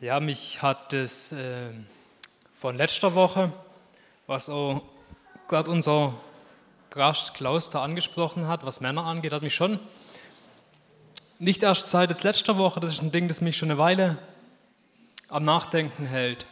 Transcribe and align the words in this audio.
Ja, 0.00 0.20
mich 0.20 0.62
hat 0.62 0.92
es 0.92 1.32
äh, 1.32 1.70
von 2.54 2.76
letzter 2.76 3.16
Woche, 3.16 3.50
was 4.28 4.48
auch 4.48 4.82
gerade 5.48 5.68
unser 5.72 6.14
Gast 6.90 7.34
Klaus 7.34 7.68
da 7.68 7.82
angesprochen 7.82 8.46
hat, 8.46 8.64
was 8.64 8.80
Männer 8.80 9.06
angeht, 9.06 9.32
hat 9.32 9.42
mich 9.42 9.56
schon 9.56 9.80
nicht 11.40 11.64
erst 11.64 11.88
seit 11.88 12.22
letzter 12.22 12.56
Woche, 12.58 12.78
das 12.78 12.92
ist 12.92 13.02
ein 13.02 13.10
Ding, 13.10 13.26
das 13.26 13.40
mich 13.40 13.56
schon 13.56 13.72
eine 13.72 13.78
Weile 13.78 14.18
am 15.30 15.42
Nachdenken 15.42 16.06
hält. 16.06 16.46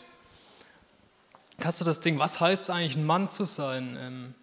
Kannst 1.61 1.81
du 1.81 1.85
das 1.85 2.01
Ding, 2.01 2.19
was 2.19 2.41
heißt 2.41 2.65
es 2.65 2.71
eigentlich, 2.71 2.97
ein 2.97 3.07
Mann 3.07 3.31
zu 3.31 3.45
sein? 3.45 3.97
Ähm, 4.01 4.35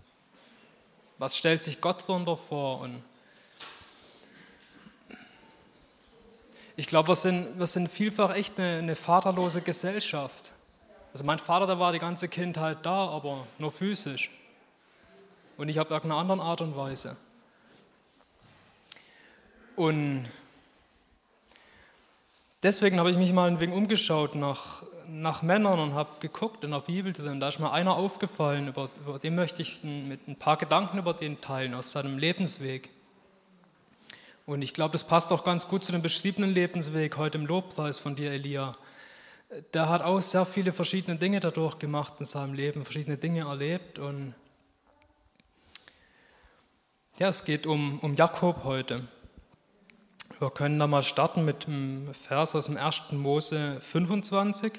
was 1.17 1.35
stellt 1.35 1.61
sich 1.61 1.81
Gott 1.81 2.03
darunter 2.07 2.37
vor? 2.37 2.79
Und 2.79 3.03
ich 6.75 6.87
glaube, 6.87 7.09
wir 7.09 7.15
sind, 7.15 7.59
wir 7.59 7.67
sind 7.67 7.89
vielfach 7.89 8.33
echt 8.33 8.59
eine, 8.59 8.79
eine 8.79 8.95
vaterlose 8.95 9.61
Gesellschaft. 9.61 10.53
Also 11.11 11.23
mein 11.23 11.37
Vater, 11.37 11.67
der 11.67 11.79
war 11.79 11.91
die 11.91 11.99
ganze 11.99 12.27
Kindheit 12.27 12.79
da, 12.83 13.07
aber 13.09 13.45
nur 13.59 13.71
physisch 13.71 14.31
und 15.57 15.67
nicht 15.67 15.79
auf 15.79 15.91
irgendeine 15.91 16.19
andere 16.19 16.41
Art 16.41 16.61
und 16.61 16.75
Weise. 16.75 17.15
Und 19.75 20.29
deswegen 22.63 22.99
habe 22.99 23.11
ich 23.11 23.17
mich 23.17 23.31
mal 23.33 23.47
ein 23.47 23.59
wenig 23.59 23.75
umgeschaut 23.75 24.33
nach, 24.33 24.83
nach 25.07 25.43
Männern 25.43 25.79
und 25.79 25.93
habe 25.93 26.09
geguckt 26.19 26.63
in 26.63 26.71
der 26.71 26.79
Bibel 26.79 27.13
drin. 27.13 27.39
Da 27.39 27.49
ist 27.49 27.59
mir 27.59 27.71
einer 27.71 27.95
aufgefallen, 27.95 28.67
über, 28.67 28.89
über 29.05 29.19
den 29.19 29.35
möchte 29.35 29.61
ich 29.61 29.83
mit 29.83 30.27
ein 30.27 30.37
paar 30.37 30.57
Gedanken 30.57 30.97
über 30.97 31.13
den 31.13 31.39
teilen 31.41 31.75
aus 31.75 31.91
seinem 31.91 32.17
Lebensweg. 32.17 32.89
Und 34.45 34.61
ich 34.61 34.73
glaube, 34.73 34.91
das 34.91 35.05
passt 35.05 35.31
auch 35.31 35.45
ganz 35.45 35.69
gut 35.69 35.85
zu 35.85 35.93
dem 35.93 36.01
beschriebenen 36.01 36.53
Lebensweg 36.53 37.15
heute 37.15 37.37
im 37.37 37.45
Lobpreis 37.45 37.97
von 37.97 38.15
dir, 38.15 38.31
Elia. 38.31 38.75
Der 39.73 39.87
hat 39.87 40.01
auch 40.01 40.19
sehr 40.19 40.45
viele 40.45 40.73
verschiedene 40.73 41.17
Dinge 41.17 41.39
dadurch 41.39 41.79
gemacht 41.79 42.13
in 42.19 42.25
seinem 42.25 42.53
Leben, 42.53 42.83
verschiedene 42.83 43.17
Dinge 43.17 43.41
erlebt. 43.41 43.99
Und 43.99 44.35
ja, 47.17 47.29
es 47.29 47.45
geht 47.45 47.65
um, 47.65 47.99
um 47.99 48.15
Jakob 48.15 48.65
heute. 48.65 49.07
Wir 50.39 50.49
können 50.49 50.77
da 50.77 50.87
mal 50.87 51.03
starten 51.03 51.45
mit 51.45 51.67
dem 51.67 52.13
Vers 52.13 52.53
aus 52.53 52.65
dem 52.65 52.75
1. 52.75 53.11
Mose 53.11 53.79
25, 53.79 54.73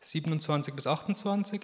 27 0.00 0.74
bis 0.74 0.86
28. 0.86 1.60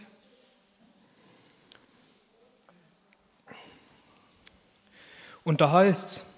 Und 5.45 5.63
da 5.63 5.71
heißt 5.71 6.09
es, 6.09 6.32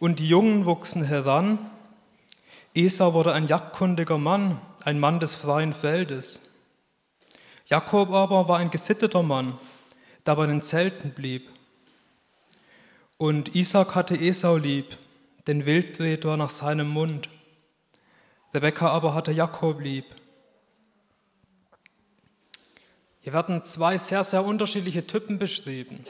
und 0.00 0.18
die 0.18 0.28
Jungen 0.28 0.66
wuchsen 0.66 1.04
heran. 1.04 1.70
Esau 2.74 3.14
wurde 3.14 3.32
ein 3.32 3.46
jagdkundiger 3.46 4.18
Mann, 4.18 4.60
ein 4.82 4.98
Mann 4.98 5.20
des 5.20 5.36
freien 5.36 5.72
Feldes. 5.72 6.40
Jakob 7.66 8.10
aber 8.10 8.48
war 8.48 8.58
ein 8.58 8.70
gesitteter 8.70 9.22
Mann, 9.22 9.56
der 10.26 10.34
bei 10.34 10.46
den 10.46 10.62
Zelten 10.62 11.12
blieb. 11.12 11.48
Und 13.18 13.54
Isaac 13.54 13.94
hatte 13.94 14.16
Esau 14.16 14.56
lieb, 14.56 14.96
denn 15.46 15.66
Wildbret 15.66 16.24
war 16.24 16.36
nach 16.36 16.50
seinem 16.50 16.88
Mund. 16.88 17.28
Rebekka 18.54 18.88
aber 18.88 19.14
hatte 19.14 19.30
Jakob 19.30 19.80
lieb. 19.80 20.06
Hier 23.20 23.34
werden 23.34 23.64
zwei 23.64 23.98
sehr, 23.98 24.24
sehr 24.24 24.44
unterschiedliche 24.44 25.06
Typen 25.06 25.38
beschrieben. 25.38 26.04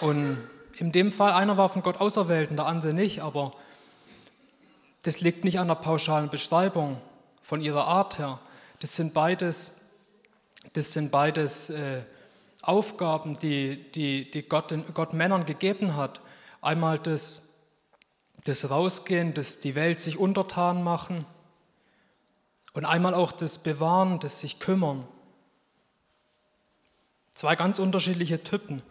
Und 0.00 0.38
in 0.76 0.92
dem 0.92 1.12
Fall, 1.12 1.32
einer 1.32 1.56
war 1.56 1.68
von 1.68 1.82
Gott 1.82 2.00
auserwählt 2.00 2.50
und 2.50 2.56
der 2.56 2.66
andere 2.66 2.92
nicht, 2.92 3.20
aber 3.20 3.52
das 5.02 5.20
liegt 5.20 5.44
nicht 5.44 5.58
an 5.58 5.68
der 5.68 5.74
pauschalen 5.74 6.30
Beschreibung 6.30 7.00
von 7.42 7.60
ihrer 7.60 7.86
Art 7.86 8.18
her. 8.18 8.38
Das 8.80 8.96
sind 8.96 9.14
beides, 9.14 9.82
das 10.72 10.92
sind 10.92 11.10
beides 11.10 11.70
äh, 11.70 12.02
Aufgaben, 12.62 13.38
die, 13.38 13.90
die, 13.92 14.30
die 14.30 14.42
Gott, 14.42 14.74
Gott 14.94 15.12
Männern 15.12 15.46
gegeben 15.46 15.96
hat. 15.96 16.20
Einmal 16.60 16.98
das, 16.98 17.60
das 18.44 18.70
Rausgehen, 18.70 19.34
das 19.34 19.60
die 19.60 19.74
Welt 19.74 19.98
sich 19.98 20.16
untertan 20.18 20.82
machen 20.84 21.26
und 22.72 22.84
einmal 22.84 23.14
auch 23.14 23.32
das 23.32 23.58
Bewahren, 23.58 24.20
das 24.20 24.40
sich 24.40 24.60
kümmern. 24.60 25.06
Zwei 27.34 27.56
ganz 27.56 27.78
unterschiedliche 27.78 28.42
Typen. 28.42 28.82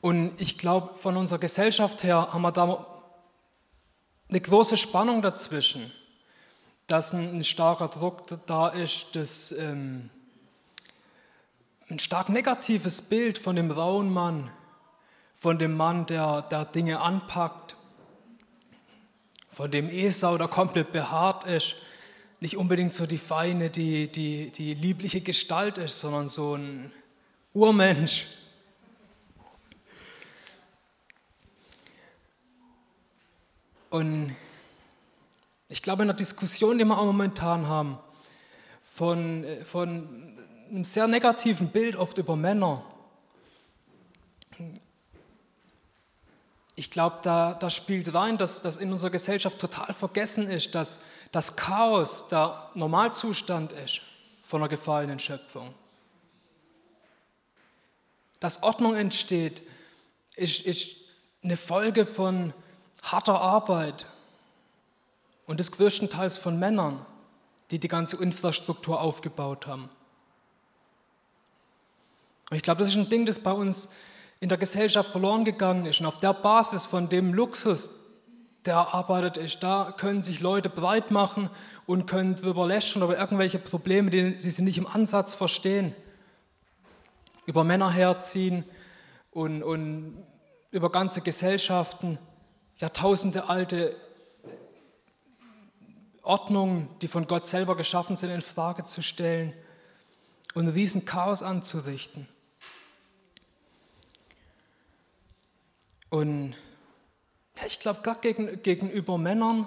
Und 0.00 0.40
ich 0.40 0.58
glaube, 0.58 0.96
von 0.96 1.16
unserer 1.16 1.38
Gesellschaft 1.38 2.04
her 2.04 2.28
haben 2.32 2.42
wir 2.42 2.52
da 2.52 2.86
eine 4.28 4.40
große 4.40 4.76
Spannung 4.76 5.22
dazwischen, 5.22 5.92
dass 6.86 7.12
ein, 7.12 7.42
starker 7.44 7.88
Druck 7.88 8.22
da 8.46 8.68
ist, 8.68 9.16
dass 9.16 9.52
ähm, 9.52 10.10
ein 11.90 11.98
stark 11.98 12.28
negatives 12.28 13.02
Bild 13.02 13.38
von 13.38 13.56
dem 13.56 13.70
rauen 13.70 14.12
Mann, 14.12 14.50
von 15.34 15.58
dem 15.58 15.76
Mann, 15.76 16.06
der, 16.06 16.42
der 16.42 16.64
Dinge 16.64 17.00
anpackt, 17.00 17.76
von 19.50 19.70
dem 19.70 19.88
Esau, 19.88 20.38
der 20.38 20.48
komplett 20.48 20.92
behaart 20.92 21.44
ist, 21.44 21.76
nicht 22.40 22.56
unbedingt 22.56 22.92
so 22.92 23.06
die 23.06 23.18
feine, 23.18 23.70
die, 23.70 24.10
die, 24.12 24.50
die 24.50 24.74
liebliche 24.74 25.20
Gestalt 25.20 25.78
ist, 25.78 25.98
sondern 25.98 26.28
so 26.28 26.54
ein 26.54 26.92
Urmensch, 27.52 28.26
Und 33.90 34.34
ich 35.68 35.82
glaube, 35.82 36.02
in 36.02 36.08
der 36.08 36.16
Diskussion, 36.16 36.78
die 36.78 36.84
wir 36.84 36.98
auch 36.98 37.04
momentan 37.04 37.66
haben, 37.66 37.98
von, 38.84 39.44
von 39.64 40.36
einem 40.70 40.84
sehr 40.84 41.06
negativen 41.06 41.68
Bild 41.68 41.96
oft 41.96 42.18
über 42.18 42.36
Männer, 42.36 42.84
ich 46.78 46.90
glaube, 46.90 47.18
da, 47.22 47.54
da 47.54 47.70
spielt 47.70 48.14
rein, 48.14 48.38
dass, 48.38 48.62
dass 48.62 48.76
in 48.76 48.92
unserer 48.92 49.10
Gesellschaft 49.10 49.58
total 49.58 49.92
vergessen 49.92 50.48
ist, 50.48 50.74
dass 50.74 51.00
das 51.32 51.56
Chaos 51.56 52.28
der 52.28 52.70
Normalzustand 52.74 53.72
ist 53.72 54.00
von 54.44 54.62
einer 54.62 54.68
gefallenen 54.68 55.18
Schöpfung. 55.18 55.74
Dass 58.38 58.62
Ordnung 58.62 58.94
entsteht, 58.94 59.60
ist, 60.36 60.64
ist 60.64 60.96
eine 61.42 61.56
Folge 61.56 62.06
von 62.06 62.54
harter 63.02 63.40
Arbeit 63.40 64.06
und 65.46 65.60
das 65.60 65.72
größtenteils 65.72 66.36
von 66.36 66.58
Männern, 66.58 67.04
die 67.70 67.78
die 67.78 67.88
ganze 67.88 68.22
Infrastruktur 68.22 69.00
aufgebaut 69.00 69.66
haben. 69.66 69.88
Und 72.50 72.56
ich 72.56 72.62
glaube, 72.62 72.80
das 72.80 72.88
ist 72.88 72.96
ein 72.96 73.08
Ding, 73.08 73.26
das 73.26 73.38
bei 73.38 73.52
uns 73.52 73.90
in 74.40 74.48
der 74.48 74.58
Gesellschaft 74.58 75.10
verloren 75.10 75.44
gegangen 75.44 75.86
ist. 75.86 76.00
Und 76.00 76.06
auf 76.06 76.18
der 76.18 76.32
Basis 76.32 76.86
von 76.86 77.08
dem 77.08 77.34
Luxus, 77.34 77.90
der 78.64 78.74
erarbeitet 78.74 79.36
ist, 79.36 79.62
da 79.62 79.94
können 79.96 80.22
sich 80.22 80.40
Leute 80.40 80.68
breit 80.68 81.10
machen 81.10 81.50
und 81.86 82.06
können 82.06 82.36
darüber 82.36 82.66
lächeln 82.66 83.02
über 83.02 83.18
irgendwelche 83.18 83.58
Probleme, 83.58 84.10
die 84.10 84.38
sie 84.38 84.62
nicht 84.62 84.78
im 84.78 84.86
Ansatz 84.86 85.34
verstehen. 85.34 85.94
Über 87.46 87.64
Männer 87.64 87.90
herziehen 87.90 88.64
und, 89.30 89.62
und 89.62 90.22
über 90.70 90.90
ganze 90.90 91.20
Gesellschaften 91.22 92.18
Jahrtausende 92.78 93.48
alte 93.48 93.96
Ordnungen, 96.22 96.88
die 97.02 97.08
von 97.08 97.26
Gott 97.26 97.44
selber 97.44 97.76
geschaffen 97.76 98.16
sind, 98.16 98.30
in 98.30 98.40
Frage 98.40 98.84
zu 98.84 99.02
stellen 99.02 99.52
und 100.54 100.68
riesen 100.68 101.04
Chaos 101.04 101.42
anzurichten. 101.42 102.28
Und 106.08 106.54
ich 107.66 107.80
glaube, 107.80 108.00
gerade 108.02 108.20
gegen, 108.20 108.62
gegenüber 108.62 109.18
Männern, 109.18 109.66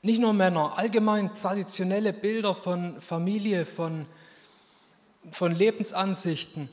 nicht 0.00 0.20
nur 0.20 0.32
Männer, 0.32 0.78
allgemein 0.78 1.34
traditionelle 1.34 2.14
Bilder 2.14 2.54
von 2.54 3.00
Familie, 3.02 3.66
von, 3.66 4.06
von 5.32 5.54
Lebensansichten, 5.54 6.70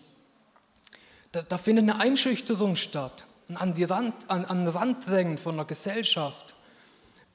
da, 1.33 1.41
da 1.41 1.57
findet 1.57 1.89
eine 1.89 1.99
Einschüchterung 1.99 2.77
statt 2.77 3.25
an, 3.55 3.73
die 3.73 3.83
Rand, 3.83 4.13
an, 4.27 4.45
an 4.45 4.65
den 4.65 4.67
Rand 4.67 5.07
drängen 5.07 5.37
von 5.37 5.55
der 5.55 5.65
Gesellschaft. 5.65 6.53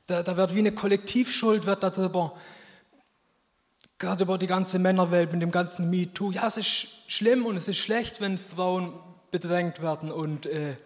Da, 0.07 0.23
da 0.23 0.37
wird 0.37 0.55
wie 0.55 0.61
eine 0.61 0.73
Kollektivschuld 0.73 1.67
wird 1.67 1.83
darüber, 1.83 2.37
gerade 3.99 4.25
über 4.25 4.39
die 4.39 4.47
ganze 4.47 4.79
Männerwelt 4.79 5.33
mit 5.33 5.43
dem 5.43 5.51
ganzen 5.51 5.91
MeToo. 5.91 6.31
Ja, 6.31 6.47
es 6.47 6.57
ist 6.57 6.67
schlimm 7.09 7.47
und 7.47 7.57
es 7.57 7.69
ist 7.69 7.77
schlecht, 7.77 8.21
wenn 8.21 8.39
Frauen 8.39 8.93
bedrängt 9.31 9.83
werden. 9.83 10.11
Und 10.11 10.47
äh, 10.47 10.77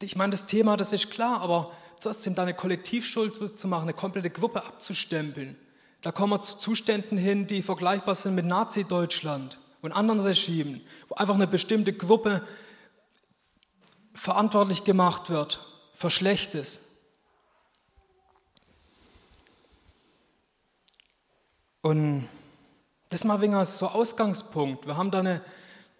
ich 0.00 0.16
meine, 0.16 0.30
das 0.30 0.46
Thema, 0.46 0.76
das 0.76 0.92
ist 0.92 1.10
klar, 1.10 1.40
aber 1.40 1.72
trotzdem 2.00 2.34
da 2.34 2.42
eine 2.42 2.54
Kollektivschuld 2.54 3.56
zu 3.56 3.68
machen, 3.68 3.84
eine 3.84 3.94
komplette 3.94 4.30
Gruppe 4.30 4.64
abzustempeln. 4.64 5.56
Da 6.02 6.12
kommen 6.12 6.32
wir 6.32 6.40
zu 6.40 6.58
Zuständen 6.58 7.16
hin, 7.16 7.46
die 7.46 7.62
vergleichbar 7.62 8.14
sind 8.14 8.34
mit 8.34 8.44
Nazi-Deutschland 8.44 9.58
und 9.82 9.92
anderen 9.92 10.20
Regimen, 10.20 10.80
wo 11.08 11.16
einfach 11.16 11.34
eine 11.34 11.46
bestimmte 11.46 11.92
Gruppe 11.92 12.46
verantwortlich 14.14 14.84
gemacht 14.84 15.28
wird 15.28 15.60
für 15.94 16.10
Schlechtes. 16.10 16.88
Und 21.82 22.28
das 23.08 23.24
mal 23.24 23.40
wegen 23.40 23.54
als 23.54 23.78
so 23.78 23.88
Ausgangspunkt. 23.88 24.86
Wir 24.86 24.96
haben, 24.96 25.10
da 25.10 25.18
eine, 25.18 25.42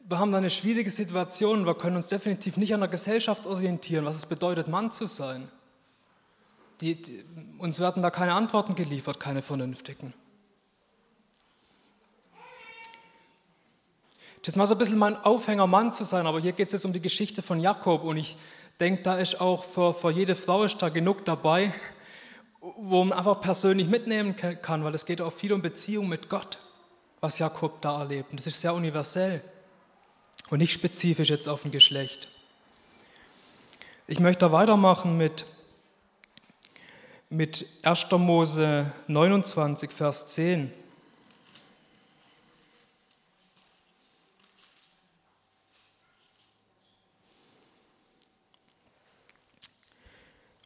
wir 0.08 0.18
haben 0.18 0.30
da 0.30 0.38
eine 0.38 0.48
schwierige 0.48 0.90
Situation. 0.90 1.66
Wir 1.66 1.74
können 1.74 1.96
uns 1.96 2.08
definitiv 2.08 2.56
nicht 2.56 2.72
an 2.72 2.80
der 2.80 2.88
Gesellschaft 2.88 3.46
orientieren, 3.46 4.04
was 4.04 4.16
es 4.16 4.26
bedeutet, 4.26 4.68
Mann 4.68 4.92
zu 4.92 5.06
sein. 5.06 5.48
Die, 6.80 7.02
die, 7.02 7.24
uns 7.58 7.80
werden 7.80 8.02
da 8.02 8.10
keine 8.10 8.34
Antworten 8.34 8.76
geliefert, 8.76 9.18
keine 9.18 9.42
vernünftigen. 9.42 10.14
Das 14.42 14.56
mal 14.56 14.66
so 14.66 14.74
ein 14.74 14.78
bisschen 14.78 14.98
mein 14.98 15.16
Aufhänger, 15.16 15.68
Mann 15.68 15.92
zu 15.92 16.02
sein, 16.02 16.26
aber 16.26 16.40
hier 16.40 16.50
geht 16.50 16.66
es 16.66 16.72
jetzt 16.72 16.84
um 16.84 16.92
die 16.92 17.00
Geschichte 17.00 17.42
von 17.42 17.60
Jakob 17.60 18.02
und 18.02 18.16
ich 18.16 18.36
denke, 18.80 19.02
da 19.02 19.16
ist 19.16 19.40
auch 19.40 19.62
für, 19.62 19.94
für 19.94 20.10
jede 20.10 20.34
Frau 20.34 20.64
ist 20.64 20.82
da 20.82 20.88
genug 20.88 21.24
dabei, 21.24 21.72
wo 22.60 23.04
man 23.04 23.16
einfach 23.16 23.40
persönlich 23.40 23.86
mitnehmen 23.86 24.34
kann, 24.34 24.82
weil 24.82 24.94
es 24.96 25.06
geht 25.06 25.20
auch 25.20 25.32
viel 25.32 25.52
um 25.52 25.62
Beziehung 25.62 26.08
mit 26.08 26.28
Gott, 26.28 26.58
was 27.20 27.38
Jakob 27.38 27.80
da 27.82 28.00
erlebt. 28.00 28.32
Und 28.32 28.40
das 28.40 28.48
ist 28.48 28.60
sehr 28.60 28.74
universell 28.74 29.42
und 30.50 30.58
nicht 30.58 30.72
spezifisch 30.72 31.30
jetzt 31.30 31.48
auf 31.48 31.64
ein 31.64 31.70
Geschlecht. 31.70 32.26
Ich 34.08 34.18
möchte 34.18 34.40
da 34.40 34.52
weitermachen 34.52 35.16
mit, 35.16 35.46
mit 37.30 37.64
1. 37.84 38.06
Mose 38.10 38.90
29, 39.06 39.90
Vers 39.92 40.26
10. 40.26 40.72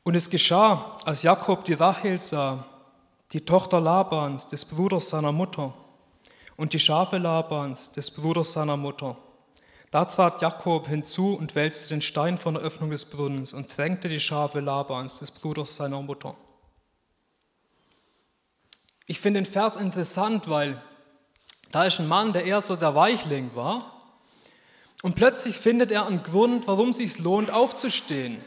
Und 0.06 0.14
es 0.14 0.30
geschah, 0.30 0.96
als 1.04 1.24
Jakob 1.24 1.64
die 1.64 1.72
Rachel 1.72 2.16
sah, 2.16 2.64
die 3.32 3.44
Tochter 3.44 3.80
Labans, 3.80 4.46
des 4.46 4.64
Bruders 4.64 5.10
seiner 5.10 5.32
Mutter, 5.32 5.74
und 6.56 6.72
die 6.72 6.78
Schafe 6.78 7.18
Labans, 7.18 7.90
des 7.90 8.12
Bruders 8.12 8.52
seiner 8.52 8.76
Mutter. 8.76 9.16
Da 9.90 10.04
trat 10.04 10.40
Jakob 10.40 10.86
hinzu 10.86 11.34
und 11.34 11.56
wälzte 11.56 11.88
den 11.88 12.02
Stein 12.02 12.38
von 12.38 12.54
der 12.54 12.62
Öffnung 12.62 12.90
des 12.90 13.04
Brunnens 13.04 13.52
und 13.52 13.76
drängte 13.76 14.08
die 14.08 14.20
Schafe 14.20 14.60
Labans, 14.60 15.18
des 15.18 15.32
Bruders 15.32 15.74
seiner 15.74 16.00
Mutter. 16.00 16.36
Ich 19.06 19.18
finde 19.18 19.40
den 19.40 19.50
Vers 19.50 19.76
interessant, 19.76 20.48
weil 20.48 20.80
da 21.72 21.82
ist 21.82 21.98
ein 21.98 22.06
Mann, 22.06 22.32
der 22.32 22.44
eher 22.44 22.60
so 22.60 22.76
der 22.76 22.94
Weichling 22.94 23.50
war. 23.56 23.92
Und 25.02 25.16
plötzlich 25.16 25.56
findet 25.56 25.90
er 25.90 26.06
einen 26.06 26.22
Grund, 26.22 26.68
warum 26.68 26.90
es 26.90 26.98
sich 26.98 27.18
lohnt, 27.18 27.50
aufzustehen 27.50 28.40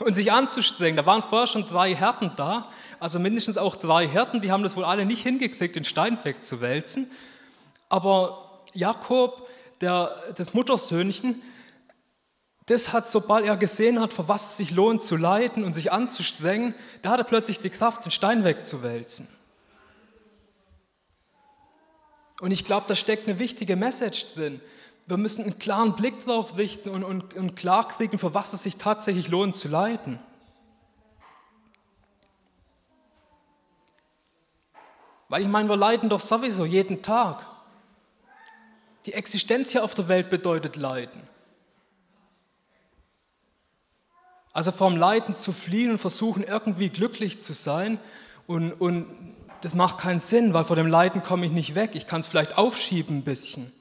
und 0.00 0.14
sich 0.14 0.32
anzustrengen. 0.32 0.96
Da 0.96 1.06
waren 1.06 1.22
vorher 1.22 1.46
schon 1.46 1.66
drei 1.66 1.94
Härten 1.94 2.32
da, 2.36 2.70
also 2.98 3.18
mindestens 3.18 3.58
auch 3.58 3.76
drei 3.76 4.08
Härten, 4.08 4.40
die 4.40 4.50
haben 4.50 4.62
das 4.62 4.76
wohl 4.76 4.84
alle 4.84 5.06
nicht 5.06 5.22
hingekriegt, 5.22 5.76
den 5.76 5.84
Stein 5.84 6.18
wegzuwälzen. 6.22 7.10
Aber 7.88 8.60
Jakob, 8.72 9.48
der, 9.80 10.16
das 10.36 10.54
Muttersöhnchen, 10.54 11.42
das 12.66 12.92
hat, 12.92 13.06
sobald 13.06 13.44
er 13.44 13.56
gesehen 13.56 14.00
hat, 14.00 14.14
für 14.14 14.28
was 14.28 14.46
es 14.46 14.56
sich 14.56 14.70
lohnt 14.70 15.02
zu 15.02 15.16
leiden 15.16 15.64
und 15.64 15.74
sich 15.74 15.92
anzustrengen, 15.92 16.74
da 17.02 17.10
hat 17.10 17.20
er 17.20 17.24
plötzlich 17.24 17.60
die 17.60 17.70
Kraft, 17.70 18.04
den 18.04 18.10
Stein 18.10 18.42
wegzuwälzen. 18.42 19.28
Und 22.40 22.50
ich 22.50 22.64
glaube, 22.64 22.86
da 22.88 22.94
steckt 22.94 23.28
eine 23.28 23.38
wichtige 23.38 23.76
Message 23.76 24.34
drin. 24.34 24.60
Wir 25.06 25.16
müssen 25.18 25.44
einen 25.44 25.58
klaren 25.58 25.96
Blick 25.96 26.24
darauf 26.26 26.56
richten 26.56 26.88
und, 26.88 27.04
und, 27.04 27.34
und 27.34 27.56
klar 27.56 27.86
kriegen, 27.88 28.18
für 28.18 28.32
was 28.32 28.52
es 28.52 28.62
sich 28.62 28.76
tatsächlich 28.76 29.28
lohnt 29.28 29.54
zu 29.54 29.68
leiden. 29.68 30.18
Weil 35.28 35.42
ich 35.42 35.48
meine, 35.48 35.68
wir 35.68 35.76
leiden 35.76 36.08
doch 36.08 36.20
sowieso 36.20 36.64
jeden 36.64 37.02
Tag. 37.02 37.46
Die 39.06 39.12
Existenz 39.12 39.72
hier 39.72 39.84
auf 39.84 39.94
der 39.94 40.08
Welt 40.08 40.30
bedeutet 40.30 40.76
Leiden. 40.76 41.28
Also 44.54 44.70
vom 44.70 44.96
Leiden 44.96 45.34
zu 45.34 45.52
fliehen 45.52 45.90
und 45.90 45.98
versuchen 45.98 46.44
irgendwie 46.44 46.88
glücklich 46.88 47.40
zu 47.40 47.52
sein 47.52 47.98
und, 48.46 48.72
und 48.72 49.06
das 49.60 49.74
macht 49.74 49.98
keinen 49.98 50.20
Sinn, 50.20 50.54
weil 50.54 50.64
vor 50.64 50.76
dem 50.76 50.86
Leiden 50.86 51.22
komme 51.22 51.44
ich 51.46 51.52
nicht 51.52 51.74
weg. 51.74 51.90
Ich 51.94 52.06
kann 52.06 52.20
es 52.20 52.26
vielleicht 52.26 52.56
aufschieben 52.56 53.18
ein 53.18 53.24
bisschen. 53.24 53.72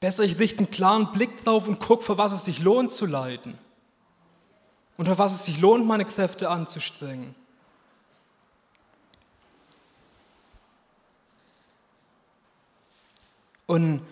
Besser, 0.00 0.24
ich 0.24 0.38
richte 0.38 0.58
einen 0.58 0.70
klaren 0.70 1.12
Blick 1.12 1.44
drauf 1.44 1.66
und 1.66 1.80
gucke, 1.80 2.04
für 2.04 2.18
was 2.18 2.32
es 2.32 2.44
sich 2.44 2.60
lohnt 2.60 2.92
zu 2.92 3.06
leiden. 3.06 3.58
Und 4.96 5.06
für 5.06 5.18
was 5.18 5.34
es 5.34 5.44
sich 5.44 5.60
lohnt, 5.60 5.86
meine 5.86 6.04
Kräfte 6.04 6.50
anzustrengen. 6.50 7.34
Und 13.66 14.02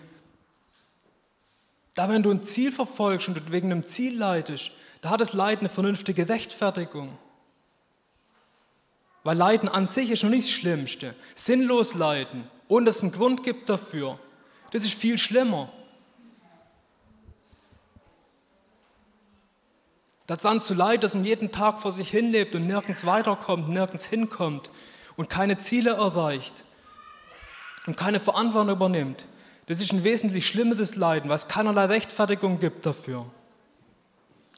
da, 1.95 2.09
wenn 2.09 2.21
du 2.21 2.29
ein 2.29 2.43
Ziel 2.43 2.71
verfolgst 2.71 3.27
und 3.27 3.51
wegen 3.51 3.71
einem 3.71 3.87
Ziel 3.87 4.15
leidest, 4.15 4.71
da 5.01 5.09
hat 5.09 5.19
das 5.19 5.33
Leiden 5.33 5.61
eine 5.61 5.69
vernünftige 5.69 6.29
Rechtfertigung. 6.29 7.17
Weil 9.23 9.35
Leiden 9.35 9.67
an 9.67 9.87
sich 9.87 10.11
ist 10.11 10.23
noch 10.23 10.29
nicht 10.29 10.47
das 10.47 10.51
Schlimmste. 10.51 11.15
Sinnlos 11.33 11.95
leiden, 11.95 12.47
ohne 12.67 12.85
dass 12.85 12.97
es 12.97 13.03
einen 13.03 13.11
Grund 13.13 13.43
gibt 13.43 13.67
dafür, 13.67 14.19
das 14.71 14.83
ist 14.83 14.93
viel 14.93 15.17
schlimmer. 15.17 15.73
Das 20.27 20.41
zu 20.61 20.73
leid, 20.73 21.05
dass 21.05 21.15
man 21.15 21.23
jeden 21.23 21.53
Tag 21.53 21.81
vor 21.81 21.91
sich 21.91 22.09
hinlebt 22.09 22.53
und 22.53 22.67
nirgends 22.67 23.05
weiterkommt, 23.05 23.69
nirgends 23.69 24.05
hinkommt 24.05 24.69
und 25.15 25.29
keine 25.29 25.57
Ziele 25.57 25.91
erreicht 25.91 26.65
und 27.87 27.95
keine 27.95 28.19
Verantwortung 28.19 28.75
übernimmt. 28.75 29.25
Das 29.67 29.79
ist 29.79 29.93
ein 29.93 30.03
wesentlich 30.03 30.45
schlimmeres 30.45 30.97
Leiden, 30.97 31.29
weil 31.29 31.37
es 31.37 31.47
keinerlei 31.47 31.85
Rechtfertigung 31.85 32.59
gibt 32.59 32.85
dafür, 32.85 33.25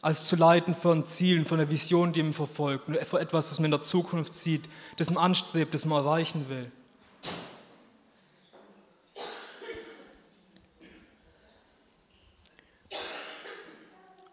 als 0.02 0.26
zu 0.26 0.36
leiden 0.36 0.74
für 0.74 0.92
ein 0.92 1.06
Ziel, 1.06 1.46
für 1.46 1.54
eine 1.54 1.70
Vision, 1.70 2.14
die 2.14 2.24
man 2.24 2.34
verfolgt, 2.34 2.90
für 3.06 3.20
etwas, 3.20 3.50
das 3.50 3.60
man 3.60 3.66
in 3.66 3.72
der 3.72 3.84
Zukunft 3.84 4.34
sieht, 4.34 4.68
das 4.98 5.12
man 5.12 5.24
anstrebt, 5.24 5.76
das 5.76 5.86
man 5.86 6.04
erreichen 6.04 6.50
will. 6.50 6.72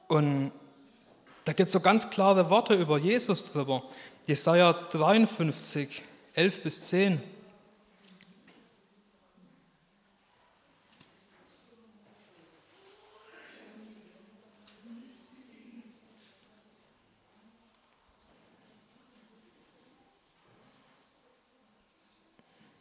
Und 0.08 0.52
da 1.46 1.52
gibt 1.52 1.68
es 1.68 1.72
so 1.72 1.78
ganz 1.80 2.10
klare 2.10 2.50
Worte 2.50 2.74
über 2.74 2.98
Jesus 2.98 3.44
drüber. 3.44 3.84
Jesaja 4.26 4.72
53, 4.72 6.02
11 6.34 6.62
bis 6.64 6.88
10. 6.88 7.22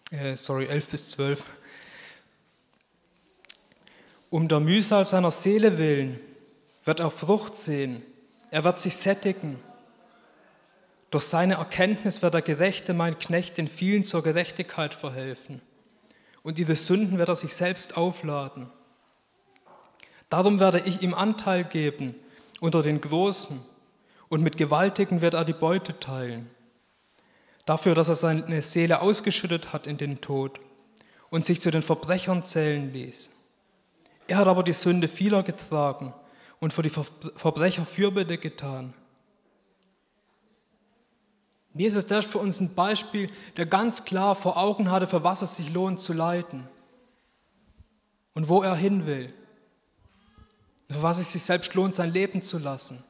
Äh, 0.09 0.35
sorry, 0.37 0.65
11 0.65 0.87
bis 0.87 1.09
12. 1.09 1.43
Um 4.31 4.47
der 4.47 4.59
Mühsal 4.59 5.05
seiner 5.05 5.29
Seele 5.29 5.77
willen 5.77 6.19
wird 6.83 6.99
er 6.99 7.11
Frucht 7.11 7.59
sehen 7.59 8.01
er 8.55 8.63
wird 8.63 8.79
sich 8.79 8.95
sättigen. 8.95 9.59
Durch 11.11 11.25
seine 11.25 11.55
Erkenntnis 11.55 12.21
wird 12.21 12.35
der 12.35 12.41
Gerechte, 12.41 12.93
mein 12.93 13.19
Knecht, 13.19 13.57
den 13.57 13.67
vielen 13.67 14.05
zur 14.05 14.23
Gerechtigkeit 14.23 14.95
verhelfen. 14.95 15.59
Und 16.41 16.57
ihre 16.57 16.75
Sünden 16.75 17.17
wird 17.17 17.27
er 17.27 17.35
sich 17.35 17.53
selbst 17.53 17.97
aufladen. 17.97 18.69
Darum 20.29 20.61
werde 20.61 20.79
ich 20.79 21.01
ihm 21.01 21.13
Anteil 21.13 21.65
geben 21.65 22.15
unter 22.61 22.81
den 22.81 23.01
Großen, 23.01 23.61
und 24.29 24.41
mit 24.41 24.55
Gewaltigen 24.55 25.21
wird 25.21 25.33
er 25.33 25.43
die 25.43 25.51
Beute 25.51 25.99
teilen. 25.99 26.49
Dafür, 27.65 27.93
dass 27.93 28.07
er 28.07 28.15
seine 28.15 28.61
Seele 28.61 29.01
ausgeschüttet 29.01 29.73
hat 29.73 29.85
in 29.85 29.97
den 29.97 30.21
Tod 30.21 30.61
und 31.29 31.43
sich 31.43 31.59
zu 31.59 31.71
den 31.71 31.81
Verbrechern 31.81 32.45
zählen 32.45 32.93
ließ. 32.93 33.31
Er 34.29 34.37
hat 34.37 34.47
aber 34.47 34.63
die 34.63 34.71
Sünde 34.71 35.09
vieler 35.09 35.43
getragen 35.43 36.13
und 36.65 36.73
für 36.73 36.81
die 36.81 36.89
Verbrecher 36.89 37.85
Fürbitte 37.85 38.39
getan. 38.39 38.95
Jesus 41.75 42.05
ist 42.05 42.25
für 42.25 42.39
uns 42.39 42.59
ein 42.59 42.73
Beispiel, 42.73 43.29
der 43.55 43.67
ganz 43.67 44.03
klar 44.03 44.33
vor 44.33 44.57
Augen 44.57 44.89
hatte, 44.89 45.05
für 45.05 45.23
was 45.23 45.43
es 45.43 45.57
sich 45.57 45.71
lohnt 45.71 45.99
zu 45.99 46.11
leiden 46.11 46.67
und 48.33 48.47
wo 48.47 48.63
er 48.63 48.75
hin 48.75 49.05
will. 49.05 49.31
Für 50.89 51.03
was 51.03 51.19
es 51.19 51.33
sich 51.33 51.43
selbst 51.43 51.71
lohnt, 51.75 51.93
sein 51.93 52.11
Leben 52.11 52.41
zu 52.41 52.57
lassen. 52.57 53.03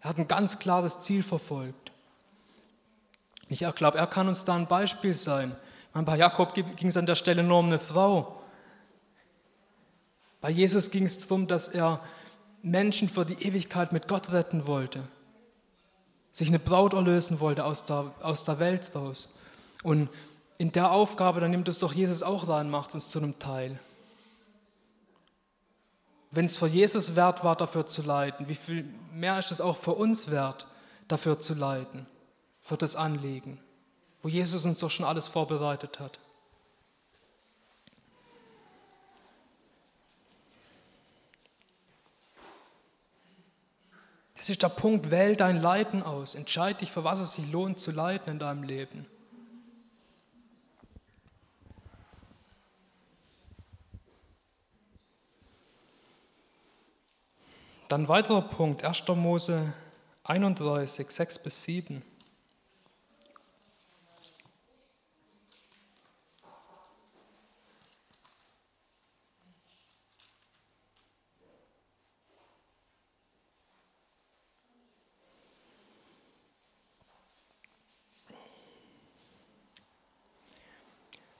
Er 0.00 0.10
hat 0.10 0.18
ein 0.18 0.28
ganz 0.28 0.60
klares 0.60 1.00
Ziel 1.00 1.24
verfolgt. 1.24 1.90
Ich 3.48 3.66
glaube, 3.74 3.98
er 3.98 4.06
kann 4.06 4.28
uns 4.28 4.44
da 4.44 4.54
ein 4.54 4.68
Beispiel 4.68 5.14
sein. 5.14 5.56
bei 5.92 6.16
Jakob 6.16 6.54
ging 6.54 6.86
es 6.86 6.96
an 6.96 7.06
der 7.06 7.16
Stelle 7.16 7.42
nur 7.42 7.58
um 7.58 7.66
eine 7.66 7.80
Frau. 7.80 8.40
Bei 10.40 10.50
Jesus 10.50 10.92
ging 10.92 11.06
es 11.06 11.18
darum, 11.18 11.48
dass 11.48 11.66
er 11.66 11.98
Menschen 12.64 13.10
für 13.10 13.26
die 13.26 13.46
Ewigkeit 13.46 13.92
mit 13.92 14.08
Gott 14.08 14.32
retten 14.32 14.66
wollte. 14.66 15.06
Sich 16.32 16.48
eine 16.48 16.58
Braut 16.58 16.94
erlösen 16.94 17.38
wollte 17.38 17.64
aus 17.64 17.84
der, 17.84 18.12
aus 18.22 18.44
der 18.44 18.58
Welt 18.58 18.90
raus. 18.94 19.38
Und 19.82 20.08
in 20.56 20.72
der 20.72 20.90
Aufgabe, 20.90 21.40
dann 21.40 21.50
nimmt 21.50 21.68
es 21.68 21.78
doch 21.78 21.92
Jesus 21.92 22.22
auch 22.22 22.48
rein, 22.48 22.70
macht 22.70 22.94
uns 22.94 23.10
zu 23.10 23.18
einem 23.18 23.38
Teil. 23.38 23.78
Wenn 26.30 26.46
es 26.46 26.56
für 26.56 26.66
Jesus 26.66 27.14
wert 27.14 27.44
war, 27.44 27.54
dafür 27.54 27.86
zu 27.86 28.00
leiden, 28.00 28.48
wie 28.48 28.54
viel 28.54 28.84
mehr 29.12 29.38
ist 29.38 29.52
es 29.52 29.60
auch 29.60 29.76
für 29.76 29.92
uns 29.92 30.30
wert, 30.30 30.66
dafür 31.06 31.38
zu 31.38 31.54
leiden, 31.54 32.06
für 32.62 32.78
das 32.78 32.96
Anliegen, 32.96 33.60
wo 34.22 34.28
Jesus 34.28 34.64
uns 34.64 34.80
doch 34.80 34.90
schon 34.90 35.06
alles 35.06 35.28
vorbereitet 35.28 36.00
hat. 36.00 36.18
Das 44.44 44.50
ist 44.50 44.62
der 44.62 44.68
Punkt, 44.68 45.10
wähl 45.10 45.36
dein 45.36 45.58
Leiden 45.58 46.02
aus. 46.02 46.34
Entscheide 46.34 46.80
dich, 46.80 46.92
für 46.92 47.02
was 47.02 47.18
es 47.18 47.32
sich 47.32 47.50
lohnt 47.50 47.80
zu 47.80 47.92
leiden 47.92 48.30
in 48.30 48.38
deinem 48.38 48.62
Leben. 48.62 49.06
Dann 57.88 58.06
weiterer 58.08 58.42
Punkt, 58.42 58.84
1. 58.84 59.08
Mose 59.16 59.72
31, 60.24 61.10
6 61.10 61.38
bis 61.38 61.64
7. 61.64 62.02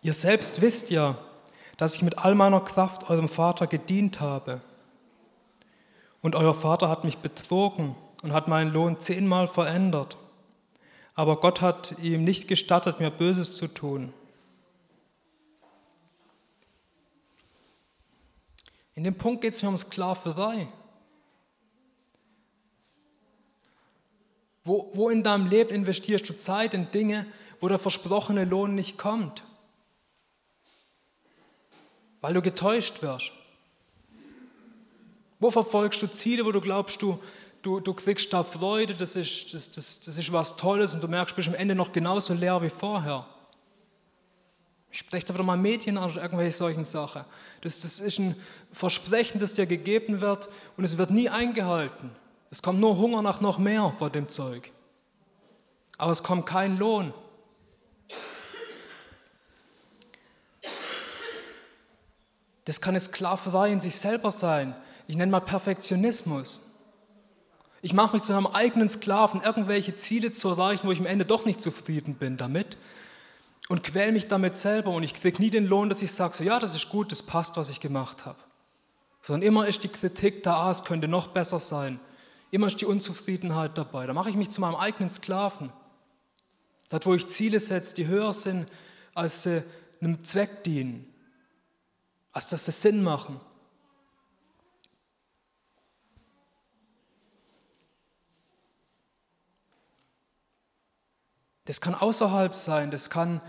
Ihr 0.05 0.13
selbst 0.13 0.61
wisst 0.61 0.91
ja, 0.91 1.17
dass 1.79 1.95
ich 1.95 2.03
mit 2.03 2.19
all 2.19 2.35
meiner 2.35 2.61
Kraft 2.61 3.09
eurem 3.09 3.27
Vater 3.29 3.67
gedient 3.67 4.21
habe. 4.21 4.61
Und 6.21 6.37
euer 6.37 6.53
Vater 6.53 6.91
hat 6.91 7.05
mich 7.05 7.19
betrogen 7.19 7.97
und 8.23 8.35
hat 8.35 8.47
meinen 8.47 8.71
Lohn 8.71 9.01
zehnmal 9.01 9.49
verändert. 9.49 10.19
Aber 11.15 11.41
Gott 11.41 11.63
hat 11.63 11.99
ihm 12.01 12.23
nicht 12.23 12.49
gestattet, 12.49 13.01
mir 13.01 13.11
Böses 13.11 13.57
zu 13.57 13.67
tun. 13.67 14.13
In 18.95 19.05
dem 19.05 19.17
Punkt 19.17 19.41
geht 19.41 19.55
es 19.55 19.63
mir 19.63 19.71
um 19.71 19.79
Sklaverei. 19.79 20.69
Wo, 24.65 24.91
wo 24.93 25.09
in 25.09 25.23
deinem 25.23 25.47
Leben 25.47 25.71
investierst 25.71 26.29
du 26.29 26.39
Zeit 26.39 26.75
in 26.75 26.91
Dinge, 26.91 27.25
wo 27.59 27.69
der 27.69 27.79
versprochene 27.79 28.45
Lohn 28.45 28.75
nicht 28.75 28.99
kommt? 28.99 29.43
Weil 32.25 32.33
du 32.33 32.41
getäuscht 32.41 33.03
wirst? 33.03 33.33
Wo 35.39 35.51
verfolgst 35.51 36.01
du 36.01 36.07
Ziele, 36.07 36.47
wo 36.47 36.53
du 36.53 36.63
glaubst, 36.63 37.03
du, 37.03 37.19
du, 37.61 37.81
du 37.81 37.93
kriegst 37.93 38.33
da 38.33 38.43
Freude, 38.43 38.95
das 38.95 39.15
ist, 39.15 39.53
das, 39.53 39.71
das, 39.71 40.01
das 40.01 40.17
ist 40.17 40.33
was 40.33 40.57
Tolles 40.57 40.95
und 40.95 41.03
du 41.03 41.09
merkst, 41.09 41.33
du 41.33 41.37
bist 41.37 41.49
am 41.49 41.55
Ende 41.55 41.75
noch 41.75 41.93
genauso 41.93 42.33
leer 42.33 42.63
wie 42.63 42.71
vorher? 42.71 43.27
Ich 44.91 45.01
spreche 45.01 45.27
da 45.27 45.35
wieder 45.35 45.45
mal 45.45 45.59
Medien 45.59 45.99
an 45.99 46.13
oder 46.13 46.23
irgendwelche 46.23 46.57
solchen 46.57 46.87
Sachen. 46.87 47.27
Das, 47.61 47.81
das 47.81 48.01
ist 48.01 48.19
ein 48.19 48.35
Versprechen, 48.73 49.39
das 49.39 49.53
dir 49.53 49.67
gegeben 49.67 50.23
wird 50.23 50.49
und 50.79 50.85
es 50.85 50.97
wird 50.97 51.11
nie 51.11 51.29
eingehalten. 51.29 52.11
Es 52.51 52.63
kommt 52.63 52.81
nur 52.81 52.97
Hunger 52.97 53.21
nach 53.21 53.43
noch 53.43 53.59
mehr 53.59 53.93
vor 53.99 54.09
dem 54.09 54.31
Zeug. 54.31 54.71
Aber 55.99 56.13
es 56.13 56.23
kommt 56.23 56.47
kein 56.47 56.79
Lohn. 56.79 57.13
Das 62.65 62.81
kann 62.81 62.93
eine 62.93 63.01
Sklaverei 63.01 63.73
in 63.73 63.81
sich 63.81 63.97
selber 63.97 64.31
sein. 64.31 64.75
Ich 65.07 65.17
nenne 65.17 65.33
mal 65.33 65.41
Perfektionismus. 65.41 66.63
Ich 67.83 67.93
mache 67.93 68.15
mich 68.15 68.23
zu 68.23 68.33
einem 68.33 68.47
eigenen 68.47 68.89
Sklaven, 68.89 69.43
irgendwelche 69.43 69.97
Ziele 69.97 70.33
zu 70.33 70.49
erreichen, 70.49 70.87
wo 70.87 70.93
ich 70.93 71.01
am 71.01 71.07
Ende 71.07 71.27
doch 71.27 71.45
nicht 71.45 71.61
zufrieden 71.61 72.15
bin 72.15 72.39
damit 72.39 72.79
und 73.69 73.85
quäle 73.85 74.13
mich 74.13 74.27
damit 74.27 74.57
selber 74.57 74.91
und 74.91 75.03
ich 75.03 75.13
kriege 75.13 75.41
nie 75.43 75.51
den 75.51 75.67
Lohn, 75.67 75.91
dass 75.91 76.01
ich 76.01 76.11
sage, 76.13 76.35
so 76.35 76.45
ja, 76.45 76.59
das 76.59 76.75
ist 76.75 76.89
gut, 76.89 77.13
das 77.13 77.23
passt, 77.23 77.59
was 77.59 77.69
ich 77.69 77.81
gemacht 77.81 78.25
habe. 78.25 78.39
Sondern 79.21 79.43
immer 79.43 79.67
ist 79.67 79.85
die 79.85 79.89
Kritik 79.89 80.43
da, 80.43 80.63
ah, 80.65 80.71
es 80.71 80.85
könnte 80.85 81.09
noch 81.09 81.29
besser 81.29 81.59
sein. 81.59 82.01
Immer 82.51 82.69
ist 82.69 82.81
die 82.81 82.87
Unzufriedenheit 82.87 83.77
dabei. 83.77 84.07
Da 84.07 84.15
mache 84.15 84.31
ich 84.31 84.37
mich 84.37 84.51
zu 84.51 84.63
meinem 84.63 84.77
eigenen 84.77 85.11
Sklaven. 85.11 85.71
Dort, 86.89 87.05
wo 87.05 87.15
ich 87.15 87.29
Ziele 87.29 87.61
setze, 87.61 87.95
die 87.95 88.07
höher 88.07 88.33
sind, 88.33 88.67
als 89.15 89.43
sie 89.43 89.63
einem 90.01 90.25
Zweck 90.25 90.65
dienen 90.65 91.14
als 92.35 92.49
dass 92.49 92.65
das 92.65 92.83
Sinn 92.83 93.03
machen. 93.03 93.41
Das 101.65 101.81
kann 101.81 101.95
außerhalb 101.95 102.55
sein, 102.55 102.91
das 102.91 103.09
kann, 103.09 103.41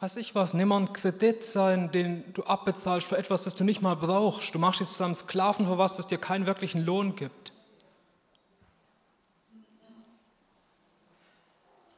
weiß 0.00 0.16
ich 0.16 0.34
was, 0.34 0.54
nimm 0.54 0.68
mal 0.68 0.78
einen 0.78 0.92
Kredit 0.92 1.44
sein, 1.44 1.92
den 1.92 2.24
du 2.32 2.42
abbezahlst 2.42 3.06
für 3.06 3.16
etwas, 3.16 3.44
das 3.44 3.54
du 3.54 3.62
nicht 3.62 3.80
mal 3.80 3.94
brauchst. 3.94 4.52
Du 4.54 4.58
machst 4.58 4.80
dich 4.80 4.88
zu 4.88 5.04
einem 5.04 5.14
Sklaven 5.14 5.66
für 5.66 5.78
was, 5.78 5.96
das 5.96 6.08
dir 6.08 6.18
keinen 6.18 6.46
wirklichen 6.46 6.84
Lohn 6.84 7.14
gibt. 7.14 7.52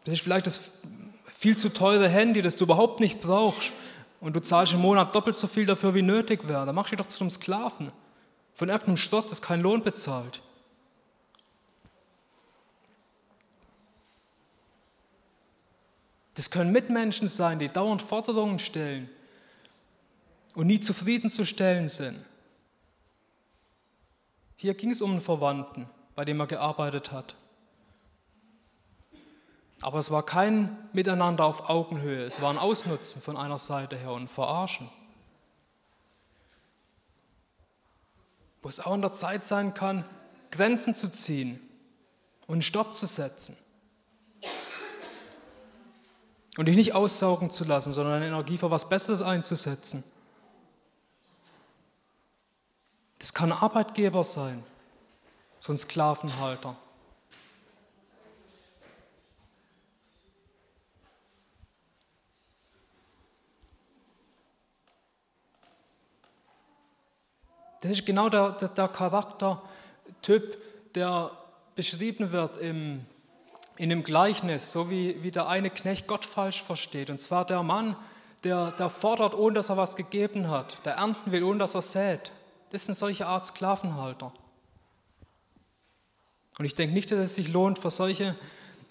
Das 0.05 0.15
ist 0.15 0.21
vielleicht 0.21 0.47
das 0.47 0.73
viel 1.29 1.57
zu 1.57 1.71
teure 1.71 2.09
Handy, 2.09 2.43
das 2.43 2.57
du 2.57 2.65
überhaupt 2.65 3.01
nicht 3.01 3.21
brauchst 3.21 3.73
und 4.21 4.37
du 4.37 4.41
zahlst 4.41 4.75
im 4.75 4.81
Monat 4.81 5.15
doppelt 5.15 5.35
so 5.35 5.47
viel 5.47 5.67
dafür, 5.67 5.95
wie 5.95 6.03
nötig 6.03 6.47
wäre, 6.47 6.67
dann 6.67 6.75
machst 6.75 6.93
du 6.93 6.97
dich 6.97 7.05
doch 7.05 7.11
zu 7.11 7.21
einem 7.21 7.31
Sklaven 7.31 7.93
von 8.55 8.69
irgendeinem 8.69 8.97
Stott, 8.97 9.31
das 9.31 9.41
keinen 9.41 9.63
Lohn 9.63 9.83
bezahlt. 9.83 10.43
Das 16.35 16.51
können 16.51 16.73
Mitmenschen 16.73 17.29
sein, 17.29 17.59
die 17.59 17.69
dauernd 17.69 18.03
Forderungen 18.03 18.59
stellen 18.59 19.11
und 20.55 20.67
nie 20.67 20.81
zufriedenzustellen 20.81 21.89
sind. 21.89 22.25
Hier 24.57 24.75
ging 24.75 24.91
es 24.91 25.01
um 25.01 25.13
einen 25.13 25.21
Verwandten, 25.21 25.89
bei 26.15 26.25
dem 26.25 26.41
er 26.41 26.47
gearbeitet 26.47 27.13
hat. 27.13 27.35
Aber 29.83 29.99
es 29.99 30.11
war 30.11 30.25
kein 30.25 30.77
Miteinander 30.93 31.45
auf 31.45 31.69
Augenhöhe, 31.71 32.25
es 32.25 32.41
war 32.43 32.51
ein 32.51 32.59
Ausnutzen 32.59 33.23
von 33.23 33.37
einer 33.37 33.59
Seite 33.59 33.97
her 33.97 34.13
und 34.13 34.29
Verarschen. 34.31 34.91
Wo 38.63 38.69
es 38.69 38.81
auch 38.81 38.95
in 38.95 39.01
der 39.01 39.15
Zeit 39.15 39.43
sein 39.43 39.73
kann, 39.73 40.05
Grenzen 40.51 40.95
zu 40.95 41.11
ziehen 41.11 41.61
und 42.47 42.63
Stopp 42.63 42.95
zu 42.95 43.07
setzen. 43.07 43.57
Und 46.59 46.67
dich 46.67 46.77
nicht 46.77 46.95
aussaugen 46.95 47.51
zu 47.51 47.65
lassen, 47.65 47.93
sondern 47.93 48.15
deine 48.15 48.27
Energie 48.27 48.59
für 48.59 48.71
was 48.71 48.89
Besseres 48.89 49.23
einzusetzen. 49.23 50.05
Das 53.19 53.33
kann 53.33 53.53
ein 53.53 53.59
Arbeitgeber 53.59 54.25
sein, 54.25 54.63
so 55.59 55.73
ein 55.73 55.79
Sklavenhalter. 55.79 56.77
Das 67.81 67.91
ist 67.91 68.05
genau 68.05 68.29
der, 68.29 68.53
der, 68.53 68.69
der 68.69 68.89
Charaktertyp, 68.89 70.59
der 70.95 71.31
beschrieben 71.75 72.31
wird 72.33 72.59
im, 72.59 73.07
in 73.77 73.89
dem 73.89 74.03
Gleichnis, 74.03 74.71
so 74.71 74.91
wie, 74.91 75.23
wie 75.23 75.31
der 75.31 75.49
eine 75.49 75.71
Knecht 75.71 76.07
Gott 76.07 76.27
falsch 76.27 76.63
versteht. 76.63 77.09
Und 77.09 77.21
zwar 77.21 77.47
der 77.47 77.63
Mann, 77.63 77.97
der, 78.45 78.73
der 78.73 78.91
fordert, 78.91 79.35
ohne 79.35 79.55
dass 79.55 79.71
er 79.71 79.77
was 79.77 79.97
gegeben 79.97 80.51
hat, 80.51 80.79
der 80.85 80.95
ernten 80.95 81.33
will, 81.33 81.43
ohne 81.43 81.59
dass 81.59 81.75
er 81.75 81.83
sät. 81.83 82.33
Das 82.71 82.85
sind 82.85 82.95
solche 82.95 83.27
Art 83.27 83.47
Sklavenhalter. 83.47 84.33
Und 86.59 86.65
ich 86.67 86.75
denke 86.75 86.93
nicht, 86.93 87.11
dass 87.11 87.21
es 87.21 87.35
sich 87.35 87.49
lohnt, 87.49 87.79
für 87.79 87.91
solche, 87.91 88.37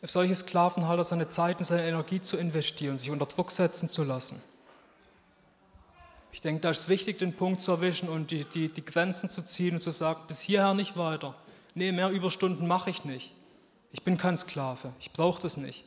für 0.01 0.08
solche 0.08 0.36
Sklavenhalter 0.36 1.03
seine 1.03 1.29
Zeit 1.29 1.60
und 1.60 1.65
seine 1.65 1.88
Energie 1.88 2.19
zu 2.19 2.38
investieren, 2.38 2.98
sich 2.98 3.12
unter 3.12 3.27
Druck 3.27 3.51
setzen 3.51 3.88
zu 3.88 4.03
lassen. 4.03 4.41
Ich 6.31 6.41
denke, 6.41 6.62
da 6.62 6.69
ist 6.69 6.89
wichtig, 6.89 7.19
den 7.19 7.33
Punkt 7.33 7.62
zu 7.62 7.71
erwischen 7.71 8.07
und 8.07 8.31
die, 8.31 8.45
die, 8.45 8.69
die 8.69 8.86
Grenzen 8.86 9.29
zu 9.29 9.43
ziehen 9.43 9.75
und 9.75 9.81
zu 9.81 9.91
sagen, 9.91 10.21
bis 10.27 10.41
hierher 10.41 10.74
nicht 10.74 10.95
weiter. 10.95 11.36
Nee, 11.74 11.91
mehr 11.91 12.09
Überstunden 12.09 12.67
mache 12.67 12.89
ich 12.89 13.03
nicht. 13.03 13.33
Ich 13.91 14.03
bin 14.03 14.17
kein 14.17 14.38
Sklave, 14.38 14.93
ich 15.00 15.12
brauche 15.12 15.41
das 15.41 15.57
nicht. 15.57 15.86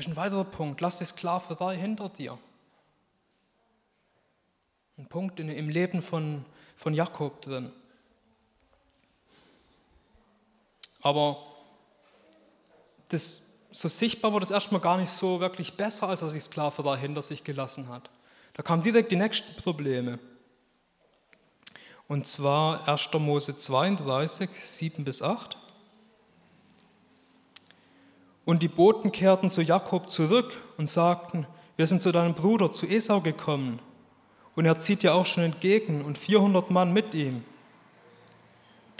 Das 0.00 0.06
ist 0.06 0.12
ein 0.14 0.16
weiterer 0.16 0.44
Punkt. 0.44 0.80
Lass 0.80 0.98
die 0.98 1.04
Sklaverei 1.04 1.76
hinter 1.76 2.08
dir. 2.08 2.38
Ein 4.96 5.06
Punkt 5.06 5.38
im 5.38 5.68
Leben 5.68 6.00
von, 6.00 6.46
von 6.74 6.94
Jakob 6.94 7.42
drin. 7.42 7.70
Aber 11.00 11.38
das, 13.08 13.58
so 13.70 13.88
sichtbar 13.88 14.32
wurde 14.32 14.44
es 14.44 14.50
erstmal 14.50 14.80
gar 14.80 14.96
nicht 14.98 15.10
so 15.10 15.40
wirklich 15.40 15.74
besser, 15.74 16.08
als 16.08 16.22
er 16.22 16.32
die 16.32 16.40
Sklaverei 16.40 16.98
hinter 16.98 17.22
sich 17.22 17.44
gelassen 17.44 17.88
hat. 17.88 18.10
Da 18.54 18.62
kamen 18.62 18.82
direkt 18.82 19.12
die 19.12 19.16
nächsten 19.16 19.56
Probleme. 19.56 20.18
Und 22.08 22.26
zwar 22.26 22.88
1. 22.88 23.10
Mose 23.14 23.56
32, 23.56 24.50
7 24.58 25.04
bis 25.04 25.22
8. 25.22 25.56
Und 28.44 28.64
die 28.64 28.68
Boten 28.68 29.12
kehrten 29.12 29.50
zu 29.50 29.62
Jakob 29.62 30.10
zurück 30.10 30.60
und 30.76 30.88
sagten, 30.88 31.46
wir 31.76 31.86
sind 31.86 32.02
zu 32.02 32.10
deinem 32.10 32.34
Bruder, 32.34 32.72
zu 32.72 32.86
Esau 32.86 33.20
gekommen. 33.20 33.78
Und 34.56 34.66
er 34.66 34.78
zieht 34.80 35.04
dir 35.04 35.14
auch 35.14 35.24
schon 35.24 35.44
entgegen 35.44 36.04
und 36.04 36.18
400 36.18 36.70
Mann 36.70 36.92
mit 36.92 37.14
ihm. 37.14 37.44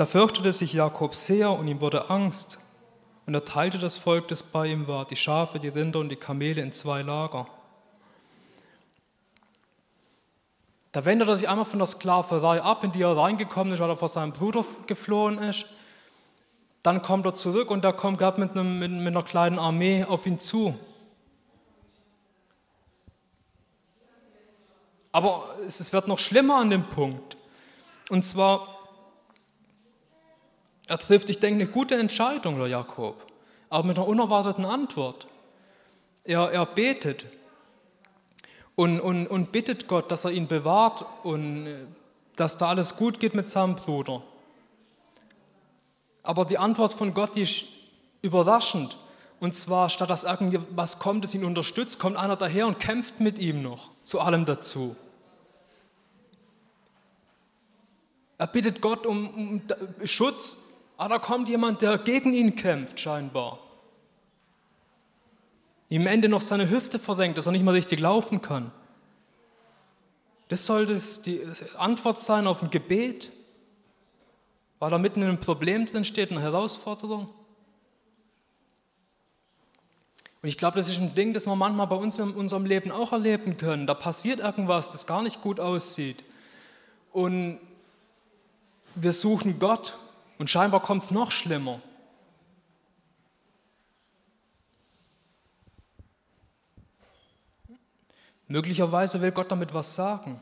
Da 0.00 0.06
fürchtete 0.06 0.50
sich 0.54 0.72
Jakob 0.72 1.14
sehr 1.14 1.50
und 1.50 1.68
ihm 1.68 1.82
wurde 1.82 2.08
Angst. 2.08 2.58
Und 3.26 3.34
er 3.34 3.44
teilte 3.44 3.76
das 3.76 3.98
Volk, 3.98 4.28
das 4.28 4.42
bei 4.42 4.68
ihm 4.68 4.88
war, 4.88 5.04
die 5.04 5.14
Schafe, 5.14 5.60
die 5.60 5.68
Rinder 5.68 5.98
und 5.98 6.08
die 6.08 6.16
Kamele 6.16 6.62
in 6.62 6.72
zwei 6.72 7.02
Lager. 7.02 7.46
Da 10.92 11.04
wendet 11.04 11.28
er 11.28 11.34
sich 11.34 11.50
einmal 11.50 11.66
von 11.66 11.80
der 11.80 11.86
Sklaverei 11.86 12.62
ab, 12.62 12.82
in 12.82 12.92
die 12.92 13.02
er 13.02 13.14
reingekommen 13.14 13.74
ist, 13.74 13.80
weil 13.80 13.90
er 13.90 13.96
vor 13.98 14.08
seinem 14.08 14.32
Bruder 14.32 14.64
geflohen 14.86 15.36
ist. 15.36 15.66
Dann 16.82 17.02
kommt 17.02 17.26
er 17.26 17.34
zurück 17.34 17.70
und 17.70 17.84
er 17.84 17.92
kommt 17.92 18.16
gerade 18.16 18.40
mit, 18.40 18.52
einem, 18.52 18.78
mit, 18.78 18.90
mit 18.90 19.14
einer 19.14 19.22
kleinen 19.22 19.58
Armee 19.58 20.04
auf 20.04 20.24
ihn 20.24 20.40
zu. 20.40 20.74
Aber 25.12 25.56
es 25.66 25.92
wird 25.92 26.08
noch 26.08 26.18
schlimmer 26.18 26.56
an 26.56 26.70
dem 26.70 26.88
Punkt. 26.88 27.36
Und 28.08 28.24
zwar, 28.24 28.79
er 30.90 30.98
trifft, 30.98 31.30
ich 31.30 31.38
denke, 31.38 31.62
eine 31.62 31.70
gute 31.70 31.94
Entscheidung, 31.94 32.58
der 32.58 32.66
Jakob, 32.66 33.24
aber 33.68 33.86
mit 33.86 33.96
einer 33.96 34.08
unerwarteten 34.08 34.64
Antwort. 34.64 35.28
Er, 36.24 36.50
er 36.50 36.66
betet 36.66 37.26
und, 38.74 38.98
und, 38.98 39.28
und 39.28 39.52
bittet 39.52 39.86
Gott, 39.86 40.10
dass 40.10 40.24
er 40.24 40.32
ihn 40.32 40.48
bewahrt 40.48 41.04
und 41.22 41.86
dass 42.34 42.56
da 42.56 42.70
alles 42.70 42.96
gut 42.96 43.20
geht 43.20 43.36
mit 43.36 43.48
seinem 43.48 43.76
Bruder. 43.76 44.20
Aber 46.24 46.44
die 46.44 46.58
Antwort 46.58 46.92
von 46.92 47.14
Gott, 47.14 47.36
die 47.36 47.42
ist 47.42 47.66
überraschend. 48.20 48.96
Und 49.38 49.54
zwar, 49.54 49.90
statt 49.90 50.10
dass 50.10 50.24
irgendwas 50.24 50.98
kommt, 50.98 51.22
das 51.22 51.36
ihn 51.36 51.44
unterstützt, 51.44 52.00
kommt 52.00 52.16
einer 52.16 52.34
daher 52.34 52.66
und 52.66 52.80
kämpft 52.80 53.20
mit 53.20 53.38
ihm 53.38 53.62
noch 53.62 53.90
zu 54.02 54.18
allem 54.18 54.44
dazu. 54.44 54.96
Er 58.38 58.48
bittet 58.48 58.80
Gott 58.80 59.06
um, 59.06 59.28
um 59.28 59.62
Schutz, 60.04 60.56
aber 61.00 61.08
da 61.08 61.18
kommt 61.18 61.48
jemand, 61.48 61.82
der 61.82 61.98
gegen 61.98 62.32
ihn 62.32 62.54
kämpft, 62.56 63.00
scheinbar. 63.00 63.58
Ihm 65.88 66.06
Ende 66.06 66.28
noch 66.28 66.40
seine 66.40 66.70
Hüfte 66.70 66.98
verrenkt, 66.98 67.38
dass 67.38 67.46
er 67.46 67.52
nicht 67.52 67.64
mehr 67.64 67.74
richtig 67.74 68.00
laufen 68.00 68.42
kann. 68.42 68.70
Das 70.48 70.66
sollte 70.66 71.00
die 71.22 71.40
Antwort 71.78 72.20
sein 72.20 72.46
auf 72.46 72.62
ein 72.62 72.70
Gebet 72.70 73.30
weil 74.80 74.92
er 74.92 74.98
mitten 74.98 75.20
in 75.20 75.28
einem 75.28 75.40
Problem 75.40 75.86
drin 75.86 76.04
steht, 76.04 76.32
eine 76.32 76.40
Herausforderung. 76.40 77.28
Und 80.42 80.48
ich 80.48 80.56
glaube, 80.56 80.78
das 80.78 80.88
ist 80.88 80.98
ein 80.98 81.14
Ding, 81.14 81.34
das 81.34 81.46
wir 81.46 81.54
manchmal 81.54 81.86
bei 81.86 81.96
uns 81.96 82.18
in 82.18 82.30
unserem 82.30 82.64
Leben 82.64 82.90
auch 82.90 83.12
erleben 83.12 83.58
können. 83.58 83.86
Da 83.86 83.92
passiert 83.92 84.40
irgendwas, 84.40 84.92
das 84.92 85.06
gar 85.06 85.22
nicht 85.22 85.42
gut 85.42 85.60
aussieht. 85.60 86.24
Und 87.12 87.60
wir 88.94 89.12
suchen 89.12 89.58
Gott 89.58 89.98
und 90.40 90.48
scheinbar 90.48 90.80
kommt 90.80 91.02
es 91.02 91.10
noch 91.10 91.30
schlimmer. 91.30 91.82
Möglicherweise 98.48 99.20
will 99.20 99.32
Gott 99.32 99.50
damit 99.50 99.74
was 99.74 99.94
sagen. 99.94 100.40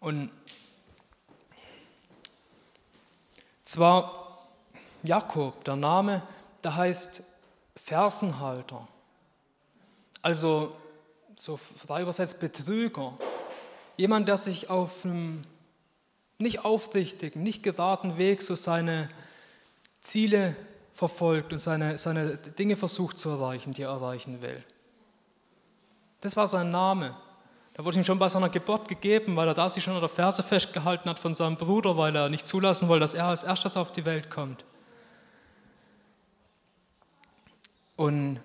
Und 0.00 0.30
zwar 3.64 4.50
Jakob, 5.02 5.64
der 5.64 5.76
Name, 5.76 6.22
der 6.62 6.76
heißt 6.76 7.22
Fersenhalter. 7.74 8.86
Also 10.20 10.76
so 11.36 11.56
frei 11.56 12.02
übersetzt 12.02 12.38
Betrüger. 12.38 13.16
Jemand, 13.96 14.28
der 14.28 14.36
sich 14.36 14.68
auf 14.68 15.06
einem 15.06 15.42
nicht 16.40 16.64
aufrichtigen, 16.64 17.42
nicht 17.42 17.62
geraden 17.62 18.18
Weg 18.18 18.42
so 18.42 18.54
seine 18.54 19.10
Ziele 20.00 20.56
verfolgt 20.94 21.52
und 21.52 21.58
seine, 21.58 21.98
seine 21.98 22.36
Dinge 22.36 22.76
versucht 22.76 23.18
zu 23.18 23.30
erreichen, 23.30 23.72
die 23.72 23.82
er 23.82 23.90
erreichen 23.90 24.42
will. 24.42 24.62
Das 26.20 26.36
war 26.36 26.46
sein 26.46 26.70
Name. 26.70 27.16
Da 27.74 27.84
wurde 27.84 27.96
ihm 27.96 28.04
schon 28.04 28.18
bei 28.18 28.28
seiner 28.28 28.50
Geburt 28.50 28.88
gegeben, 28.88 29.36
weil 29.36 29.48
er 29.48 29.54
da 29.54 29.70
sich 29.70 29.82
schon 29.82 29.94
an 29.94 30.00
der 30.00 30.08
Ferse 30.08 30.42
festgehalten 30.42 31.08
hat 31.08 31.18
von 31.18 31.34
seinem 31.34 31.56
Bruder, 31.56 31.96
weil 31.96 32.14
er 32.14 32.28
nicht 32.28 32.46
zulassen 32.46 32.88
wollte, 32.88 33.00
dass 33.00 33.14
er 33.14 33.26
als 33.26 33.44
erstes 33.44 33.76
auf 33.76 33.92
die 33.92 34.04
Welt 34.04 34.30
kommt. 34.30 34.64
Und 37.96 38.40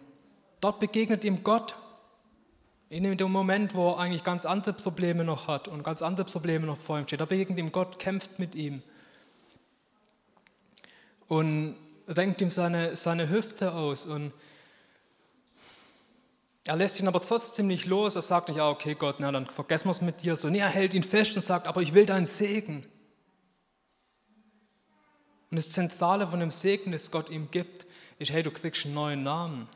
dort 0.61 0.79
begegnet 0.79 1.23
ihm 1.23 1.43
Gott 1.43 1.75
in 3.03 3.17
dem 3.17 3.31
Moment, 3.31 3.75
wo 3.75 3.91
er 3.91 3.99
eigentlich 3.99 4.23
ganz 4.23 4.45
andere 4.45 4.71
Probleme 4.71 5.25
noch 5.25 5.49
hat 5.49 5.67
und 5.67 5.83
ganz 5.83 6.01
andere 6.01 6.25
Probleme 6.25 6.65
noch 6.65 6.77
vor 6.77 6.97
ihm 6.97 7.05
steht. 7.05 7.19
Da 7.19 7.25
begegnet 7.25 7.57
ihm 7.59 7.73
Gott, 7.73 7.99
kämpft 7.99 8.39
mit 8.39 8.55
ihm 8.55 8.81
und 11.27 11.75
renkt 12.07 12.39
ihm 12.41 12.47
seine, 12.47 12.95
seine 12.95 13.29
Hüfte 13.29 13.73
aus 13.73 14.05
und 14.05 14.31
er 16.67 16.77
lässt 16.77 16.99
ihn 16.99 17.07
aber 17.07 17.21
trotzdem 17.21 17.67
nicht 17.67 17.85
los. 17.85 18.15
Er 18.15 18.21
sagt 18.21 18.47
nicht, 18.47 18.57
ja, 18.57 18.69
okay, 18.69 18.95
Gott, 18.95 19.17
na, 19.19 19.29
dann 19.31 19.45
vergessen 19.45 19.87
wir 19.87 19.91
es 19.91 20.01
mit 20.01 20.23
dir. 20.23 20.37
So, 20.37 20.49
nee, 20.49 20.59
er 20.59 20.69
hält 20.69 20.93
ihn 20.93 21.03
fest 21.03 21.35
und 21.35 21.41
sagt, 21.41 21.67
aber 21.67 21.81
ich 21.81 21.93
will 21.93 22.05
deinen 22.05 22.25
Segen. 22.25 22.87
Und 25.51 25.57
das 25.57 25.69
Zentrale 25.69 26.27
von 26.27 26.39
dem 26.39 26.49
Segen, 26.49 26.93
das 26.93 27.11
Gott 27.11 27.29
ihm 27.29 27.51
gibt, 27.51 27.85
ist, 28.19 28.31
hey, 28.31 28.41
du 28.41 28.51
kriegst 28.51 28.85
einen 28.85 28.95
neuen 28.95 29.21
Namen. 29.21 29.67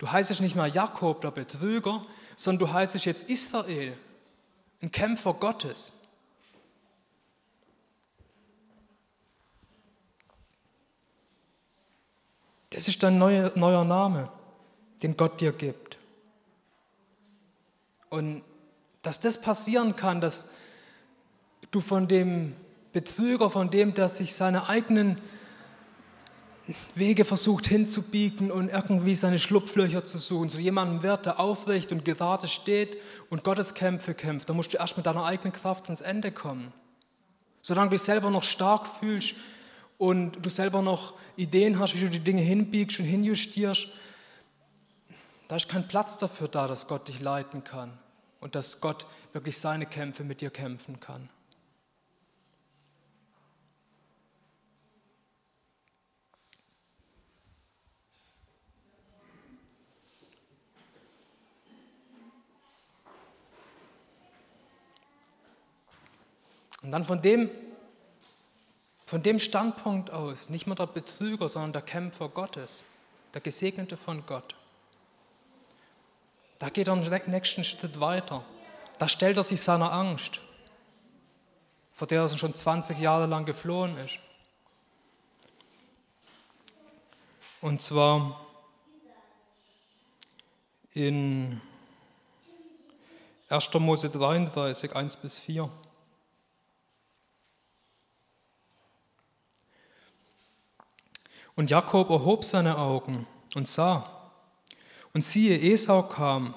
Du 0.00 0.10
heißt 0.10 0.40
nicht 0.40 0.56
mehr 0.56 0.66
Jakob, 0.66 1.20
der 1.20 1.30
Betrüger, 1.30 2.06
sondern 2.34 2.68
du 2.68 2.72
heißt 2.72 2.94
jetzt 3.04 3.28
Israel, 3.28 3.94
ein 4.80 4.90
Kämpfer 4.90 5.34
Gottes. 5.34 5.92
Das 12.70 12.88
ist 12.88 13.02
dein 13.02 13.18
neuer, 13.18 13.52
neuer 13.56 13.84
Name 13.84 14.32
den 15.02 15.18
Gott 15.18 15.38
dir 15.38 15.52
gibt. 15.52 15.98
Und 18.08 18.42
dass 19.02 19.20
das 19.20 19.42
passieren 19.42 19.96
kann, 19.96 20.22
dass 20.22 20.48
du 21.72 21.82
von 21.82 22.08
dem 22.08 22.56
Betrüger, 22.94 23.50
von 23.50 23.70
dem, 23.70 23.92
der 23.92 24.08
sich 24.08 24.34
seine 24.34 24.70
eigenen 24.70 25.20
Wege 26.94 27.24
versucht 27.24 27.66
hinzubiegen 27.66 28.50
und 28.50 28.68
irgendwie 28.68 29.14
seine 29.14 29.38
Schlupflöcher 29.38 30.04
zu 30.04 30.18
suchen, 30.18 30.50
so 30.50 30.58
jemandem 30.58 31.02
wird, 31.02 31.26
der 31.26 31.40
aufrecht 31.40 31.90
und 31.92 32.04
gerade 32.04 32.48
steht 32.48 32.96
und 33.28 33.44
Gottes 33.44 33.74
Kämpfe 33.74 34.14
kämpft, 34.14 34.48
da 34.48 34.52
musst 34.52 34.72
du 34.72 34.78
erst 34.78 34.96
mit 34.96 35.06
deiner 35.06 35.24
eigenen 35.24 35.52
Kraft 35.52 35.86
ans 35.86 36.00
Ende 36.00 36.32
kommen. 36.32 36.72
Solange 37.62 37.90
du 37.90 37.96
dich 37.96 38.02
selber 38.02 38.30
noch 38.30 38.44
stark 38.44 38.86
fühlst 38.86 39.34
und 39.98 40.44
du 40.44 40.48
selber 40.48 40.82
noch 40.82 41.14
Ideen 41.36 41.78
hast, 41.78 41.96
wie 41.96 42.00
du 42.00 42.10
die 42.10 42.20
Dinge 42.20 42.42
hinbiegst 42.42 43.00
und 43.00 43.06
hinjustierst, 43.06 43.88
da 45.48 45.56
ist 45.56 45.68
kein 45.68 45.88
Platz 45.88 46.16
dafür 46.16 46.48
da, 46.48 46.68
dass 46.68 46.86
Gott 46.86 47.08
dich 47.08 47.20
leiten 47.20 47.64
kann 47.64 47.98
und 48.40 48.54
dass 48.54 48.80
Gott 48.80 49.04
wirklich 49.32 49.58
seine 49.58 49.86
Kämpfe 49.86 50.24
mit 50.24 50.40
dir 50.40 50.50
kämpfen 50.50 51.00
kann. 51.00 51.28
Und 66.82 66.92
dann 66.92 67.04
von 67.04 67.20
dem, 67.20 67.50
von 69.06 69.22
dem 69.22 69.38
Standpunkt 69.38 70.10
aus, 70.10 70.48
nicht 70.48 70.66
mehr 70.66 70.76
der 70.76 70.86
Betrüger, 70.86 71.48
sondern 71.48 71.72
der 71.72 71.82
Kämpfer 71.82 72.28
Gottes, 72.28 72.84
der 73.34 73.40
Gesegnete 73.40 73.96
von 73.96 74.24
Gott, 74.26 74.54
da 76.58 76.68
geht 76.68 76.88
er 76.88 76.94
einen 76.94 77.30
nächsten 77.30 77.64
Schritt 77.64 78.00
weiter. 78.00 78.44
Da 78.98 79.08
stellt 79.08 79.38
er 79.38 79.42
sich 79.42 79.62
seiner 79.62 79.92
Angst, 79.92 80.40
vor 81.94 82.06
der 82.06 82.20
er 82.20 82.28
schon 82.28 82.54
20 82.54 82.98
Jahre 82.98 83.26
lang 83.26 83.46
geflohen 83.46 83.96
ist. 83.96 84.18
Und 87.62 87.80
zwar 87.80 88.46
in 90.92 91.60
1. 93.48 93.74
Mose 93.74 94.10
33, 94.10 94.94
1 94.94 95.16
bis 95.16 95.38
4. 95.38 95.70
Und 101.60 101.68
Jakob 101.68 102.08
erhob 102.08 102.46
seine 102.46 102.78
Augen 102.78 103.26
und 103.54 103.68
sah, 103.68 104.08
und 105.12 105.22
siehe, 105.22 105.60
Esau 105.60 106.04
kam, 106.04 106.54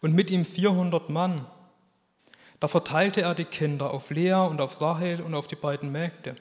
und 0.00 0.14
mit 0.14 0.30
ihm 0.30 0.44
400 0.44 1.10
Mann. 1.10 1.44
Da 2.60 2.68
verteilte 2.68 3.22
er 3.22 3.34
die 3.34 3.46
Kinder 3.46 3.92
auf 3.92 4.10
Lea 4.10 4.34
und 4.34 4.60
auf 4.60 4.80
Rahel 4.80 5.20
und 5.20 5.34
auf 5.34 5.48
die 5.48 5.56
beiden 5.56 5.90
Mägde. 5.90 6.36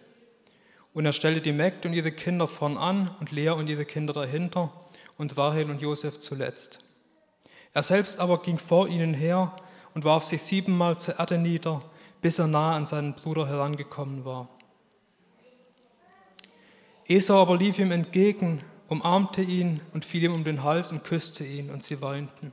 Und 0.94 1.08
er 1.08 1.12
stellte 1.12 1.42
die 1.42 1.54
Mägde 1.54 1.88
und 1.88 1.96
ihre 1.96 2.12
Kinder 2.12 2.48
vorn 2.48 2.78
an 2.78 3.10
und 3.20 3.32
Lea 3.32 3.50
und 3.50 3.68
ihre 3.68 3.86
Kinder 3.86 4.14
dahinter 4.14 4.72
und 5.18 5.36
Rahel 5.36 5.68
und 5.72 5.82
Josef 5.82 6.20
zuletzt. 6.20 6.86
Er 7.74 7.82
selbst 7.82 8.20
aber 8.20 8.44
ging 8.44 8.60
vor 8.60 8.88
ihnen 8.88 9.16
her 9.16 9.56
und 9.96 10.06
warf 10.06 10.24
sich 10.24 10.44
siebenmal 10.44 11.00
zur 11.00 11.18
Erde 11.18 11.40
nieder, 11.40 11.82
bis 12.22 12.38
er 12.38 12.46
nahe 12.46 12.76
an 12.76 12.86
seinen 12.86 13.16
Bruder 13.16 13.48
herangekommen 13.48 14.24
war. 14.24 14.55
Esau 17.08 17.42
aber 17.42 17.58
lief 17.58 17.78
ihm 17.78 17.92
entgegen, 17.92 18.64
umarmte 18.88 19.42
ihn 19.42 19.82
und 19.94 20.06
fiel 20.06 20.24
ihm 20.24 20.34
um 20.34 20.44
den 20.44 20.64
Hals 20.64 20.92
und 20.92 21.04
küsste 21.04 21.44
ihn, 21.44 21.70
und 21.70 21.84
sie 21.84 22.02
weinten. 22.02 22.52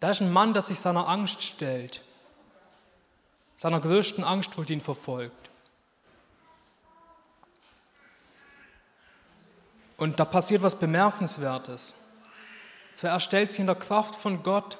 Da 0.00 0.10
ist 0.10 0.22
ein 0.22 0.32
Mann, 0.32 0.52
der 0.52 0.62
sich 0.62 0.78
seiner 0.78 1.08
Angst 1.08 1.42
stellt, 1.42 2.02
seiner 3.56 3.80
größten 3.80 4.24
Angst, 4.24 4.56
wo 4.56 4.62
ihn 4.62 4.80
verfolgt. 4.80 5.50
Und 9.98 10.18
da 10.18 10.24
passiert 10.24 10.62
was 10.62 10.78
Bemerkenswertes. 10.78 11.94
Zwar 12.94 13.10
er 13.10 13.20
stellt 13.20 13.50
sich 13.50 13.60
in 13.60 13.66
der 13.66 13.76
Kraft 13.76 14.14
von 14.14 14.42
Gott 14.42 14.78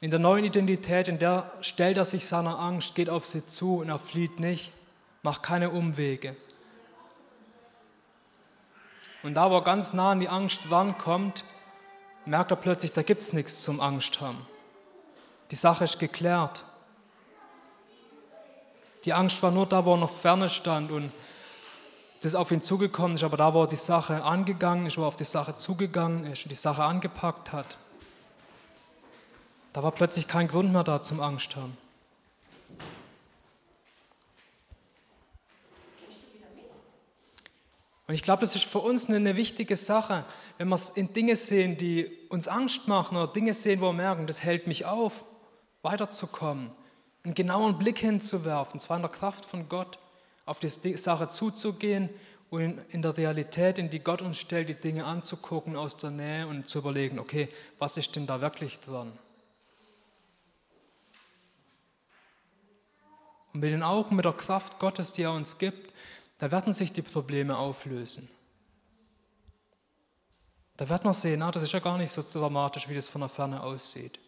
in 0.00 0.10
der 0.10 0.20
neuen 0.20 0.44
Identität, 0.44 1.08
in 1.08 1.18
der 1.18 1.50
stellt 1.60 1.96
er 1.96 2.04
sich 2.04 2.26
seiner 2.26 2.58
Angst, 2.58 2.94
geht 2.94 3.08
auf 3.08 3.24
sie 3.24 3.46
zu 3.46 3.78
und 3.78 3.88
er 3.88 3.98
flieht 3.98 4.40
nicht, 4.40 4.72
macht 5.22 5.42
keine 5.42 5.70
Umwege. 5.70 6.36
Und 9.22 9.34
da, 9.34 9.50
wo 9.50 9.54
er 9.56 9.64
ganz 9.64 9.94
nah 9.94 10.10
an 10.10 10.20
die 10.20 10.28
Angst 10.28 10.70
rankommt, 10.70 11.44
merkt 12.26 12.50
er 12.50 12.56
plötzlich, 12.56 12.92
da 12.92 13.02
gibt 13.02 13.22
es 13.22 13.32
nichts 13.32 13.62
zum 13.62 13.80
Angst 13.80 14.20
haben. 14.20 14.46
Die 15.50 15.56
Sache 15.56 15.84
ist 15.84 15.98
geklärt. 15.98 16.64
Die 19.04 19.14
Angst 19.14 19.42
war 19.42 19.50
nur 19.50 19.66
da, 19.66 19.84
wo 19.84 19.94
er 19.94 19.98
noch 19.98 20.10
ferne 20.10 20.48
stand 20.48 20.90
und 20.90 21.10
das 22.22 22.34
auf 22.34 22.50
ihn 22.50 22.62
zugekommen 22.62 23.16
ist, 23.16 23.22
aber 23.22 23.36
da, 23.36 23.52
wo 23.52 23.62
er 23.62 23.68
die 23.68 23.76
Sache 23.76 24.22
angegangen 24.24 24.86
ist, 24.86 24.96
wo 24.96 25.02
er 25.02 25.08
auf 25.08 25.16
die 25.16 25.24
Sache 25.24 25.56
zugegangen 25.56 26.24
ist 26.24 26.44
und 26.44 26.50
die 26.50 26.56
Sache 26.56 26.82
angepackt 26.82 27.52
hat, 27.52 27.76
da 29.74 29.82
war 29.82 29.90
plötzlich 29.90 30.28
kein 30.28 30.46
Grund 30.46 30.72
mehr 30.72 30.84
da 30.84 31.02
zum 31.02 31.20
Angst 31.20 31.56
haben. 31.56 31.76
Und 38.06 38.14
ich 38.14 38.22
glaube, 38.22 38.42
das 38.42 38.54
ist 38.54 38.66
für 38.66 38.78
uns 38.78 39.08
eine, 39.08 39.36
wichtige 39.36 39.74
Sache, 39.74 40.24
wenn 40.58 40.68
wir 40.68 40.78
in 40.94 41.12
Dinge 41.12 41.34
sehen, 41.34 41.76
die 41.76 42.08
uns 42.28 42.46
Angst 42.46 42.86
machen 42.86 43.16
oder 43.16 43.32
Dinge 43.32 43.52
sehen, 43.52 43.80
wo 43.80 43.86
wir 43.86 43.94
merken, 43.94 44.28
das 44.28 44.44
hält 44.44 44.68
mich 44.68 44.84
auf, 44.84 45.24
weiterzukommen, 45.82 46.70
einen 47.24 47.34
genauen 47.34 47.76
Blick 47.76 47.98
hinzuwerfen, 47.98 48.78
zwar 48.78 48.98
in 48.98 49.02
der 49.02 49.10
Kraft 49.10 49.44
von 49.44 49.68
Gott, 49.68 49.98
auf 50.46 50.60
die 50.60 50.68
Sache 50.68 51.30
zuzugehen 51.30 52.10
und 52.50 52.78
in 52.90 53.02
der 53.02 53.16
Realität, 53.16 53.80
in 53.80 53.90
die 53.90 54.00
Gott 54.00 54.22
uns 54.22 54.36
stellt, 54.38 54.68
die 54.68 54.74
Dinge 54.74 55.04
anzugucken 55.04 55.74
aus 55.74 55.96
der 55.96 56.10
Nähe 56.10 56.46
und 56.46 56.68
zu 56.68 56.78
überlegen, 56.78 57.18
okay, 57.18 57.48
was 57.80 57.96
ist 57.96 58.14
denn 58.14 58.28
da 58.28 58.40
wirklich 58.40 58.78
dran? 58.78 59.18
Und 63.54 63.60
mit 63.60 63.72
den 63.72 63.84
Augen, 63.84 64.16
mit 64.16 64.24
der 64.24 64.32
Kraft 64.32 64.78
Gottes, 64.80 65.12
die 65.12 65.22
er 65.22 65.32
uns 65.32 65.58
gibt, 65.58 65.94
da 66.38 66.50
werden 66.50 66.72
sich 66.72 66.92
die 66.92 67.02
Probleme 67.02 67.56
auflösen. 67.56 68.28
Da 70.76 70.88
wird 70.88 71.04
man 71.04 71.14
sehen, 71.14 71.40
ah, 71.40 71.52
das 71.52 71.62
ist 71.62 71.72
ja 71.72 71.78
gar 71.78 71.96
nicht 71.96 72.10
so 72.10 72.24
dramatisch, 72.28 72.88
wie 72.88 72.96
das 72.96 73.08
von 73.08 73.20
der 73.20 73.30
Ferne 73.30 73.62
aussieht. 73.62 74.18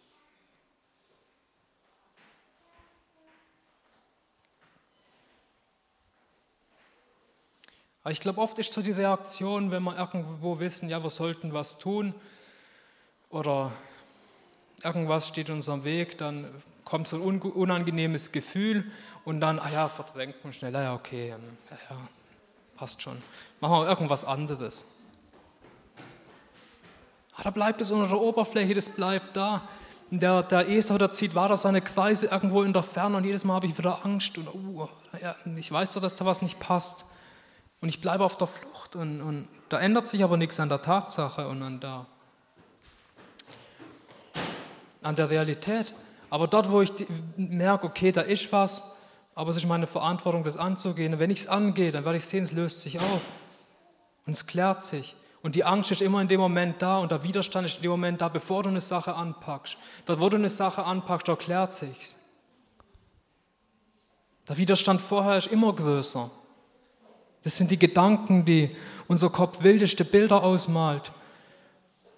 Aber 8.01 8.13
ich 8.13 8.21
glaube, 8.21 8.39
oft 8.39 8.57
ist 8.57 8.71
so 8.71 8.81
die 8.81 8.93
Reaktion, 8.93 9.69
wenn 9.71 9.83
wir 9.83 9.97
irgendwo 9.97 10.61
wissen, 10.61 10.87
ja, 10.87 11.03
wir 11.03 11.09
sollten 11.09 11.51
was 11.51 11.77
tun 11.77 12.15
oder 13.29 13.73
irgendwas 14.81 15.27
steht 15.27 15.49
uns 15.49 15.67
am 15.67 15.83
Weg, 15.83 16.17
dann 16.17 16.63
kommt 16.87 17.09
so 17.09 17.17
ein 17.17 17.41
unangenehmes 17.41 18.31
Gefühl 18.31 18.89
und 19.25 19.41
dann, 19.41 19.59
ah 19.59 19.69
ja, 19.69 19.89
verdrängt 19.89 20.41
man 20.43 20.53
schnell, 20.53 20.73
ja, 20.73 20.93
okay, 20.93 21.31
ähm, 21.31 21.57
ja, 21.69 21.77
ja, 21.89 21.97
passt 22.77 23.01
schon. 23.01 23.21
Machen 23.59 23.81
wir 23.81 23.89
irgendwas 23.89 24.23
anderes. 24.23 24.87
Ah, 27.35 27.43
da 27.43 27.49
bleibt 27.49 27.81
es 27.81 27.91
unter 27.91 28.07
der 28.07 28.21
Oberfläche, 28.21 28.73
das 28.73 28.87
bleibt 28.87 29.35
da. 29.35 29.67
Der, 30.11 30.43
der 30.43 30.69
Esau, 30.69 30.97
der 30.97 31.11
zieht 31.11 31.35
weiter 31.35 31.57
seine 31.57 31.81
Kreise 31.81 32.27
irgendwo 32.27 32.63
in 32.63 32.71
der 32.71 32.83
Ferne 32.83 33.17
und 33.17 33.25
jedes 33.25 33.43
Mal 33.43 33.55
habe 33.55 33.67
ich 33.67 33.77
wieder 33.77 34.05
Angst 34.05 34.37
und 34.37 34.47
uh, 34.47 34.87
ja, 35.21 35.35
ich 35.57 35.69
weiß 35.69 35.93
doch, 35.93 36.01
dass 36.01 36.15
da 36.15 36.25
was 36.25 36.41
nicht 36.41 36.57
passt. 36.57 37.05
Und 37.81 37.89
ich 37.89 37.99
bleibe 37.99 38.23
auf 38.23 38.37
der 38.37 38.47
Flucht 38.47 38.95
und, 38.95 39.21
und 39.21 39.47
da 39.67 39.77
ändert 39.79 40.07
sich 40.07 40.23
aber 40.23 40.37
nichts 40.37 40.59
an 40.61 40.69
der 40.69 40.81
Tatsache 40.81 41.49
und 41.49 41.61
an 41.61 41.81
der, 41.81 42.05
an 45.03 45.15
der 45.15 45.29
Realität. 45.29 45.93
Aber 46.29 46.47
dort, 46.47 46.71
wo 46.71 46.81
ich 46.81 46.91
merke, 47.37 47.87
okay, 47.87 48.11
da 48.11 48.21
ist 48.21 48.51
was, 48.51 48.83
aber 49.35 49.51
es 49.51 49.57
ist 49.57 49.67
meine 49.67 49.87
Verantwortung, 49.87 50.43
das 50.43 50.57
anzugehen. 50.57 51.13
Und 51.13 51.19
wenn 51.19 51.29
ich 51.29 51.41
es 51.41 51.47
angehe, 51.47 51.91
dann 51.91 52.05
werde 52.05 52.17
ich 52.17 52.25
sehen, 52.25 52.43
es 52.43 52.51
löst 52.51 52.81
sich 52.81 52.99
auf. 52.99 53.31
Und 54.25 54.33
es 54.33 54.47
klärt 54.47 54.83
sich. 54.83 55.15
Und 55.41 55.55
die 55.55 55.63
Angst 55.63 55.91
ist 55.91 56.01
immer 56.01 56.21
in 56.21 56.27
dem 56.27 56.41
Moment 56.41 56.81
da 56.81 56.97
und 56.97 57.11
der 57.11 57.23
Widerstand 57.23 57.67
ist 57.67 57.77
in 57.77 57.83
dem 57.83 57.91
Moment 57.91 58.19
da, 58.19 58.27
bevor 58.27 58.63
du 58.63 58.69
eine 58.69 58.79
Sache 58.79 59.13
anpackst. 59.13 59.77
Dort, 60.05 60.19
wo 60.19 60.27
du 60.27 60.35
eine 60.35 60.49
Sache 60.49 60.83
anpackst, 60.83 61.27
dort 61.27 61.39
klärt 61.39 61.73
sich's. 61.73 62.17
Der 64.49 64.57
Widerstand 64.57 64.99
vorher 64.99 65.37
ist 65.37 65.47
immer 65.47 65.73
größer. 65.73 66.29
Das 67.43 67.55
sind 67.55 67.71
die 67.71 67.79
Gedanken, 67.79 68.43
die 68.43 68.75
unser 69.07 69.29
Kopf 69.29 69.63
wildeste 69.63 70.03
Bilder 70.03 70.43
ausmalt 70.43 71.11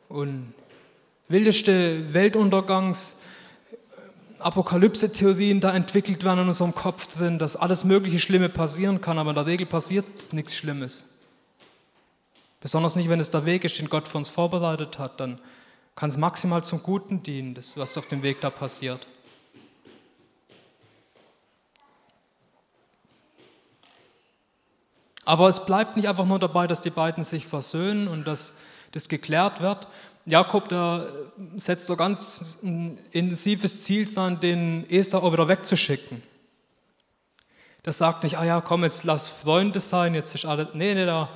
und 0.08 0.54
wildeste 1.28 2.08
Weltuntergangs- 2.14 3.19
Apokalypse-Theorien 4.40 5.60
da 5.60 5.74
entwickelt 5.74 6.24
werden 6.24 6.40
in 6.40 6.48
unserem 6.48 6.74
Kopf 6.74 7.08
drin, 7.08 7.40
dass 7.40 7.56
alles 7.56 7.84
mögliche 7.84 8.20
Schlimme 8.20 8.50
passieren 8.50 9.02
kann, 9.02 9.20
aber 9.20 9.32
in 9.32 9.36
der 9.36 9.46
Regel 9.46 9.68
passiert 9.68 10.06
nichts 10.32 10.56
Schlimmes. 10.56 11.06
Besonders 12.62 12.96
nicht, 12.96 13.10
wenn 13.10 13.20
es 13.20 13.32
der 13.32 13.46
Weg 13.46 13.64
ist, 13.64 13.80
den 13.80 13.90
Gott 13.90 14.08
für 14.08 14.18
uns 14.18 14.30
vorbereitet 14.30 15.00
hat, 15.00 15.20
dann 15.20 15.40
kann 15.96 16.10
es 16.10 16.18
maximal 16.18 16.64
zum 16.64 16.84
Guten 16.84 17.24
dienen, 17.24 17.54
das, 17.54 17.78
was 17.78 17.98
auf 17.98 18.08
dem 18.08 18.24
Weg 18.24 18.42
da 18.42 18.50
passiert. 18.50 19.06
Aber 25.26 25.48
es 25.48 25.66
bleibt 25.66 25.96
nicht 25.96 26.10
einfach 26.10 26.26
nur 26.26 26.40
dabei, 26.40 26.66
dass 26.66 26.82
die 26.82 26.90
beiden 26.90 27.24
sich 27.24 27.46
versöhnen 27.46 28.08
und 28.08 28.26
dass 28.26 28.56
das 28.94 29.10
geklärt 29.10 29.62
wird, 29.62 29.88
Jakob, 30.30 30.70
der 30.70 31.12
setzt 31.58 31.88
so 31.88 31.96
ganz 31.96 32.60
ein 32.64 33.00
intensives 33.12 33.84
Ziel 33.84 34.06
dran, 34.06 34.40
den 34.40 34.86
Esau 34.90 35.20
auch 35.20 35.34
wieder 35.34 35.48
wegzuschicken. 35.48 36.22
Der 37.86 37.94
sagt 37.94 38.24
nicht, 38.24 38.38
ah 38.38 38.46
ja, 38.46 38.62
komm, 38.62 38.84
jetzt 38.84 39.06
lass 39.06 39.28
Freunde 39.28 39.80
sein, 39.80 40.14
jetzt 40.14 40.36
ist 40.36 40.46
alles. 40.46 40.68
Nee, 40.74 40.94
nee, 40.94 41.06
der, 41.06 41.30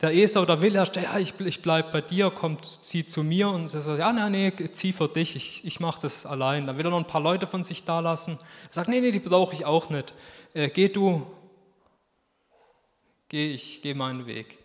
der 0.00 0.14
Esau, 0.14 0.44
der 0.44 0.60
will 0.60 0.74
erst, 0.74 0.96
ja, 0.96 1.18
ich, 1.18 1.38
ich 1.38 1.62
bleib 1.62 1.92
bei 1.92 2.00
dir, 2.00 2.30
kommt, 2.30 2.64
zieh 2.82 3.06
zu 3.06 3.22
mir 3.22 3.48
und 3.48 3.72
er 3.72 3.80
sagt, 3.80 3.98
ja, 3.98 4.12
nee, 4.12 4.52
nee, 4.58 4.72
zieh 4.72 4.92
für 4.92 5.08
dich, 5.08 5.36
ich, 5.36 5.64
ich 5.64 5.78
mache 5.78 6.00
das 6.02 6.26
allein. 6.26 6.66
Dann 6.66 6.78
will 6.78 6.86
er 6.86 6.90
noch 6.90 6.98
ein 6.98 7.06
paar 7.06 7.20
Leute 7.20 7.46
von 7.46 7.62
sich 7.62 7.84
da 7.84 8.00
lassen. 8.00 8.38
Er 8.70 8.74
sagt, 8.74 8.88
nee, 8.88 9.00
nee, 9.00 9.12
die 9.12 9.20
brauche 9.20 9.54
ich 9.54 9.64
auch 9.64 9.90
nicht. 9.90 10.14
Äh, 10.54 10.70
geh 10.70 10.88
du, 10.88 11.26
geh 13.28 13.52
ich, 13.52 13.82
geh 13.82 13.94
meinen 13.94 14.26
Weg. 14.26 14.58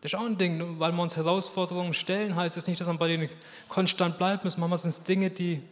Das 0.00 0.12
ist 0.12 0.18
auch 0.18 0.24
ein 0.24 0.38
Ding, 0.38 0.78
weil 0.78 0.92
wir 0.92 1.02
uns 1.02 1.16
Herausforderungen 1.16 1.92
stellen, 1.92 2.34
heißt 2.34 2.56
es 2.56 2.66
nicht, 2.66 2.80
dass 2.80 2.88
man 2.88 2.96
bei 2.96 3.08
denen 3.08 3.28
konstant 3.68 4.16
bleiben 4.16 4.40
muss. 4.44 4.56
Manchmal 4.56 4.78
sind 4.78 4.90
es 4.90 5.02
Dinge, 5.02 5.30
die 5.30 5.62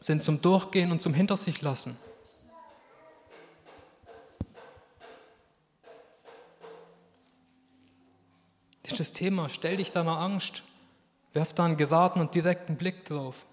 sind 0.00 0.24
zum 0.24 0.42
Durchgehen 0.42 0.90
und 0.90 1.00
zum 1.00 1.14
Hinter 1.14 1.36
sich 1.36 1.62
lassen. 1.62 1.96
Das 8.82 8.92
ist 8.92 9.00
das 9.00 9.12
Thema. 9.12 9.48
Stell 9.48 9.76
dich 9.76 9.92
deiner 9.92 10.18
Angst. 10.18 10.62
Werf 11.32 11.54
da 11.54 11.64
einen 11.64 11.76
geraden 11.76 12.20
und 12.20 12.34
direkten 12.34 12.76
Blick 12.76 13.04
drauf. 13.04 13.46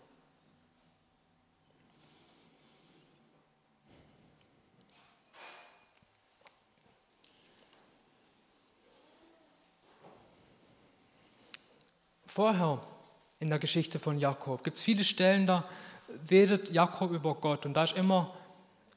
Vorher 12.34 12.82
in 13.40 13.50
der 13.50 13.60
Geschichte 13.60 14.00
von 14.00 14.18
Jakob 14.18 14.64
gibt 14.64 14.78
es 14.78 14.82
viele 14.82 15.04
Stellen, 15.04 15.48
da 15.48 15.66
redet 16.30 16.72
Jakob 16.72 17.12
über 17.12 17.36
Gott 17.36 17.66
und 17.66 17.74
da 17.74 17.84
ist 17.84 17.98
immer, 17.98 18.34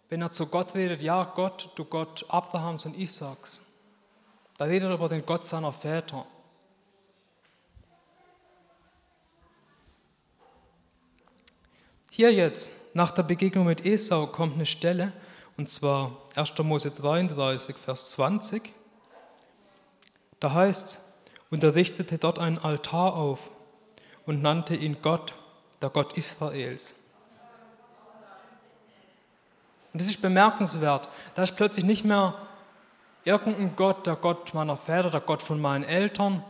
wenn 0.08 0.22
er 0.22 0.30
zu 0.30 0.46
Gott 0.46 0.74
redet, 0.74 1.02
ja 1.02 1.24
Gott, 1.24 1.70
du 1.74 1.84
Gott 1.84 2.24
Abrahams 2.28 2.86
und 2.86 2.96
Isaaks. 2.96 3.60
Da 4.56 4.66
redet 4.66 4.88
er 4.88 4.94
über 4.94 5.08
den 5.08 5.26
Gott 5.26 5.44
seiner 5.44 5.72
Väter. 5.72 6.26
Hier 12.10 12.32
jetzt, 12.32 12.94
nach 12.94 13.10
der 13.10 13.24
Begegnung 13.24 13.66
mit 13.66 13.84
Esau, 13.84 14.28
kommt 14.28 14.54
eine 14.54 14.66
Stelle, 14.66 15.12
und 15.56 15.68
zwar 15.68 16.12
1. 16.36 16.56
Mose 16.58 16.92
33, 16.92 17.76
Vers 17.76 18.12
20. 18.12 18.72
Da 20.38 20.52
heißt 20.52 20.86
es, 20.86 21.13
und 21.50 21.64
er 21.64 21.74
richtete 21.74 22.18
dort 22.18 22.38
einen 22.38 22.58
Altar 22.58 23.14
auf 23.14 23.50
und 24.26 24.42
nannte 24.42 24.74
ihn 24.74 24.98
Gott, 25.02 25.34
der 25.82 25.90
Gott 25.90 26.16
Israels. 26.16 26.94
Und 29.92 30.00
das 30.00 30.08
ist 30.08 30.22
bemerkenswert. 30.22 31.08
Da 31.34 31.42
ist 31.42 31.54
plötzlich 31.54 31.84
nicht 31.84 32.04
mehr 32.04 32.34
irgendein 33.24 33.76
Gott, 33.76 34.06
der 34.06 34.16
Gott 34.16 34.52
meiner 34.52 34.76
Väter, 34.76 35.10
der 35.10 35.20
Gott 35.20 35.42
von 35.42 35.60
meinen 35.60 35.84
Eltern, 35.84 36.42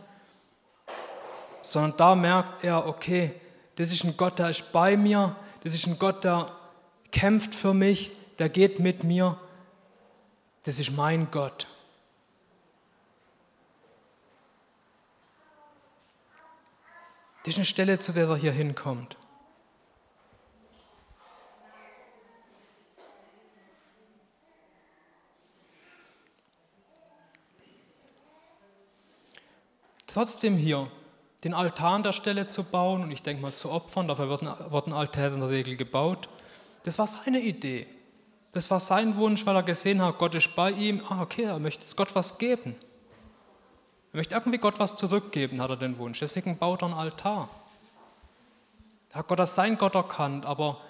sondern 1.61 1.97
da 1.97 2.15
merkt 2.15 2.63
er, 2.63 2.87
okay, 2.87 3.33
das 3.75 3.91
ist 3.91 4.03
ein 4.03 4.17
Gott, 4.17 4.39
der 4.39 4.49
ist 4.49 4.71
bei 4.71 4.97
mir, 4.97 5.35
das 5.63 5.73
ist 5.73 5.87
ein 5.87 5.99
Gott, 5.99 6.23
der 6.23 6.51
kämpft 7.11 7.55
für 7.55 7.73
mich, 7.73 8.11
der 8.39 8.49
geht 8.49 8.79
mit 8.79 9.03
mir. 9.03 9.37
Das 10.63 10.79
ist 10.79 10.91
mein 10.91 11.29
Gott. 11.31 11.67
Das 17.45 17.53
ist 17.53 17.59
eine 17.59 17.65
Stelle, 17.65 17.99
zu 17.99 18.11
der 18.11 18.27
er 18.27 18.37
hier 18.37 18.51
hinkommt. 18.51 19.17
Trotzdem 30.07 30.57
hier 30.57 30.89
den 31.43 31.53
Altar 31.53 31.93
an 31.93 32.01
der 32.01 32.13
Stelle 32.13 32.47
zu 32.47 32.63
bauen 32.63 33.03
und 33.03 33.11
ich 33.11 33.21
denke 33.21 33.43
mal 33.43 33.53
zu 33.53 33.69
opfern, 33.69 34.07
dafür 34.07 34.27
wurden 34.27 34.93
Altäre 34.93 35.35
in 35.35 35.41
der 35.41 35.49
Regel 35.49 35.75
gebaut, 35.75 36.27
das 36.81 36.97
war 36.97 37.05
seine 37.05 37.41
Idee. 37.41 37.85
Das 38.53 38.71
war 38.71 38.79
sein 38.79 39.17
Wunsch, 39.17 39.45
weil 39.45 39.55
er 39.55 39.61
gesehen 39.61 40.01
hat, 40.01 40.17
Gott 40.17 40.33
ist 40.33 40.55
bei 40.55 40.71
ihm. 40.71 41.03
Ah, 41.09 41.21
okay, 41.21 41.43
er 41.43 41.59
möchte 41.59 41.83
jetzt 41.83 41.95
Gott 41.95 42.15
was 42.15 42.39
geben. 42.39 42.75
Er 44.15 44.19
möchte 44.19 44.33
irgendwie 44.33 44.59
Gott 44.59 44.79
was 44.79 44.95
zurückgeben, 44.95 45.59
hat 45.59 45.71
er 45.71 45.75
den 45.75 45.97
Wunsch. 45.97 46.19
Deswegen 46.19 46.57
baut 46.57 46.81
er 46.81 46.85
einen 46.85 46.93
Altar. 46.93 47.49
Er 49.09 49.19
hat 49.19 49.27
Gott 49.27 49.41
als 49.41 49.55
sein 49.55 49.77
Gott 49.77 49.93
erkannt, 49.93 50.45
aber 50.45 50.81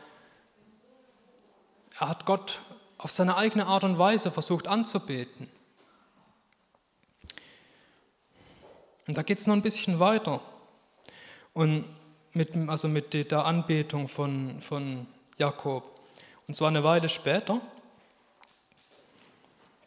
er 1.99 2.09
hat 2.09 2.27
Gott 2.27 2.59
auf 2.99 3.09
seine 3.09 3.35
eigene 3.35 3.65
Art 3.65 3.83
und 3.83 3.97
Weise 3.97 4.29
versucht 4.29 4.67
anzubeten. 4.67 5.49
Und 9.07 9.17
da 9.17 9.23
geht 9.23 9.39
es 9.39 9.47
noch 9.47 9.55
ein 9.55 9.63
bisschen 9.63 9.99
weiter. 9.99 10.39
Und 11.53 11.85
mit, 12.33 12.55
also 12.69 12.88
mit 12.88 13.11
der 13.15 13.43
Anbetung 13.43 14.07
von, 14.07 14.61
von 14.61 15.07
Jakob. 15.39 15.99
Und 16.47 16.53
zwar 16.53 16.67
eine 16.67 16.83
Weile 16.83 17.09
später. 17.09 17.59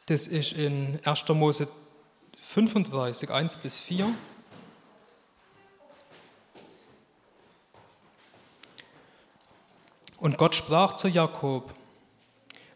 Das 0.07 0.27
ist 0.27 0.55
in 0.55 0.99
1. 1.05 1.29
Mose 1.29 1.69
35, 2.41 3.31
1 3.31 3.57
bis 3.59 3.79
4. 3.79 4.13
Und 10.19 10.37
Gott 10.37 10.55
sprach 10.55 10.95
zu 10.95 11.09
Jakob, 11.09 11.73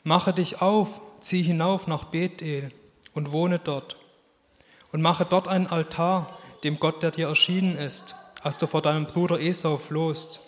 mache 0.04 0.32
dich 0.32 0.62
auf, 0.62 1.00
zieh 1.20 1.42
hinauf 1.42 1.86
nach 1.86 2.04
Bethel 2.04 2.72
und 3.14 3.32
wohne 3.32 3.58
dort 3.58 3.96
und 4.92 5.02
mache 5.02 5.24
dort 5.24 5.48
einen 5.48 5.66
Altar 5.66 6.38
dem 6.62 6.78
Gott, 6.78 7.02
der 7.02 7.10
dir 7.10 7.28
erschienen 7.28 7.76
ist, 7.76 8.14
als 8.42 8.58
du 8.58 8.66
vor 8.66 8.82
deinem 8.82 9.06
Bruder 9.06 9.40
Esau 9.40 9.76
flohst. 9.78 10.40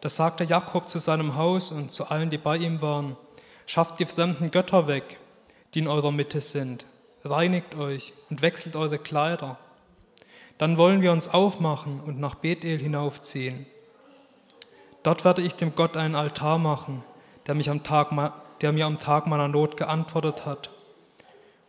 Da 0.00 0.08
sagte 0.08 0.44
Jakob 0.44 0.88
zu 0.88 0.98
seinem 0.98 1.36
Haus 1.36 1.70
und 1.70 1.92
zu 1.92 2.10
allen, 2.10 2.30
die 2.30 2.38
bei 2.38 2.56
ihm 2.56 2.82
waren, 2.82 3.16
schafft 3.66 3.98
die 3.98 4.06
fremden 4.06 4.50
Götter 4.50 4.86
weg, 4.86 5.18
die 5.74 5.80
in 5.80 5.88
eurer 5.88 6.12
Mitte 6.12 6.40
sind, 6.40 6.84
reinigt 7.30 7.74
euch 7.74 8.12
und 8.30 8.42
wechselt 8.42 8.76
eure 8.76 8.98
Kleider. 8.98 9.58
Dann 10.58 10.76
wollen 10.76 11.02
wir 11.02 11.12
uns 11.12 11.28
aufmachen 11.28 12.00
und 12.00 12.18
nach 12.18 12.34
Bethel 12.34 12.78
hinaufziehen. 12.78 13.66
Dort 15.02 15.24
werde 15.24 15.42
ich 15.42 15.54
dem 15.54 15.74
Gott 15.74 15.96
einen 15.96 16.16
Altar 16.16 16.58
machen, 16.58 17.04
der, 17.46 17.54
mich 17.54 17.70
am 17.70 17.84
Tag, 17.84 18.10
der 18.60 18.72
mir 18.72 18.86
am 18.86 18.98
Tag 18.98 19.26
meiner 19.26 19.48
Not 19.48 19.76
geantwortet 19.76 20.44
hat 20.44 20.70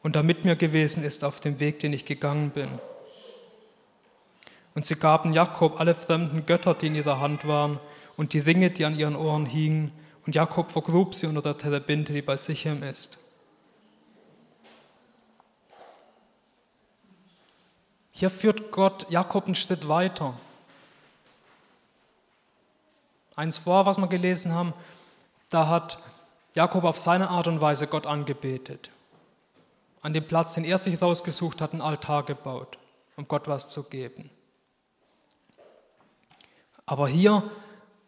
und 0.02 0.16
der 0.16 0.24
mit 0.24 0.46
mir 0.46 0.56
gewesen 0.56 1.04
ist 1.04 1.24
auf 1.24 1.40
dem 1.40 1.60
Weg, 1.60 1.80
den 1.80 1.94
ich 1.94 2.06
gegangen 2.06 2.52
bin. 2.52 2.70
Und 4.76 4.86
sie 4.86 4.96
gaben 4.96 5.34
Jakob 5.34 5.80
alle 5.80 5.96
fremden 5.96 6.46
Götter, 6.46 6.74
die 6.74 6.88
in 6.88 6.96
ihrer 6.96 7.20
Hand 7.20 7.48
waren, 7.48 7.80
und 8.18 8.34
die 8.34 8.40
Ringe, 8.40 8.70
die 8.70 8.86
an 8.86 8.98
ihren 8.98 9.16
Ohren 9.16 9.46
hingen, 9.46 9.92
und 10.26 10.36
Jakob 10.36 10.72
vergrub 10.72 11.16
sie 11.16 11.28
unter 11.28 11.42
der 11.42 11.58
Terebinte, 11.58 12.14
die 12.14 12.22
bei 12.22 12.38
Sichem 12.38 12.84
ist. 12.84 13.18
Hier 18.20 18.30
führt 18.30 18.72
Gott 18.72 19.10
Jakob 19.10 19.46
einen 19.46 19.56
Schritt 19.56 19.88
weiter. 19.88 20.34
Eins 23.38 23.58
vor, 23.58 23.86
was 23.86 23.98
wir 23.98 24.08
gelesen 24.08 24.54
haben, 24.54 24.74
da 25.50 25.70
hat 25.70 26.00
Jakob 26.54 26.84
auf 26.84 26.98
seine 26.98 27.30
Art 27.30 27.48
und 27.48 27.62
Weise 27.62 27.88
Gott 27.88 28.06
angebetet 28.06 28.90
an 30.02 30.14
dem 30.14 30.28
Platz, 30.28 30.54
den 30.54 30.66
er 30.66 30.78
sich 30.78 31.02
rausgesucht 31.02 31.62
hat, 31.62 31.72
einen 31.72 31.82
Altar 31.82 32.24
gebaut, 32.24 32.78
um 33.16 33.26
Gott 33.26 33.48
was 33.48 33.70
zu 33.70 33.88
geben. 33.88 34.30
Aber 36.86 37.08
hier 37.08 37.50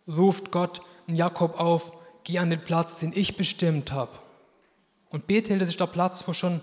ruft 0.10 0.52
Gott 0.52 0.82
Jakob 1.08 1.58
auf, 1.58 1.94
geh 2.26 2.38
an 2.38 2.50
den 2.50 2.66
Platz, 2.66 3.00
den 3.00 3.14
ich 3.16 3.38
bestimmt 3.38 3.94
habe. 3.94 4.12
Und 5.14 5.28
Bethel, 5.28 5.58
das 5.58 5.70
ist 5.70 5.80
der 5.80 5.88
Platz, 5.88 6.28
wo 6.28 6.34
schon 6.34 6.62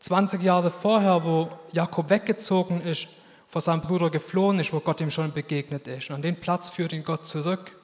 20 0.00 0.42
Jahre 0.42 0.70
vorher, 0.70 1.24
wo 1.24 1.50
Jakob 1.72 2.10
weggezogen 2.10 2.80
ist, 2.80 3.08
vor 3.48 3.60
seinem 3.60 3.80
Bruder 3.80 4.10
geflohen 4.10 4.60
ist, 4.60 4.72
wo 4.72 4.80
Gott 4.80 5.00
ihm 5.00 5.10
schon 5.10 5.32
begegnet 5.32 5.86
ist. 5.88 6.10
Und 6.10 6.16
an 6.16 6.22
den 6.22 6.36
Platz 6.36 6.68
führt 6.68 6.92
ihn 6.92 7.04
Gott 7.04 7.26
zurück. 7.26 7.74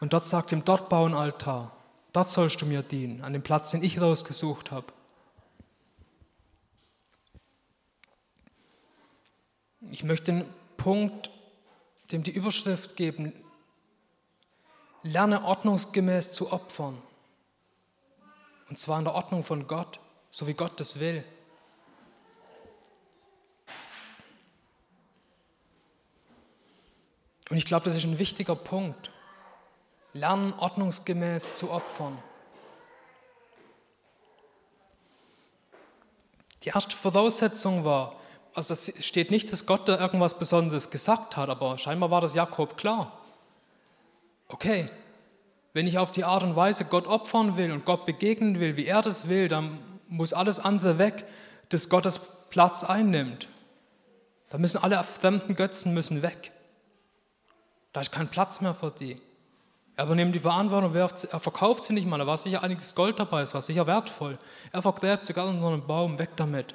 Und 0.00 0.12
dort 0.12 0.24
sagt 0.24 0.52
ihm, 0.52 0.64
dort 0.64 0.88
bau 0.88 1.04
ein 1.04 1.14
Altar. 1.14 1.72
Dort 2.12 2.30
sollst 2.30 2.60
du 2.60 2.66
mir 2.66 2.82
dienen, 2.82 3.22
an 3.22 3.32
dem 3.32 3.42
Platz, 3.42 3.70
den 3.70 3.82
ich 3.82 4.00
rausgesucht 4.00 4.70
habe. 4.70 4.86
Ich 9.90 10.04
möchte 10.04 10.32
einen 10.32 10.54
Punkt, 10.76 11.30
dem 12.12 12.22
die 12.22 12.30
Überschrift 12.30 12.96
geben, 12.96 13.32
lerne 15.02 15.44
ordnungsgemäß 15.44 16.32
zu 16.32 16.52
opfern. 16.52 17.00
Und 18.68 18.78
zwar 18.78 18.98
in 18.98 19.04
der 19.04 19.14
Ordnung 19.14 19.42
von 19.42 19.66
Gott, 19.66 19.98
so 20.30 20.46
wie 20.46 20.54
Gott 20.54 20.78
das 20.78 21.00
will. 21.00 21.24
Und 27.50 27.56
ich 27.56 27.64
glaube, 27.64 27.84
das 27.84 27.96
ist 27.96 28.04
ein 28.04 28.18
wichtiger 28.18 28.56
Punkt. 28.56 29.10
Lernen 30.14 30.54
ordnungsgemäß 30.58 31.52
zu 31.52 31.70
opfern. 31.70 32.18
Die 36.64 36.68
erste 36.68 36.96
Voraussetzung 36.96 37.84
war, 37.84 38.16
also 38.54 38.72
es 38.72 39.04
steht 39.04 39.30
nicht, 39.30 39.52
dass 39.52 39.66
Gott 39.66 39.88
da 39.88 39.98
irgendwas 39.98 40.38
Besonderes 40.38 40.90
gesagt 40.90 41.36
hat, 41.36 41.48
aber 41.48 41.78
scheinbar 41.78 42.10
war 42.10 42.20
das 42.20 42.34
Jakob 42.34 42.76
klar. 42.76 43.18
Okay, 44.48 44.90
wenn 45.72 45.86
ich 45.86 45.98
auf 45.98 46.10
die 46.10 46.24
Art 46.24 46.42
und 46.42 46.54
Weise 46.54 46.84
Gott 46.84 47.06
opfern 47.06 47.56
will 47.56 47.72
und 47.72 47.84
Gott 47.84 48.04
begegnen 48.04 48.60
will, 48.60 48.76
wie 48.76 48.86
er 48.86 49.02
das 49.02 49.28
will, 49.28 49.48
dann 49.48 49.78
muss 50.08 50.34
alles 50.34 50.60
andere 50.60 50.98
weg, 50.98 51.24
das 51.70 51.88
Gottes 51.88 52.46
Platz 52.50 52.84
einnimmt. 52.84 53.48
Da 54.50 54.58
müssen 54.58 54.82
alle 54.82 55.02
fremden 55.02 55.56
Götzen 55.56 55.94
müssen 55.94 56.20
weg. 56.20 56.52
Da 57.92 58.00
ist 58.00 58.12
kein 58.12 58.28
Platz 58.28 58.60
mehr 58.60 58.74
für 58.74 58.90
die. 58.90 59.20
Er 59.94 60.06
übernimmt 60.06 60.34
die 60.34 60.40
Verantwortung, 60.40 60.94
er 60.94 61.40
verkauft 61.40 61.82
sie 61.82 61.92
nicht 61.92 62.06
mal, 62.06 62.18
da 62.18 62.26
war 62.26 62.38
sicher 62.38 62.62
einiges 62.62 62.94
Gold 62.94 63.18
dabei, 63.18 63.42
es 63.42 63.52
war 63.52 63.60
sicher 63.60 63.86
wertvoll. 63.86 64.38
Er 64.72 64.80
vergräbt 64.80 65.26
sie 65.26 65.34
ganz 65.34 65.50
unter 65.50 65.68
einem 65.68 65.86
Baum, 65.86 66.18
weg 66.18 66.30
damit. 66.36 66.74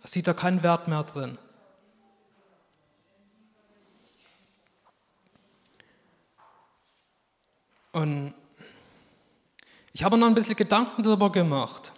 Da 0.00 0.08
sieht 0.08 0.28
er 0.28 0.34
keinen 0.34 0.62
Wert 0.62 0.86
mehr 0.86 1.02
drin. 1.02 1.38
Und 7.90 8.34
ich 9.92 10.04
habe 10.04 10.16
noch 10.16 10.26
ein 10.26 10.34
bisschen 10.34 10.56
Gedanken 10.56 11.02
darüber 11.02 11.30
gemacht. 11.30 11.92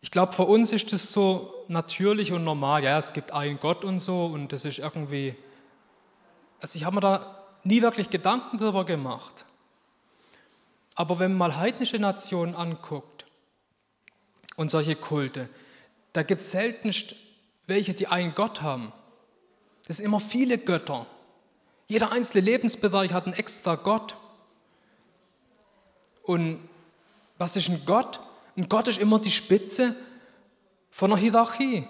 ich 0.00 0.10
glaube, 0.10 0.32
für 0.32 0.44
uns 0.44 0.72
ist 0.72 0.92
das 0.92 1.12
so 1.12 1.64
natürlich 1.68 2.32
und 2.32 2.44
normal. 2.44 2.84
Ja, 2.84 2.98
es 2.98 3.12
gibt 3.12 3.32
einen 3.32 3.58
Gott 3.58 3.84
und 3.84 3.98
so 3.98 4.26
und 4.26 4.52
das 4.52 4.64
ist 4.64 4.78
irgendwie. 4.78 5.36
Also 6.64 6.78
ich 6.78 6.86
habe 6.86 6.94
mir 6.94 7.02
da 7.02 7.44
nie 7.62 7.82
wirklich 7.82 8.08
Gedanken 8.08 8.56
darüber 8.56 8.86
gemacht. 8.86 9.44
Aber 10.94 11.18
wenn 11.18 11.32
man 11.34 11.50
mal 11.50 11.56
heidnische 11.58 11.98
Nationen 11.98 12.54
anguckt 12.54 13.26
und 14.56 14.70
solche 14.70 14.96
Kulte, 14.96 15.50
da 16.14 16.22
gibt 16.22 16.40
es 16.40 16.52
seltenst 16.52 17.16
welche, 17.66 17.92
die 17.92 18.06
einen 18.06 18.34
Gott 18.34 18.62
haben. 18.62 18.94
Das 19.86 19.98
sind 19.98 20.06
immer 20.06 20.20
viele 20.20 20.56
Götter. 20.56 21.06
Jeder 21.86 22.12
einzelne 22.12 22.46
Lebensbereich 22.46 23.12
hat 23.12 23.26
einen 23.26 23.34
extra 23.34 23.74
Gott. 23.74 24.16
Und 26.22 26.66
was 27.36 27.56
ist 27.56 27.68
ein 27.68 27.82
Gott? 27.84 28.20
Ein 28.56 28.70
Gott 28.70 28.88
ist 28.88 28.98
immer 28.98 29.18
die 29.18 29.30
Spitze 29.30 29.94
von 30.90 31.12
einer 31.12 31.20
Hierarchie. 31.20 31.86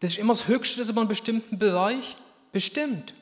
Das 0.00 0.12
ist 0.12 0.18
immer 0.18 0.32
das 0.32 0.48
Höchste, 0.48 0.78
das 0.78 0.88
über 0.88 1.00
einen 1.00 1.08
bestimmten 1.08 1.58
Bereich 1.58 2.16
bestimmt. 2.52 3.14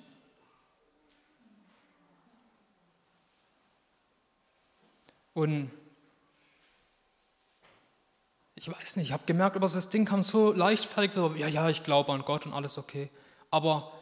Und 5.34 5.70
ich 8.54 8.68
weiß 8.68 8.96
nicht, 8.96 9.08
ich 9.08 9.12
habe 9.12 9.24
gemerkt, 9.26 9.56
aber 9.56 9.66
das 9.66 9.90
Ding 9.90 10.04
kam 10.04 10.22
so 10.22 10.52
leichtfertig, 10.52 11.16
ja, 11.36 11.48
ja, 11.48 11.68
ich 11.68 11.82
glaube 11.82 12.12
an 12.12 12.22
Gott 12.22 12.46
und 12.46 12.52
alles 12.52 12.78
okay. 12.78 13.10
Aber 13.50 13.92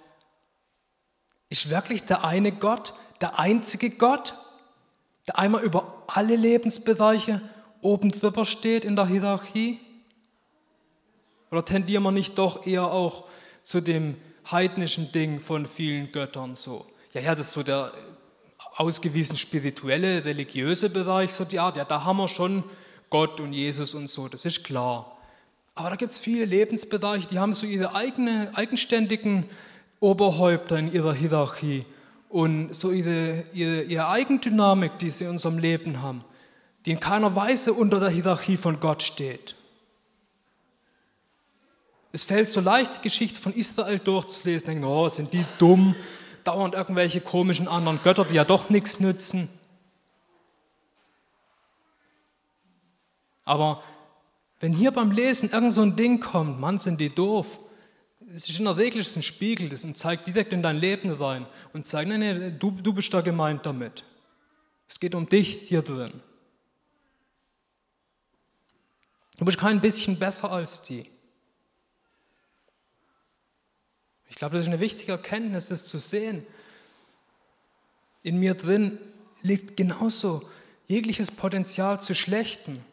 ist 1.49 1.71
wirklich 1.71 2.05
der 2.05 2.25
eine 2.25 2.53
Gott, 2.53 2.95
der 3.21 3.39
einzige 3.39 3.91
Gott, 3.91 4.35
der 5.27 5.39
einmal 5.39 5.63
über 5.63 6.05
alle 6.09 6.37
Lebensbereiche 6.37 7.41
oben 7.81 8.11
drüber 8.11 8.45
steht 8.45 8.85
in 8.85 8.97
der 8.97 9.07
Hierarchie? 9.07 9.81
Oder 11.51 11.65
tendieren 11.65 12.03
wir 12.03 12.13
nicht 12.13 12.39
doch 12.39 12.67
eher 12.67 12.85
auch 12.85 13.25
zu 13.63 13.81
dem 13.81 14.17
heidnischen 14.51 15.13
Ding 15.13 15.41
von 15.41 15.67
vielen 15.67 16.13
Göttern 16.13 16.57
so? 16.57 16.87
Ja, 17.13 17.21
ja, 17.21 17.35
das 17.35 17.49
ist 17.49 17.53
so 17.53 17.63
der 17.63 17.93
ausgewiesen 18.77 19.37
spirituelle, 19.37 20.25
religiöse 20.25 20.91
Bereich, 20.91 21.33
so 21.33 21.45
die 21.45 21.59
Art, 21.59 21.77
ja, 21.77 21.85
da 21.85 22.05
haben 22.05 22.19
wir 22.19 22.29
schon 22.29 22.65
Gott 23.11 23.41
und 23.41 23.53
Jesus 23.53 23.95
und 23.95 24.09
so, 24.09 24.29
das 24.29 24.45
ist 24.45 24.65
klar. 24.65 25.17
Aber 25.75 25.91
da 25.91 25.97
gibt 25.97 26.13
es 26.13 26.19
viele 26.19 26.45
Lebensbereiche, 26.45 27.29
die 27.29 27.39
haben 27.39 27.53
so 27.53 27.67
ihre 27.67 27.95
eigene, 27.95 28.51
eigenständigen 28.55 29.45
Oberhäupter 29.99 30.79
in 30.79 30.93
ihrer 30.93 31.13
Hierarchie 31.13 31.85
und 32.29 32.75
so 32.75 32.91
ihre, 32.91 33.45
ihre, 33.53 33.83
ihre 33.83 34.09
Eigendynamik, 34.09 34.99
die 34.99 35.11
sie 35.11 35.25
in 35.25 35.31
unserem 35.31 35.59
Leben 35.59 36.01
haben, 36.01 36.25
die 36.87 36.93
in 36.93 37.01
keiner 37.01 37.35
Weise 37.35 37.73
unter 37.73 38.01
der 38.01 38.11
Hierarchie 38.11 38.57
von 38.57 38.81
Gott 38.81 39.03
steht. 39.03 39.57
Es 42.13 42.25
fällt 42.25 42.49
so 42.49 42.61
leicht, 42.61 42.97
die 42.97 43.03
Geschichte 43.03 43.41
von 43.41 43.55
Israel 43.55 43.99
durchzulesen, 43.99 44.67
denken, 44.67 44.85
oh, 44.85 45.09
sind 45.09 45.33
die 45.33 45.45
dumm, 45.59 45.95
dauernd 46.45 46.75
irgendwelche 46.75 47.21
komischen 47.21 47.69
anderen 47.69 48.03
Götter, 48.03 48.25
die 48.25 48.35
ja 48.35 48.45
doch 48.45 48.69
nichts 48.71 48.99
nützen. 48.99 49.49
Aber 53.45 53.83
wenn 54.59 54.73
hier 54.73 54.91
beim 54.91 55.13
Lesen 55.13 55.51
irgend 55.51 55.73
so 55.73 55.83
ein 55.83 55.97
Ding 55.97 56.21
kommt, 56.21 56.61
Mann, 56.61 56.79
sind 56.79 57.01
die 57.01 57.15
doof, 57.15 57.59
es 58.35 58.49
ist 58.49 58.59
in 58.59 58.65
der 58.65 58.77
Regel 58.77 59.03
ein 59.03 59.23
Spiegel, 59.23 59.69
das 59.69 59.87
zeigt 59.95 60.27
direkt 60.27 60.53
in 60.53 60.63
dein 60.63 60.77
Leben 60.77 61.11
rein 61.11 61.47
und 61.73 61.87
zeigt, 61.87 62.09
nein, 62.09 62.21
nein, 62.21 62.57
du, 62.59 62.71
du 62.71 62.93
bist 62.93 63.13
da 63.13 63.21
gemeint 63.23 63.67
damit. 63.67 64.05
Es 64.89 65.01
geht 65.01 65.15
um 65.15 65.29
dich 65.29 65.63
hier 65.67 65.83
drin. 65.83 66.13
Du 69.39 69.45
bist 69.45 69.59
kein 69.59 69.81
bisschen 69.81 70.19
besser 70.19 70.53
als 70.53 70.83
die. 70.83 71.07
Ich 74.31 74.37
glaube, 74.37 74.55
das 74.55 74.63
ist 74.63 74.69
eine 74.69 74.81
wichtige 74.81 75.13
Erkenntnis, 75.13 75.69
das 75.69 75.85
zu 75.85 75.99
sehen. 75.99 76.47
In 78.23 78.39
mir 78.39 78.55
drin 78.55 78.99
liegt 79.43 79.77
genauso 79.77 80.49
jegliches 80.87 81.31
Potenzial 81.31 82.01
zu 82.01 82.15
Schlechten. 82.15 82.85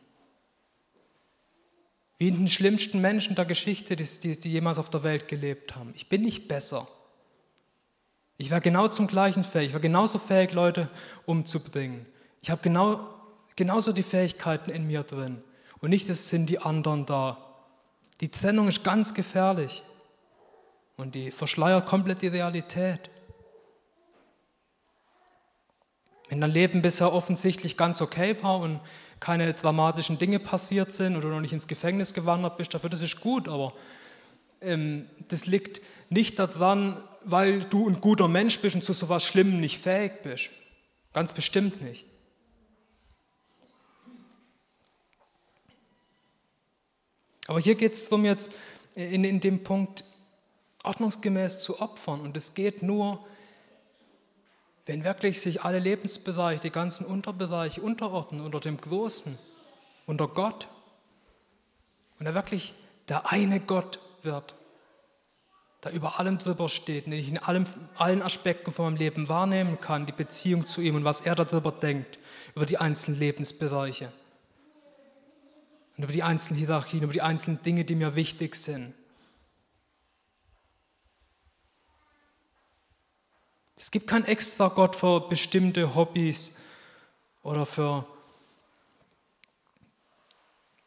Wie 2.17 2.27
in 2.27 2.37
den 2.37 2.47
schlimmsten 2.47 2.99
Menschen 2.99 3.35
der 3.35 3.45
Geschichte, 3.45 3.95
die, 3.95 4.39
die 4.39 4.51
jemals 4.51 4.79
auf 4.79 4.89
der 4.89 5.03
Welt 5.03 5.27
gelebt 5.27 5.75
haben. 5.75 5.93
Ich 5.95 6.09
bin 6.09 6.23
nicht 6.23 6.47
besser. 6.47 6.87
Ich 8.37 8.49
war 8.49 8.59
genau 8.59 8.87
zum 8.87 9.07
Gleichen 9.07 9.43
fähig. 9.43 9.67
Ich 9.67 9.73
war 9.73 9.79
genauso 9.79 10.17
fähig, 10.17 10.51
Leute 10.51 10.89
umzubringen. 11.25 12.05
Ich 12.41 12.49
habe 12.49 12.61
genau, 12.63 13.07
genauso 13.55 13.91
die 13.91 14.03
Fähigkeiten 14.03 14.71
in 14.71 14.87
mir 14.87 15.03
drin. 15.03 15.43
Und 15.79 15.91
nicht, 15.91 16.09
es 16.09 16.29
sind 16.29 16.49
die 16.49 16.59
anderen 16.59 17.05
da. 17.05 17.37
Die 18.21 18.29
Trennung 18.29 18.67
ist 18.67 18.83
ganz 18.83 19.13
gefährlich. 19.13 19.83
Und 20.97 21.13
die 21.13 21.31
verschleiert 21.31 21.85
komplett 21.85 22.23
die 22.23 22.27
Realität. 22.27 23.11
Wenn 26.29 26.41
dein 26.41 26.51
Leben 26.51 26.81
bisher 26.81 27.13
offensichtlich 27.13 27.77
ganz 27.77 28.01
okay 28.01 28.35
war 28.41 28.59
und 28.59 28.81
keine 29.19 29.53
dramatischen 29.53 30.17
Dinge 30.17 30.39
passiert 30.39 30.91
sind 30.91 31.15
oder 31.15 31.29
du 31.29 31.35
noch 31.35 31.41
nicht 31.41 31.53
ins 31.53 31.67
Gefängnis 31.67 32.13
gewandert 32.13 32.57
bist, 32.57 32.73
dafür 32.73 32.89
das 32.89 33.01
ist 33.01 33.21
gut, 33.21 33.47
aber 33.47 33.73
ähm, 34.59 35.07
das 35.29 35.45
liegt 35.45 35.81
nicht 36.09 36.37
daran, 36.39 37.01
weil 37.23 37.63
du 37.63 37.87
ein 37.87 38.01
guter 38.01 38.27
Mensch 38.27 38.59
bist 38.59 38.75
und 38.75 38.83
zu 38.83 38.93
sowas 38.93 39.23
Schlimmem 39.23 39.59
nicht 39.59 39.79
fähig 39.79 40.21
bist. 40.23 40.49
Ganz 41.13 41.31
bestimmt 41.31 41.81
nicht. 41.81 42.05
Aber 47.47 47.61
hier 47.61 47.75
geht 47.75 47.93
es 47.93 48.09
darum 48.09 48.25
jetzt 48.25 48.51
in, 48.95 49.23
in 49.23 49.39
dem 49.39 49.63
Punkt, 49.63 50.03
ordnungsgemäß 50.87 51.59
zu 51.59 51.79
opfern. 51.79 52.21
Und 52.21 52.35
es 52.35 52.53
geht 52.53 52.81
nur, 52.81 53.25
wenn 54.85 55.03
wirklich 55.03 55.41
sich 55.41 55.63
alle 55.63 55.79
Lebensbereiche, 55.79 56.61
die 56.61 56.69
ganzen 56.69 57.05
Unterbereiche 57.05 57.81
unterordnen 57.81 58.41
unter 58.41 58.59
dem 58.59 58.79
Großen, 58.79 59.37
unter 60.05 60.27
Gott. 60.27 60.67
Und 62.19 62.25
er 62.25 62.33
wirklich 62.33 62.73
der 63.09 63.31
eine 63.31 63.59
Gott 63.59 63.99
wird, 64.23 64.55
der 65.83 65.91
über 65.91 66.19
allem 66.19 66.37
drüber 66.37 66.69
steht, 66.69 67.05
den 67.05 67.13
ich 67.13 67.29
in 67.29 67.37
allem, 67.37 67.65
allen 67.97 68.21
Aspekten 68.21 68.71
von 68.71 68.85
meinem 68.85 68.97
Leben 68.97 69.29
wahrnehmen 69.29 69.79
kann, 69.79 70.05
die 70.05 70.11
Beziehung 70.11 70.65
zu 70.65 70.81
ihm 70.81 70.95
und 70.95 71.03
was 71.03 71.21
er 71.21 71.35
darüber 71.35 71.71
denkt, 71.71 72.17
über 72.55 72.65
die 72.65 72.77
einzelnen 72.77 73.19
Lebensbereiche 73.19 74.11
und 75.97 76.03
über 76.03 76.13
die 76.13 76.23
einzelnen 76.23 76.59
Hierarchien, 76.59 77.03
über 77.03 77.13
die 77.13 77.21
einzelnen 77.21 77.61
Dinge, 77.63 77.85
die 77.85 77.95
mir 77.95 78.15
wichtig 78.15 78.55
sind. 78.55 78.93
Es 83.77 83.91
gibt 83.91 84.07
keinen 84.07 84.25
extra 84.25 84.69
Gott 84.69 84.95
für 84.95 85.21
bestimmte 85.29 85.93
Hobbys 85.93 86.55
oder 87.43 87.67
für 87.67 88.07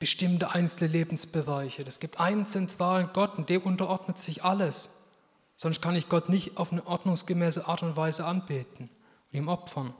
bestimmte 0.01 0.51
einzelne 0.51 0.91
Lebensbereiche. 0.91 1.85
Es 1.87 2.01
gibt 2.01 2.19
einen 2.19 2.47
zentralen 2.47 3.11
Gott 3.13 3.39
und 3.39 3.49
dem 3.49 3.63
unterordnet 3.63 4.19
sich 4.19 4.45
alles. 4.45 4.99
Sonst 5.55 5.81
kann 5.81 5.95
ich 5.95 6.09
Gott 6.09 6.29
nicht 6.29 6.57
auf 6.57 6.73
eine 6.73 6.85
ordnungsgemäße 6.85 7.69
Art 7.69 7.83
und 7.83 7.97
Weise 7.97 8.25
anbeten 8.25 8.89
und 9.31 9.39
ihm 9.39 9.47
opfern. 9.47 9.95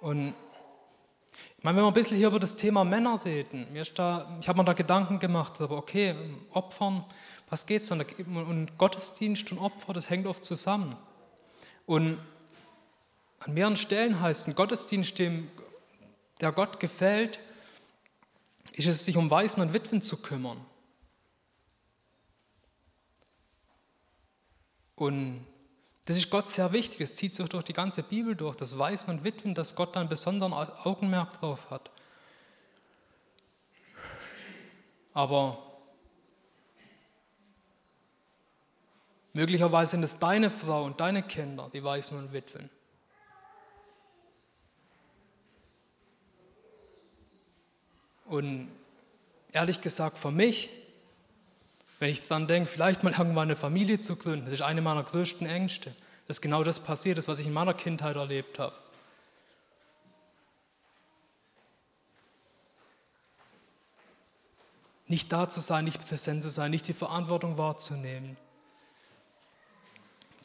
Und 0.00 0.34
ich 1.60 1.64
meine, 1.64 1.76
wenn 1.76 1.84
wir 1.84 1.88
ein 1.88 1.92
bisschen 1.92 2.16
hier 2.16 2.28
über 2.28 2.40
das 2.40 2.56
Thema 2.56 2.84
Männer 2.84 3.22
reden, 3.22 3.70
mir 3.70 3.82
ist 3.82 3.98
da, 3.98 4.34
ich 4.40 4.48
habe 4.48 4.56
mir 4.56 4.64
da 4.64 4.72
Gedanken 4.72 5.18
gemacht, 5.18 5.60
aber 5.60 5.76
okay, 5.76 6.14
Opfern, 6.52 7.04
was 7.50 7.66
geht 7.66 7.82
es 7.82 7.88
dann? 7.88 8.00
Und 8.00 8.78
Gottesdienst 8.78 9.52
und 9.52 9.58
Opfer, 9.58 9.92
das 9.92 10.08
hängt 10.08 10.26
oft 10.26 10.42
zusammen. 10.42 10.96
Und 11.84 12.18
an 13.40 13.52
mehreren 13.52 13.76
Stellen 13.76 14.22
heißt 14.22 14.48
ein 14.48 14.54
Gottesdienst, 14.54 15.18
dem 15.18 15.50
der 16.40 16.50
Gott 16.52 16.80
gefällt, 16.80 17.40
ist 18.72 18.88
es, 18.88 19.04
sich 19.04 19.18
um 19.18 19.30
Waisen 19.30 19.60
und 19.60 19.74
Witwen 19.74 20.00
zu 20.00 20.16
kümmern. 20.16 20.64
Und 24.94 25.44
das 26.04 26.16
ist 26.16 26.30
Gott 26.30 26.48
sehr 26.48 26.72
wichtig. 26.72 27.00
Es 27.00 27.14
zieht 27.14 27.32
sich 27.32 27.48
durch 27.48 27.64
die 27.64 27.72
ganze 27.72 28.02
Bibel 28.02 28.34
durch, 28.34 28.56
das 28.56 28.78
Waisen 28.78 29.10
und 29.10 29.24
Witwen, 29.24 29.54
dass 29.54 29.76
Gott 29.76 29.94
da 29.94 30.00
einen 30.00 30.08
besonderen 30.08 30.52
Augenmerk 30.52 31.38
drauf 31.38 31.70
hat. 31.70 31.90
Aber 35.12 35.58
möglicherweise 39.32 39.92
sind 39.92 40.02
es 40.02 40.18
deine 40.18 40.50
Frau 40.50 40.84
und 40.84 41.00
deine 41.00 41.22
Kinder, 41.22 41.70
die 41.72 41.84
Waisen 41.84 42.18
und 42.18 42.32
Witwen. 42.32 42.70
Und 48.26 48.70
ehrlich 49.52 49.80
gesagt, 49.80 50.16
für 50.16 50.30
mich 50.30 50.70
Wenn 52.00 52.08
ich 52.08 52.26
dann 52.26 52.48
denke, 52.48 52.68
vielleicht 52.68 53.04
mal 53.04 53.12
irgendwann 53.12 53.48
eine 53.48 53.56
Familie 53.56 53.98
zu 53.98 54.16
gründen, 54.16 54.46
das 54.46 54.54
ist 54.54 54.62
eine 54.62 54.80
meiner 54.80 55.04
größten 55.04 55.46
Ängste. 55.46 55.94
Das 56.26 56.38
ist 56.38 56.40
genau 56.40 56.64
das 56.64 56.80
passiert 56.80 57.18
ist, 57.18 57.28
was 57.28 57.38
ich 57.38 57.46
in 57.46 57.52
meiner 57.52 57.74
Kindheit 57.74 58.16
erlebt 58.16 58.58
habe. 58.58 58.74
Nicht 65.08 65.30
da 65.30 65.48
zu 65.48 65.60
sein, 65.60 65.84
nicht 65.84 66.00
präsent 66.00 66.42
zu 66.42 66.50
sein, 66.50 66.70
nicht 66.70 66.88
die 66.88 66.94
Verantwortung 66.94 67.58
wahrzunehmen. 67.58 68.38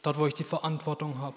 Dort, 0.02 0.18
wo 0.18 0.26
ich 0.26 0.34
die 0.34 0.44
Verantwortung 0.44 1.20
habe. 1.20 1.36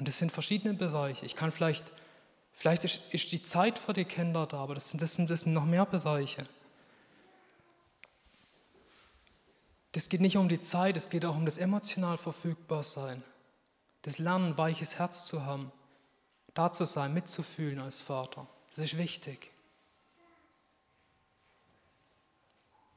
Und 0.00 0.08
es 0.08 0.18
sind 0.18 0.32
verschiedene 0.32 0.74
Bereiche. 0.74 1.24
Ich 1.24 1.36
kann 1.36 1.52
vielleicht 1.52 1.92
Vielleicht 2.58 2.82
ist, 2.82 3.14
ist 3.14 3.30
die 3.30 3.40
Zeit 3.40 3.78
für 3.78 3.92
die 3.92 4.04
Kinder 4.04 4.44
da, 4.44 4.58
aber 4.58 4.74
das 4.74 4.90
sind, 4.90 5.00
das, 5.00 5.14
sind, 5.14 5.30
das 5.30 5.42
sind 5.42 5.52
noch 5.52 5.64
mehr 5.64 5.86
Bereiche. 5.86 6.44
Das 9.92 10.08
geht 10.08 10.20
nicht 10.20 10.36
um 10.36 10.48
die 10.48 10.60
Zeit, 10.60 10.96
es 10.96 11.08
geht 11.08 11.24
auch 11.24 11.36
um 11.36 11.44
das 11.44 11.58
emotional 11.58 12.18
verfügbar 12.18 12.82
sein. 12.82 13.22
Das 14.02 14.18
Lernen, 14.18 14.58
weiches 14.58 14.98
Herz 14.98 15.24
zu 15.24 15.46
haben, 15.46 15.70
da 16.52 16.72
zu 16.72 16.84
sein, 16.84 17.14
mitzufühlen 17.14 17.78
als 17.78 18.00
Vater. 18.00 18.48
Das 18.70 18.78
ist 18.78 18.98
wichtig. 18.98 19.52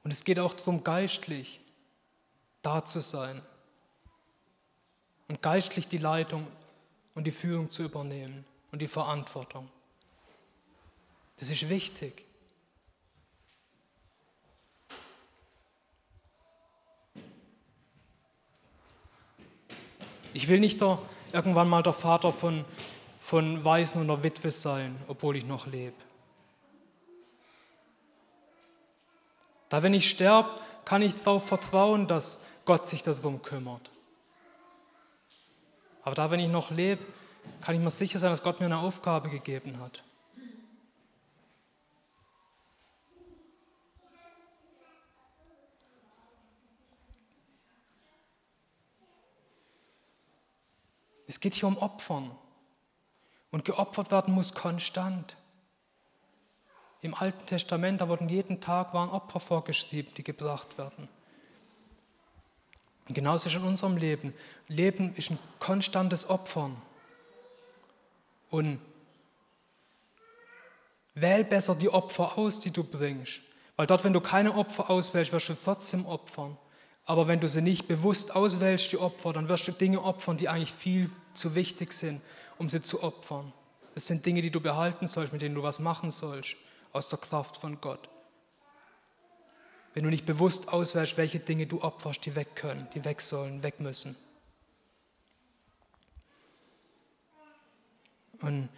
Und 0.03 0.09
es 0.09 0.23
geht 0.23 0.39
auch 0.39 0.55
darum, 0.55 0.83
geistlich 0.83 1.61
da 2.63 2.83
zu 2.83 2.99
sein 2.99 3.43
und 5.27 5.43
geistlich 5.43 5.87
die 5.87 5.99
Leitung 5.99 6.47
und 7.13 7.25
die 7.25 7.31
Führung 7.31 7.69
zu 7.69 7.83
übernehmen 7.83 8.43
und 8.71 8.81
die 8.81 8.87
Verantwortung. 8.87 9.69
Das 11.37 11.49
ist 11.49 11.69
wichtig. 11.69 12.25
Ich 20.33 20.47
will 20.47 20.59
nicht 20.59 20.79
der, 20.79 20.99
irgendwann 21.33 21.67
mal 21.67 21.83
der 21.83 21.93
Vater 21.93 22.31
von, 22.31 22.63
von 23.19 23.63
Waisen 23.65 24.09
oder 24.09 24.23
Witwe 24.23 24.51
sein, 24.51 24.95
obwohl 25.07 25.35
ich 25.35 25.45
noch 25.45 25.67
lebe. 25.67 25.95
Da, 29.67 29.83
wenn 29.83 29.93
ich 29.93 30.09
sterbe, 30.09 30.49
kann 30.85 31.01
ich 31.01 31.15
darauf 31.15 31.47
vertrauen, 31.47 32.07
dass 32.07 32.43
Gott 32.65 32.85
sich 32.85 33.03
darum 33.03 33.41
kümmert. 33.41 33.89
Aber 36.03 36.15
da, 36.15 36.31
wenn 36.31 36.39
ich 36.39 36.49
noch 36.49 36.71
lebe, 36.71 37.03
kann 37.61 37.75
ich 37.75 37.81
mir 37.81 37.91
sicher 37.91 38.19
sein, 38.19 38.31
dass 38.31 38.43
Gott 38.43 38.59
mir 38.59 38.65
eine 38.65 38.79
Aufgabe 38.79 39.29
gegeben 39.29 39.79
hat. 39.79 40.03
Es 51.27 51.39
geht 51.39 51.53
hier 51.53 51.67
um 51.69 51.77
Opfern. 51.77 52.35
Und 53.51 53.63
geopfert 53.63 54.11
werden 54.11 54.33
muss 54.33 54.53
konstant. 54.53 55.37
Im 57.01 57.13
Alten 57.13 57.45
Testament, 57.45 58.01
da 58.01 58.09
wurden 58.09 58.27
jeden 58.27 58.59
Tag 58.59 58.93
waren 58.93 59.09
Opfer 59.09 59.39
vorgeschrieben, 59.39 60.13
die 60.15 60.23
gebracht 60.23 60.77
werden. 60.77 61.07
Und 63.07 63.15
genauso 63.15 63.47
ist 63.47 63.55
in 63.55 63.63
unserem 63.63 63.95
Leben. 63.97 64.33
Leben 64.67 65.15
ist 65.15 65.31
ein 65.31 65.39
konstantes 65.59 66.29
Opfern. 66.29 66.75
Und 68.51 68.79
wähl 71.15 71.43
besser 71.43 71.73
die 71.73 71.89
Opfer 71.89 72.37
aus, 72.37 72.59
die 72.59 72.71
du 72.71 72.83
bringst. 72.83 73.39
Weil 73.75 73.87
dort, 73.87 74.03
wenn 74.03 74.13
du 74.13 74.21
keine 74.21 74.55
Opfer 74.55 74.89
auswählst, 74.89 75.33
wirst 75.33 75.49
du 75.49 75.55
trotzdem 75.55 76.05
opfern. 76.05 76.57
Aber 77.05 77.27
wenn 77.27 77.39
du 77.39 77.47
sie 77.47 77.61
nicht 77.61 77.87
bewusst 77.87 78.35
auswählst, 78.35 78.91
die 78.91 78.97
Opfer, 78.97 79.33
dann 79.33 79.49
wirst 79.49 79.67
du 79.67 79.71
Dinge 79.71 80.03
opfern, 80.03 80.37
die 80.37 80.49
eigentlich 80.49 80.71
viel 80.71 81.09
zu 81.33 81.55
wichtig 81.55 81.93
sind, 81.93 82.21
um 82.59 82.69
sie 82.69 82.81
zu 82.81 83.01
opfern. 83.01 83.51
Es 83.95 84.07
sind 84.07 84.25
Dinge, 84.25 84.41
die 84.41 84.51
du 84.51 84.61
behalten 84.61 85.07
sollst, 85.07 85.33
mit 85.33 85.41
denen 85.41 85.55
du 85.55 85.63
was 85.63 85.79
machen 85.79 86.11
sollst, 86.11 86.55
aus 86.93 87.09
der 87.09 87.19
Kraft 87.19 87.57
von 87.57 87.81
Gott. 87.81 88.07
Wenn 89.93 90.03
du 90.03 90.09
nicht 90.09 90.25
bewusst 90.25 90.71
auswählst, 90.71 91.17
welche 91.17 91.39
Dinge 91.39 91.65
du 91.65 91.81
opferst, 91.81 92.25
die 92.25 92.35
weg 92.35 92.55
können, 92.55 92.87
die 92.93 93.03
weg 93.03 93.19
sollen, 93.19 93.63
weg 93.63 93.79
müssen. 93.79 94.15
Und 98.41 98.69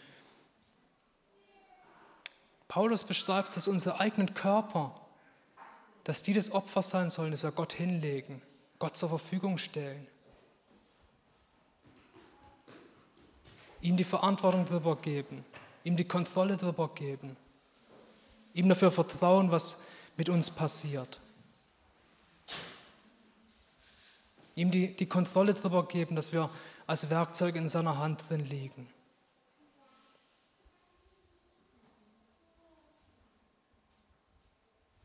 Paulus 2.67 3.03
beschreibt, 3.03 3.55
dass 3.55 3.67
unsere 3.67 3.99
eigenen 3.99 4.33
Körper, 4.33 4.99
dass 6.03 6.23
die 6.23 6.33
das 6.33 6.51
Opfer 6.51 6.81
sein 6.81 7.09
sollen, 7.09 7.31
das 7.31 7.43
wir 7.43 7.51
Gott 7.51 7.73
hinlegen, 7.73 8.41
Gott 8.79 8.97
zur 8.97 9.09
Verfügung 9.09 9.57
stellen. 9.57 10.07
Ihm 13.81 13.95
die 13.97 14.03
Verantwortung 14.03 14.65
darüber 14.65 14.95
geben, 14.95 15.45
ihm 15.83 15.97
die 15.97 16.07
Kontrolle 16.07 16.57
darüber 16.57 16.89
geben, 16.89 17.37
ihm 18.53 18.69
dafür 18.69 18.91
vertrauen, 18.91 19.51
was 19.51 19.81
mit 20.17 20.29
uns 20.29 20.49
passiert. 20.49 21.19
Ihm 24.55 24.71
die, 24.71 24.95
die 24.95 25.05
Kontrolle 25.05 25.53
darüber 25.53 25.87
geben, 25.87 26.15
dass 26.15 26.31
wir 26.31 26.49
als 26.85 27.09
Werkzeug 27.09 27.55
in 27.55 27.69
seiner 27.69 27.97
Hand 27.97 28.29
drin 28.29 28.47
liegen. 28.47 28.87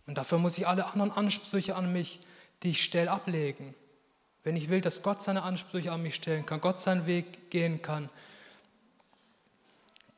Und 0.09 0.17
dafür 0.17 0.39
muss 0.39 0.57
ich 0.57 0.67
alle 0.67 0.87
anderen 0.87 1.13
Ansprüche 1.13 1.77
an 1.77 1.93
mich, 1.93 2.21
die 2.63 2.71
ich 2.71 2.83
stelle, 2.83 3.11
ablegen. 3.11 3.75
Wenn 4.43 4.57
ich 4.57 4.71
will, 4.71 4.81
dass 4.81 5.03
Gott 5.03 5.21
seine 5.21 5.43
Ansprüche 5.43 5.93
an 5.93 6.03
mich 6.03 6.15
stellen 6.15 6.47
kann, 6.47 6.63
Gott 6.63 6.79
seinen 6.79 7.07
Weg 7.07 7.51
gehen 7.51 7.83
kann, 7.83 8.09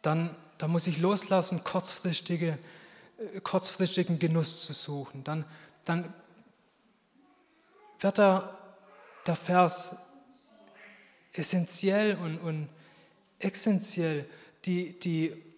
dann, 0.01 0.37
dann 0.59 0.71
muss 0.71 0.87
ich 0.87 0.99
loslassen, 0.99 1.65
kurzfristige, 1.65 2.57
äh, 3.19 3.41
kurzfristigen 3.41 4.21
Genuss 4.21 4.65
zu 4.65 4.75
suchen. 4.75 5.25
Dann, 5.25 5.45
dann 5.85 6.15
wird 7.99 8.19
der, 8.19 8.57
der 9.27 9.35
Vers 9.35 9.97
essentiell 11.33 12.17
und, 12.17 12.39
und 12.39 12.69
essentiell 13.41 14.25
die, 14.65 15.01
die 15.01 15.50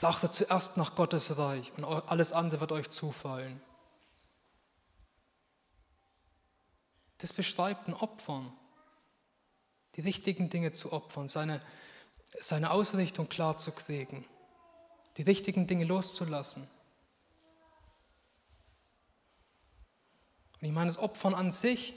Trachtet 0.00 0.32
zuerst 0.32 0.78
nach 0.78 0.94
Gottes 0.94 1.36
Reich 1.36 1.72
und 1.76 1.84
alles 1.84 2.32
andere 2.32 2.62
wird 2.62 2.72
euch 2.72 2.88
zufallen. 2.88 3.60
Das 7.18 7.34
beschreibt 7.34 7.86
ein 7.86 7.92
Opfern. 7.92 8.50
Die 9.96 10.00
richtigen 10.00 10.48
Dinge 10.48 10.72
zu 10.72 10.94
opfern, 10.94 11.28
seine, 11.28 11.60
seine 12.38 12.70
Ausrichtung 12.70 13.28
klar 13.28 13.58
zu 13.58 13.72
kriegen, 13.72 14.24
die 15.18 15.22
richtigen 15.22 15.66
Dinge 15.66 15.84
loszulassen. 15.84 16.66
Und 20.54 20.66
ich 20.66 20.72
meine, 20.72 20.86
das 20.86 20.96
Opfern 20.96 21.34
an 21.34 21.50
sich 21.50 21.92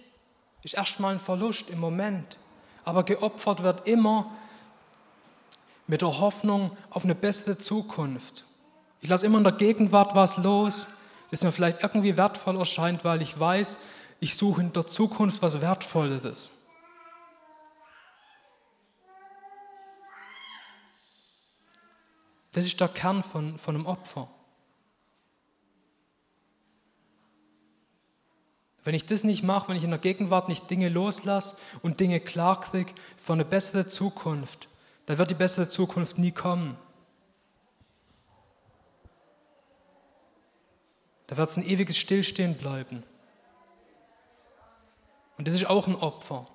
ist 0.62 0.74
erstmal 0.74 1.14
ein 1.14 1.22
Verlust 1.22 1.70
im 1.70 1.80
Moment, 1.80 2.38
aber 2.84 3.04
geopfert 3.04 3.64
wird 3.64 3.88
immer 3.88 4.30
mit 5.88 6.02
der 6.02 6.20
Hoffnung 6.20 6.72
auf 6.90 7.04
eine 7.04 7.16
bessere 7.16 7.58
Zukunft. 7.58 8.46
Ich 9.02 9.10
lasse 9.10 9.26
immer 9.26 9.38
in 9.38 9.44
der 9.44 9.54
Gegenwart 9.54 10.16
was 10.16 10.38
los, 10.38 10.90
das 11.32 11.44
mir 11.44 11.52
vielleicht 11.52 11.84
irgendwie 11.84 12.16
wertvoll 12.16 12.58
erscheint, 12.58 13.04
weil 13.04 13.22
ich 13.22 13.40
weiß, 13.40 13.78
ich 14.20 14.36
suche 14.36 14.62
in 14.62 14.72
der 14.72 14.88
Zukunft 14.88 15.42
was 15.42 15.60
Wertvolleres. 15.60 16.64
Das 22.54 22.66
ist 22.66 22.80
der 22.80 22.88
Kern 22.88 23.24
von, 23.24 23.58
von 23.58 23.76
einem 23.76 23.86
Opfer. 23.88 24.30
Wenn 28.84 28.96
ich 28.96 29.06
das 29.06 29.24
nicht 29.24 29.44
mache, 29.44 29.70
wenn 29.70 29.78
ich 29.78 29.84
in 29.84 29.90
der 29.90 30.00
Gegenwart 30.00 30.50
nicht 30.50 30.70
Dinge 30.70 30.90
loslasse 30.90 31.56
und 31.82 32.00
Dinge 32.00 32.20
klar 32.20 32.60
kriege 32.60 32.94
für 33.18 33.34
eine 33.34 33.46
bessere 33.46 33.88
Zukunft, 33.88 34.68
da 35.06 35.18
wird 35.18 35.30
die 35.30 35.36
bessere 35.36 35.70
Zukunft 35.70 36.18
nie 36.18 36.32
kommen. 36.32 36.78
Da 41.28 41.38
wird 41.38 41.50
es 41.50 41.58
ein 41.58 41.66
ewiges 41.66 41.98
Stillstehen 41.98 42.56
bleiben. 42.56 43.04
Und 45.38 45.48
das 45.48 45.56
ist 45.56 45.66
auch 45.66 45.88
ein 45.88 45.96
Opfer. 45.96 46.48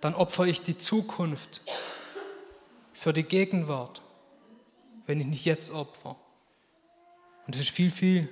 Dann 0.00 0.14
opfere 0.14 0.48
ich 0.48 0.62
die 0.62 0.78
Zukunft 0.78 1.62
für 2.92 3.12
die 3.12 3.22
Gegenwart, 3.22 4.02
wenn 5.06 5.20
ich 5.20 5.26
nicht 5.26 5.44
jetzt 5.44 5.70
opfer. 5.72 6.16
Und 7.46 7.54
das 7.54 7.62
ist 7.62 7.70
viel, 7.70 7.90
viel 7.90 8.28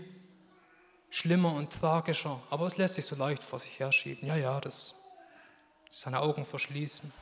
schlimmer 1.10 1.54
und 1.54 1.72
tragischer. 1.72 2.40
Aber 2.50 2.66
es 2.66 2.76
lässt 2.76 2.94
sich 2.94 3.06
so 3.06 3.16
leicht 3.16 3.42
vor 3.42 3.58
sich 3.58 3.78
herschieben. 3.78 4.28
Ja, 4.28 4.36
ja, 4.36 4.60
das 4.60 4.94
seine 5.88 6.20
Augen 6.20 6.44
verschließen 6.44 7.12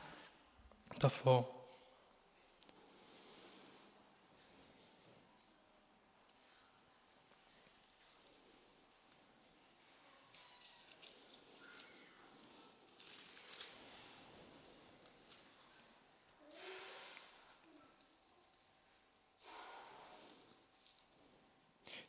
davor. 0.99 1.56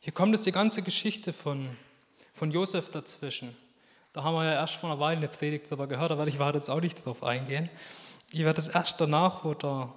Hier 0.01 0.13
kommt 0.13 0.33
jetzt 0.33 0.45
die 0.45 0.53
ganze 0.53 0.81
Geschichte 0.81 1.33
von, 1.33 1.75
von 2.33 2.51
Josef 2.51 2.89
dazwischen. 2.89 3.55
Da 4.13 4.23
haben 4.23 4.35
wir 4.35 4.45
ja 4.45 4.53
erst 4.53 4.75
vor 4.75 4.89
einer 4.89 4.99
Weile 4.99 5.17
eine 5.17 5.27
Predigt 5.27 5.65
darüber 5.67 5.87
gehört, 5.87 6.11
aber 6.11 6.25
ich 6.25 6.39
werde 6.39 6.57
jetzt 6.57 6.69
auch 6.69 6.79
nicht 6.79 6.99
darauf 6.99 7.21
eingehen. 7.21 7.69
Ich 8.31 8.39
werde 8.39 8.61
es 8.61 8.69
erst 8.69 9.01
danach, 9.01 9.43
wo, 9.43 9.53
der, 9.53 9.91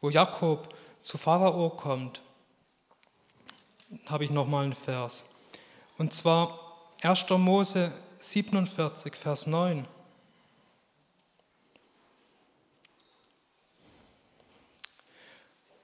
wo 0.00 0.08
Jakob 0.08 0.74
zu 1.00 1.18
Pharao 1.18 1.70
kommt, 1.70 2.22
habe 4.08 4.24
ich 4.24 4.30
nochmal 4.30 4.64
einen 4.64 4.72
Vers. 4.72 5.34
Und 5.98 6.14
zwar 6.14 6.58
1. 7.02 7.28
Mose 7.30 7.92
47, 8.18 9.14
Vers 9.14 9.46
9. 9.46 9.86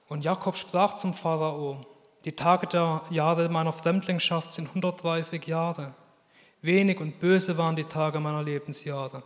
Und 0.07 0.25
Jakob 0.25 0.57
sprach 0.57 0.95
zum 0.95 1.13
Pharao, 1.13 1.85
die 2.25 2.33
Tage 2.33 2.67
der 2.67 3.01
Jahre 3.09 3.49
meiner 3.49 3.73
Fremdlingschaft 3.73 4.53
sind 4.53 4.67
130 4.69 5.45
Jahre. 5.47 5.93
Wenig 6.61 6.99
und 6.99 7.19
böse 7.19 7.57
waren 7.57 7.75
die 7.75 7.85
Tage 7.85 8.19
meiner 8.19 8.43
Lebensjahre. 8.43 9.23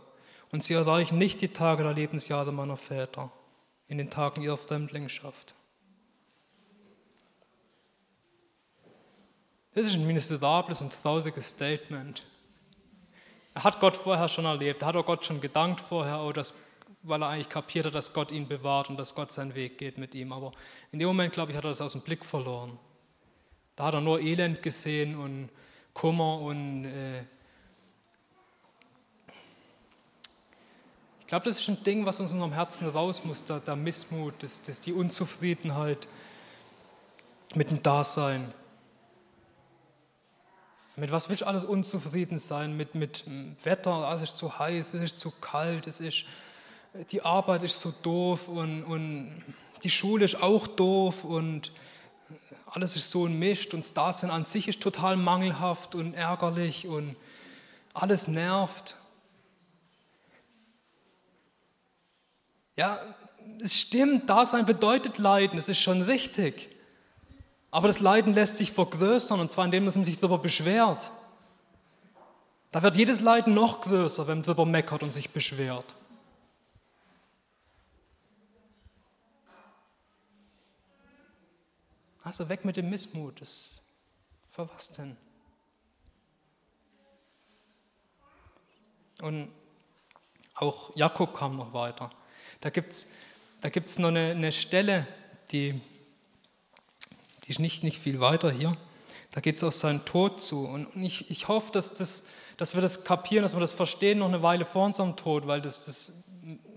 Und 0.52 0.62
sie 0.62 0.74
erreichen 0.74 1.18
nicht 1.18 1.40
die 1.42 1.48
Tage 1.48 1.82
der 1.82 1.92
Lebensjahre 1.92 2.52
meiner 2.52 2.76
Väter 2.76 3.30
in 3.88 3.98
den 3.98 4.10
Tagen 4.10 4.42
ihrer 4.42 4.56
Fremdlingschaft. 4.56 5.54
Das 9.74 9.86
ist 9.86 9.96
ein 9.96 10.06
miserables 10.06 10.80
und 10.80 10.90
trauriges 10.90 11.50
Statement. 11.50 12.24
Er 13.52 13.64
hat 13.64 13.78
Gott 13.78 13.96
vorher 13.96 14.28
schon 14.28 14.46
erlebt, 14.46 14.80
er 14.80 14.88
hat 14.88 14.96
auch 14.96 15.04
Gott 15.04 15.26
schon 15.26 15.40
gedankt 15.40 15.80
vorher, 15.80 16.22
oh, 16.22 16.32
dass, 16.32 16.54
weil 17.06 17.22
er 17.22 17.28
eigentlich 17.28 17.48
kapiert 17.48 17.86
hat, 17.86 17.94
dass 17.94 18.12
Gott 18.12 18.32
ihn 18.32 18.48
bewahrt 18.48 18.90
und 18.90 18.96
dass 18.96 19.14
Gott 19.14 19.32
seinen 19.32 19.54
Weg 19.54 19.78
geht 19.78 19.98
mit 19.98 20.14
ihm. 20.14 20.32
Aber 20.32 20.52
in 20.92 20.98
dem 20.98 21.08
Moment, 21.08 21.32
glaube 21.32 21.52
ich, 21.52 21.56
hat 21.56 21.64
er 21.64 21.70
das 21.70 21.80
aus 21.80 21.92
dem 21.92 22.02
Blick 22.02 22.24
verloren. 22.24 22.78
Da 23.76 23.84
hat 23.84 23.94
er 23.94 24.00
nur 24.00 24.20
Elend 24.20 24.62
gesehen 24.62 25.16
und 25.16 25.50
Kummer 25.92 26.40
und 26.40 26.86
äh 26.86 27.22
ich 31.20 31.28
glaube, 31.28 31.44
das 31.44 31.58
ist 31.58 31.68
ein 31.68 31.82
Ding, 31.82 32.06
was 32.06 32.20
aus 32.20 32.30
unserem 32.30 32.52
Herzen 32.52 32.88
raus 32.88 33.24
muss, 33.24 33.44
der, 33.44 33.58
der 33.58 33.74
Missmut, 33.74 34.34
das, 34.44 34.62
das, 34.62 34.80
die 34.80 34.92
Unzufriedenheit 34.92 36.06
mit 37.56 37.72
dem 37.72 37.82
Dasein. 37.82 38.54
Mit 40.94 41.10
was 41.10 41.28
willst 41.28 41.42
du 41.42 41.46
alles 41.46 41.64
unzufrieden 41.64 42.38
sein? 42.38 42.76
Mit, 42.76 42.94
mit 42.94 43.24
Wetter, 43.64 44.08
es 44.14 44.22
ist 44.22 44.36
zu 44.36 44.56
heiß, 44.56 44.94
es 44.94 45.02
ist 45.02 45.18
zu 45.18 45.32
kalt, 45.32 45.88
es 45.88 45.98
ist, 45.98 46.26
die 47.10 47.22
Arbeit 47.22 47.62
ist 47.62 47.80
so 47.80 47.92
doof 48.02 48.48
und, 48.48 48.84
und 48.84 49.42
die 49.82 49.90
Schule 49.90 50.24
ist 50.24 50.42
auch 50.42 50.66
doof 50.66 51.24
und 51.24 51.72
alles 52.66 52.96
ist 52.96 53.10
so 53.10 53.26
ein 53.26 53.38
Mist 53.38 53.74
und 53.74 53.80
das 53.80 53.94
Dasein 53.94 54.30
an 54.30 54.44
sich 54.44 54.68
ist 54.68 54.82
total 54.82 55.16
mangelhaft 55.16 55.94
und 55.94 56.14
ärgerlich 56.14 56.86
und 56.86 57.16
alles 57.94 58.28
nervt. 58.28 58.96
Ja, 62.76 63.00
es 63.62 63.80
stimmt, 63.80 64.28
Dasein 64.28 64.66
bedeutet 64.66 65.18
Leiden, 65.18 65.58
es 65.58 65.68
ist 65.68 65.80
schon 65.80 66.02
richtig. 66.02 66.68
Aber 67.70 67.88
das 67.88 68.00
Leiden 68.00 68.34
lässt 68.34 68.56
sich 68.56 68.72
vergrößern, 68.72 69.40
und 69.40 69.50
zwar 69.50 69.64
indem 69.64 69.84
man 69.84 70.04
sich 70.04 70.18
darüber 70.18 70.38
beschwert. 70.38 71.10
Da 72.72 72.82
wird 72.82 72.96
jedes 72.96 73.20
Leiden 73.20 73.54
noch 73.54 73.80
größer, 73.80 74.26
wenn 74.26 74.38
man 74.38 74.44
darüber 74.44 74.66
meckert 74.66 75.02
und 75.02 75.12
sich 75.12 75.30
beschwert. 75.30 75.84
Also 82.26 82.48
weg 82.48 82.64
mit 82.64 82.76
dem 82.76 82.90
Missmut. 82.90 83.40
Das, 83.40 83.82
für 84.48 84.68
was 84.68 84.90
denn? 84.90 85.16
Und 89.22 89.48
auch 90.56 90.90
Jakob 90.96 91.36
kam 91.36 91.56
noch 91.56 91.72
weiter. 91.72 92.10
Da 92.60 92.70
gibt 92.70 92.92
es 92.92 93.12
da 93.60 93.68
gibt's 93.68 94.00
noch 94.00 94.08
eine, 94.08 94.32
eine 94.32 94.50
Stelle, 94.50 95.06
die 95.52 95.80
die 97.44 97.50
ist 97.50 97.60
nicht, 97.60 97.84
nicht 97.84 98.00
viel 98.00 98.18
weiter 98.18 98.50
hier. 98.50 98.76
Da 99.30 99.40
geht 99.40 99.54
es 99.54 99.62
auf 99.62 99.74
seinen 99.74 100.04
Tod 100.04 100.42
zu. 100.42 100.66
Und 100.66 100.88
ich, 100.96 101.30
ich 101.30 101.46
hoffe, 101.46 101.70
dass, 101.70 101.94
das, 101.94 102.26
dass 102.56 102.74
wir 102.74 102.82
das 102.82 103.04
kapieren, 103.04 103.42
dass 103.44 103.54
wir 103.54 103.60
das 103.60 103.70
verstehen 103.70 104.18
noch 104.18 104.26
eine 104.26 104.42
Weile 104.42 104.64
vor 104.64 104.84
unserem 104.84 105.14
Tod, 105.14 105.46
weil 105.46 105.62
das, 105.62 105.84
das 105.84 106.24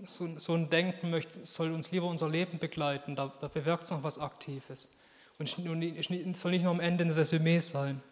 so, 0.04 0.28
so, 0.38 0.54
ein 0.54 0.70
Denken 0.70 1.10
möchte, 1.10 1.44
soll 1.44 1.72
uns 1.72 1.90
lieber 1.90 2.06
unser 2.06 2.28
Leben 2.28 2.60
begleiten. 2.60 3.16
Da, 3.16 3.32
da 3.40 3.48
bewirkt 3.48 3.82
es 3.82 3.90
noch 3.90 4.04
was 4.04 4.20
Aktives. 4.20 4.90
Und 5.40 5.46
es 5.46 6.40
soll 6.42 6.50
nicht 6.50 6.64
nur 6.64 6.70
am 6.70 6.80
Ende 6.80 7.02
ein 7.02 7.12
Resümee 7.12 7.60
sein. 7.60 8.02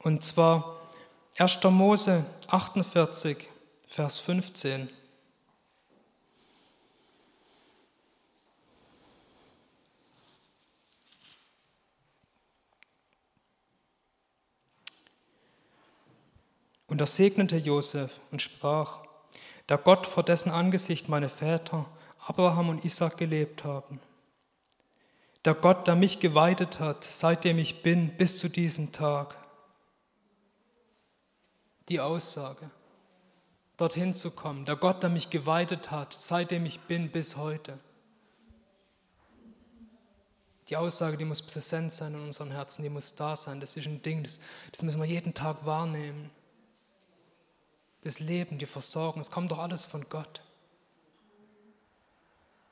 Und 0.00 0.22
zwar 0.22 0.82
1. 1.38 1.64
Mose 1.64 2.26
48, 2.48 3.38
Vers 3.88 4.18
15. 4.18 4.90
Und 16.88 17.00
er 17.00 17.06
segnete 17.06 17.56
Josef 17.56 18.20
und 18.30 18.42
sprach, 18.42 18.98
der 19.70 19.78
Gott, 19.78 20.06
vor 20.06 20.22
dessen 20.22 20.50
Angesicht 20.50 21.08
meine 21.08 21.30
Väter 21.30 21.86
Abraham 22.26 22.68
und 22.68 22.84
Isaac 22.84 23.16
gelebt 23.16 23.64
haben, 23.64 24.00
der 25.46 25.54
Gott, 25.54 25.86
der 25.86 25.94
mich 25.94 26.20
geweidet 26.20 26.80
hat, 26.80 27.04
seitdem 27.04 27.58
ich 27.58 27.82
bin, 27.82 28.16
bis 28.16 28.38
zu 28.38 28.48
diesem 28.48 28.92
Tag. 28.92 29.36
Die 31.88 32.00
Aussage, 32.00 32.70
dorthin 33.76 34.12
zu 34.12 34.32
kommen, 34.32 34.64
der 34.64 34.76
Gott, 34.76 35.02
der 35.02 35.10
mich 35.10 35.30
geweidet 35.30 35.90
hat, 35.90 36.14
seitdem 36.18 36.66
ich 36.66 36.80
bin, 36.80 37.10
bis 37.10 37.36
heute. 37.36 37.78
Die 40.68 40.76
Aussage, 40.76 41.16
die 41.16 41.24
muss 41.24 41.42
präsent 41.42 41.92
sein 41.92 42.14
in 42.14 42.20
unseren 42.20 42.50
Herzen, 42.50 42.82
die 42.82 42.88
muss 42.88 43.14
da 43.14 43.36
sein. 43.36 43.60
Das 43.60 43.76
ist 43.76 43.86
ein 43.86 44.02
Ding, 44.02 44.24
das, 44.24 44.40
das 44.72 44.82
müssen 44.82 45.00
wir 45.00 45.06
jeden 45.06 45.32
Tag 45.32 45.64
wahrnehmen 45.64 46.30
das 48.06 48.20
Leben, 48.20 48.58
die 48.58 48.66
Versorgung, 48.66 49.20
es 49.20 49.32
kommt 49.32 49.50
doch 49.50 49.58
alles 49.58 49.84
von 49.84 50.08
Gott. 50.08 50.40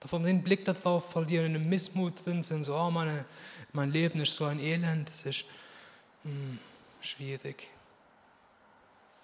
Davon 0.05 0.23
den 0.23 0.45
Blick 0.45 0.65
darauf 0.67 1.11
verlieren, 1.11 1.47
in 1.47 1.57
einem 1.57 1.69
Missmut 1.69 2.25
drin 2.25 2.43
sind, 2.43 2.65
so, 2.65 2.77
oh, 2.77 2.91
meine, 2.91 3.25
mein 3.73 3.91
Leben 3.91 4.21
ist 4.21 4.37
so 4.37 4.45
ein 4.45 4.61
Elend, 4.61 5.09
das 5.09 5.25
ist 5.25 5.47
mh, 6.23 6.31
hm, 6.31 6.59
schwierig. 7.01 7.71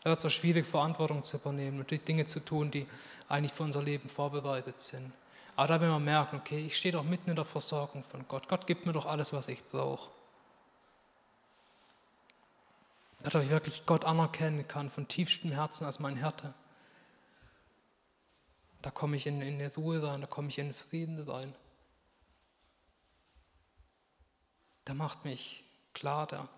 Es 0.01 0.07
wird 0.07 0.21
so 0.23 0.31
schwierig, 0.31 0.67
Verantwortung 0.67 1.23
zu 1.23 1.37
übernehmen 1.37 1.79
und 1.79 1.91
die 1.91 1.99
Dinge 1.99 2.25
zu 2.25 2.41
tun, 2.41 2.71
die 2.71 2.87
eigentlich 3.29 3.53
für 3.53 3.63
unser 3.63 3.83
Leben 3.83 4.09
vorbereitet 4.09 4.81
sind. 4.81 5.13
Aber 5.55 5.69
da 5.69 5.81
werden 5.81 5.93
wir 5.93 6.01
merken, 6.01 6.37
okay, 6.37 6.65
ich 6.65 6.77
stehe 6.77 6.93
doch 6.93 7.05
mitten 7.05 7.31
in 7.31 7.37
der 7.37 7.45
Versorgung 7.45 8.03
von 8.03 8.27
Gott. 8.27 8.49
Gott 8.49 8.67
gibt 8.67 8.87
mir 8.87 8.93
doch 8.93 9.07
alles, 9.07 9.33
was 9.33 9.47
ich 9.49 9.63
brauche 9.63 10.11
dass 13.23 13.35
ich 13.45 13.51
wirklich 13.51 13.87
Gott 13.87 14.05
anerkennen 14.05 14.67
kann 14.67 14.91
von 14.91 15.07
tiefstem 15.07 15.53
Herzen 15.53 15.85
als 15.85 16.01
mein 16.01 16.17
Härte. 16.17 16.55
Da 18.83 18.91
komme 18.91 19.17
ich 19.17 19.27
in, 19.27 19.43
in 19.43 19.55
eine 19.55 19.75
Ruhe 19.75 20.03
rein, 20.03 20.21
da 20.21 20.27
komme 20.27 20.49
ich 20.49 20.59
in 20.59 20.69
den 20.69 20.75
Frieden 20.75 21.19
rein. 21.29 21.55
Der 24.87 24.95
macht 24.95 25.25
mich 25.25 25.65
klar, 25.93 26.27
der 26.27 26.49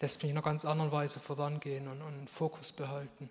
lässt 0.00 0.22
mich 0.22 0.30
in 0.30 0.36
einer 0.36 0.44
ganz 0.44 0.64
anderen 0.64 0.92
Weise 0.92 1.20
vorangehen 1.20 1.88
und, 1.88 2.00
und 2.00 2.14
einen 2.14 2.28
Fokus 2.28 2.72
behalten. 2.72 3.30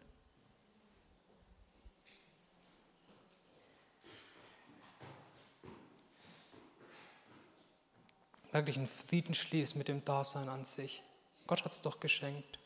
Wirklich 8.51 8.77
einen 8.77 8.87
Frieden 8.87 9.33
schließen 9.33 9.79
mit 9.79 9.87
dem 9.87 10.05
Dasein 10.05 10.47
an 10.47 10.63
sich. 10.63 11.01
Gott 11.47 11.65
hat 11.65 11.71
es 11.71 11.81
doch 11.81 11.99
geschenkt. 11.99 12.59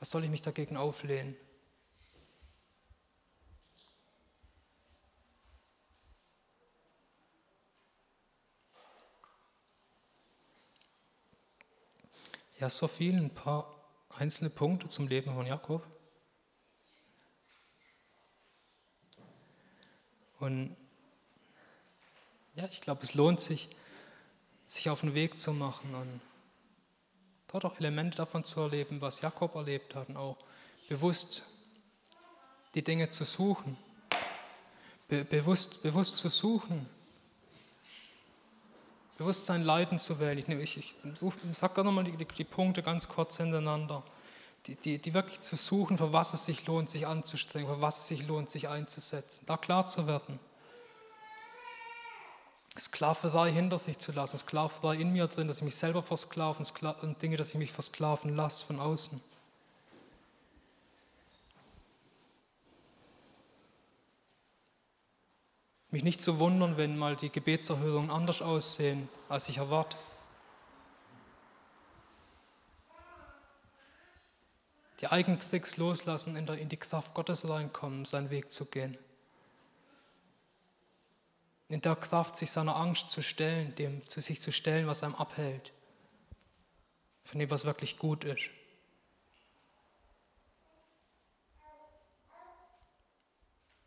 Was 0.00 0.10
soll 0.10 0.24
ich 0.24 0.30
mich 0.30 0.42
dagegen 0.42 0.76
auflehnen? 0.76 1.36
Ja, 12.62 12.70
so 12.70 12.86
viel, 12.86 13.16
ein 13.16 13.34
paar 13.34 13.74
einzelne 14.10 14.48
Punkte 14.48 14.88
zum 14.88 15.08
Leben 15.08 15.34
von 15.34 15.44
Jakob. 15.44 15.84
Und 20.38 20.76
ja, 22.54 22.66
ich 22.66 22.80
glaube, 22.80 23.02
es 23.02 23.14
lohnt 23.14 23.40
sich, 23.40 23.68
sich 24.64 24.88
auf 24.88 25.00
den 25.00 25.12
Weg 25.14 25.40
zu 25.40 25.52
machen 25.52 25.92
und 25.96 26.20
dort 27.48 27.64
auch 27.64 27.80
Elemente 27.80 28.16
davon 28.16 28.44
zu 28.44 28.60
erleben, 28.60 29.00
was 29.00 29.22
Jakob 29.22 29.56
erlebt 29.56 29.96
hat 29.96 30.08
und 30.10 30.16
auch 30.16 30.36
bewusst 30.88 31.42
die 32.76 32.84
Dinge 32.84 33.08
zu 33.08 33.24
suchen, 33.24 33.76
Be 35.08 35.24
bewusst, 35.24 35.82
bewusst 35.82 36.16
zu 36.16 36.28
suchen, 36.28 36.88
Bewusstsein 39.22 39.62
Leiden 39.62 39.98
zu 39.98 40.20
wählen. 40.20 40.38
Ich, 40.38 40.48
ich, 40.76 40.76
ich, 40.76 40.94
sage 41.56 41.74
da 41.74 41.82
nochmal 41.82 42.04
die, 42.04 42.16
die, 42.16 42.26
die, 42.26 42.44
Punkte 42.44 42.82
ganz 42.82 43.08
kurz 43.08 43.36
hintereinander. 43.36 44.02
Die, 44.66 44.74
die, 44.76 44.98
die 44.98 45.14
wirklich 45.14 45.40
zu 45.40 45.56
suchen, 45.56 45.98
für 45.98 46.12
was 46.12 46.34
es 46.34 46.44
sich 46.44 46.66
lohnt, 46.66 46.90
sich 46.90 47.06
anzustrengen, 47.06 47.68
für 47.68 47.80
was 47.80 48.00
es 48.00 48.08
sich 48.08 48.26
lohnt, 48.26 48.50
sich 48.50 48.68
einzusetzen. 48.68 49.44
Da 49.46 49.56
klar 49.56 49.86
zu 49.86 50.06
werden. 50.06 50.38
Sklaverei 52.78 53.52
hinter 53.52 53.78
sich 53.78 53.98
zu 53.98 54.12
lassen, 54.12 54.38
Sklaverei 54.38 54.96
in 54.96 55.12
mir 55.12 55.26
drin, 55.26 55.46
dass 55.46 55.58
ich 55.58 55.64
mich 55.64 55.76
selber 55.76 56.02
versklaven 56.02 56.64
Dinge, 57.20 57.36
dass 57.36 57.50
ich 57.50 57.56
mich 57.56 57.72
versklaven 57.72 58.34
lasse 58.34 58.64
von 58.64 58.80
außen. 58.80 59.20
Mich 65.92 66.02
nicht 66.02 66.20
zu 66.20 66.40
wundern, 66.40 66.76
wenn 66.76 66.98
mal 66.98 67.14
die 67.14 67.30
Gebetserhörungen 67.30 68.10
anders 68.10 68.42
aussehen, 68.42 69.08
als 69.28 69.48
ich 69.48 69.58
erwarte. 69.58 69.96
Die 75.00 75.06
Eigentricks 75.06 75.76
loslassen, 75.76 76.34
in 76.34 76.68
die 76.68 76.76
Kraft 76.76 77.14
Gottes 77.14 77.48
reinkommen, 77.48 78.04
seinen 78.04 78.30
Weg 78.30 78.50
zu 78.50 78.64
gehen 78.64 78.98
in 81.72 81.80
der 81.80 81.96
Kraft, 81.96 82.36
sich 82.36 82.50
seiner 82.50 82.76
Angst 82.76 83.10
zu 83.10 83.22
stellen, 83.22 83.74
dem 83.76 84.04
zu 84.04 84.20
sich 84.20 84.42
zu 84.42 84.52
stellen, 84.52 84.86
was 84.86 85.02
einem 85.02 85.14
abhält, 85.14 85.72
von 87.24 87.40
dem, 87.40 87.50
was 87.50 87.64
wirklich 87.64 87.96
gut 87.96 88.24
ist. 88.24 88.50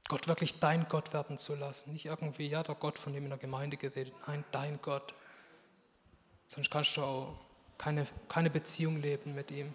Gott 0.08 0.28
wirklich 0.28 0.60
dein 0.60 0.88
Gott 0.88 1.14
werden 1.14 1.38
zu 1.38 1.56
lassen, 1.56 1.93
nicht 1.93 2.06
irgendwie, 2.06 2.47
ja, 2.47 2.64
der 2.64 2.76
Gott, 2.76 2.99
von 2.99 3.14
dem 3.14 3.24
in 3.24 3.30
der 3.30 3.39
Gemeinde 3.39 3.78
geredet, 3.78 4.14
nein, 4.28 4.43
dein 4.51 4.80
Gott. 4.82 5.14
Sonst 6.47 6.70
kannst 6.70 6.95
du 6.97 7.01
auch 7.01 7.36
keine, 7.78 8.06
keine 8.30 8.49
Beziehung 8.49 9.01
leben 9.01 9.34
mit 9.34 9.49
ihm. 9.49 9.74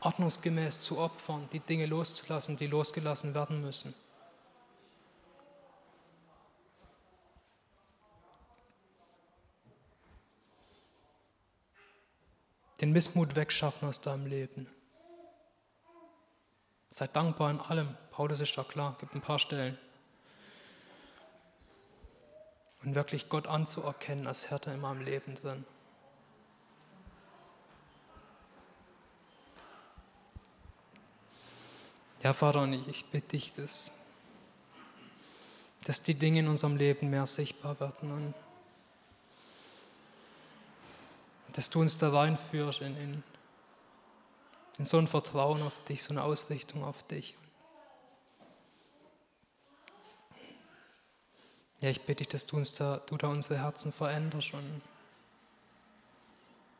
Ordnungsgemäß 0.00 0.80
zu 0.80 0.98
opfern, 0.98 1.48
die 1.52 1.60
Dinge 1.60 1.86
loszulassen, 1.86 2.56
die 2.56 2.66
losgelassen 2.66 3.34
werden 3.34 3.62
müssen. 3.62 3.94
den 12.80 12.92
Missmut 12.92 13.34
wegschaffen 13.34 13.88
aus 13.88 14.00
deinem 14.00 14.26
Leben. 14.26 14.68
Sei 16.90 17.06
dankbar 17.06 17.50
in 17.50 17.60
allem. 17.60 17.96
Paulus 18.10 18.40
ist 18.40 18.56
da 18.56 18.64
klar, 18.64 18.96
gibt 18.98 19.14
ein 19.14 19.20
paar 19.20 19.38
Stellen. 19.38 19.78
Und 22.82 22.94
wirklich 22.94 23.28
Gott 23.28 23.46
anzuerkennen 23.46 24.26
als 24.26 24.50
Härte 24.50 24.70
in 24.70 24.80
meinem 24.80 25.02
Leben 25.02 25.34
drin. 25.34 25.64
Ja, 32.22 32.32
Vater, 32.32 32.62
und 32.62 32.72
ich, 32.72 32.88
ich 32.88 33.04
bitte 33.06 33.28
dich, 33.28 33.52
dass, 33.52 33.92
dass 35.84 36.02
die 36.02 36.14
Dinge 36.14 36.40
in 36.40 36.48
unserem 36.48 36.76
Leben 36.76 37.10
mehr 37.10 37.26
sichtbar 37.26 37.78
werden. 37.78 38.10
Und 38.10 38.34
dass 41.54 41.70
du 41.70 41.80
uns 41.80 41.96
da 41.96 42.10
reinführst 42.10 42.82
in, 42.82 42.96
in, 42.96 43.22
in 44.78 44.84
so 44.84 44.98
ein 44.98 45.08
Vertrauen 45.08 45.60
auf 45.62 45.84
dich, 45.84 46.02
so 46.02 46.12
eine 46.12 46.22
Ausrichtung 46.22 46.84
auf 46.84 47.02
dich. 47.02 47.36
Ja, 51.80 51.90
ich 51.90 52.00
bitte 52.02 52.18
dich, 52.24 52.28
dass 52.28 52.46
du 52.46 52.56
uns 52.56 52.74
da, 52.74 52.98
du 53.06 53.16
da 53.16 53.28
unsere 53.28 53.58
Herzen 53.58 53.92
veränderst 53.92 54.54
und 54.54 54.82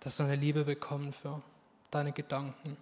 dass 0.00 0.18
wir 0.18 0.26
eine 0.26 0.36
Liebe 0.36 0.64
bekommen 0.64 1.12
für 1.12 1.42
deine 1.90 2.12
Gedanken. 2.12 2.76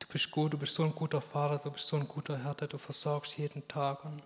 Du 0.00 0.06
bist 0.08 0.30
gut, 0.30 0.52
du 0.52 0.58
bist 0.58 0.74
so 0.74 0.82
ein 0.82 0.94
guter 0.94 1.20
Vater, 1.20 1.58
du 1.58 1.70
bist 1.70 1.86
so 1.86 1.96
ein 1.96 2.08
guter 2.08 2.42
Herr, 2.42 2.54
du 2.54 2.78
versorgst 2.78 3.38
jeden 3.38 3.66
Tag 3.68 4.04
und 4.04 4.22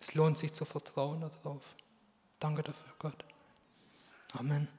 es 0.00 0.14
lohnt 0.14 0.38
sich 0.38 0.52
zu 0.52 0.64
vertrauen 0.64 1.20
darauf. 1.20 1.74
Danke 2.38 2.62
dafür, 2.62 2.92
Gott. 2.98 3.24
Amen. 4.34 4.77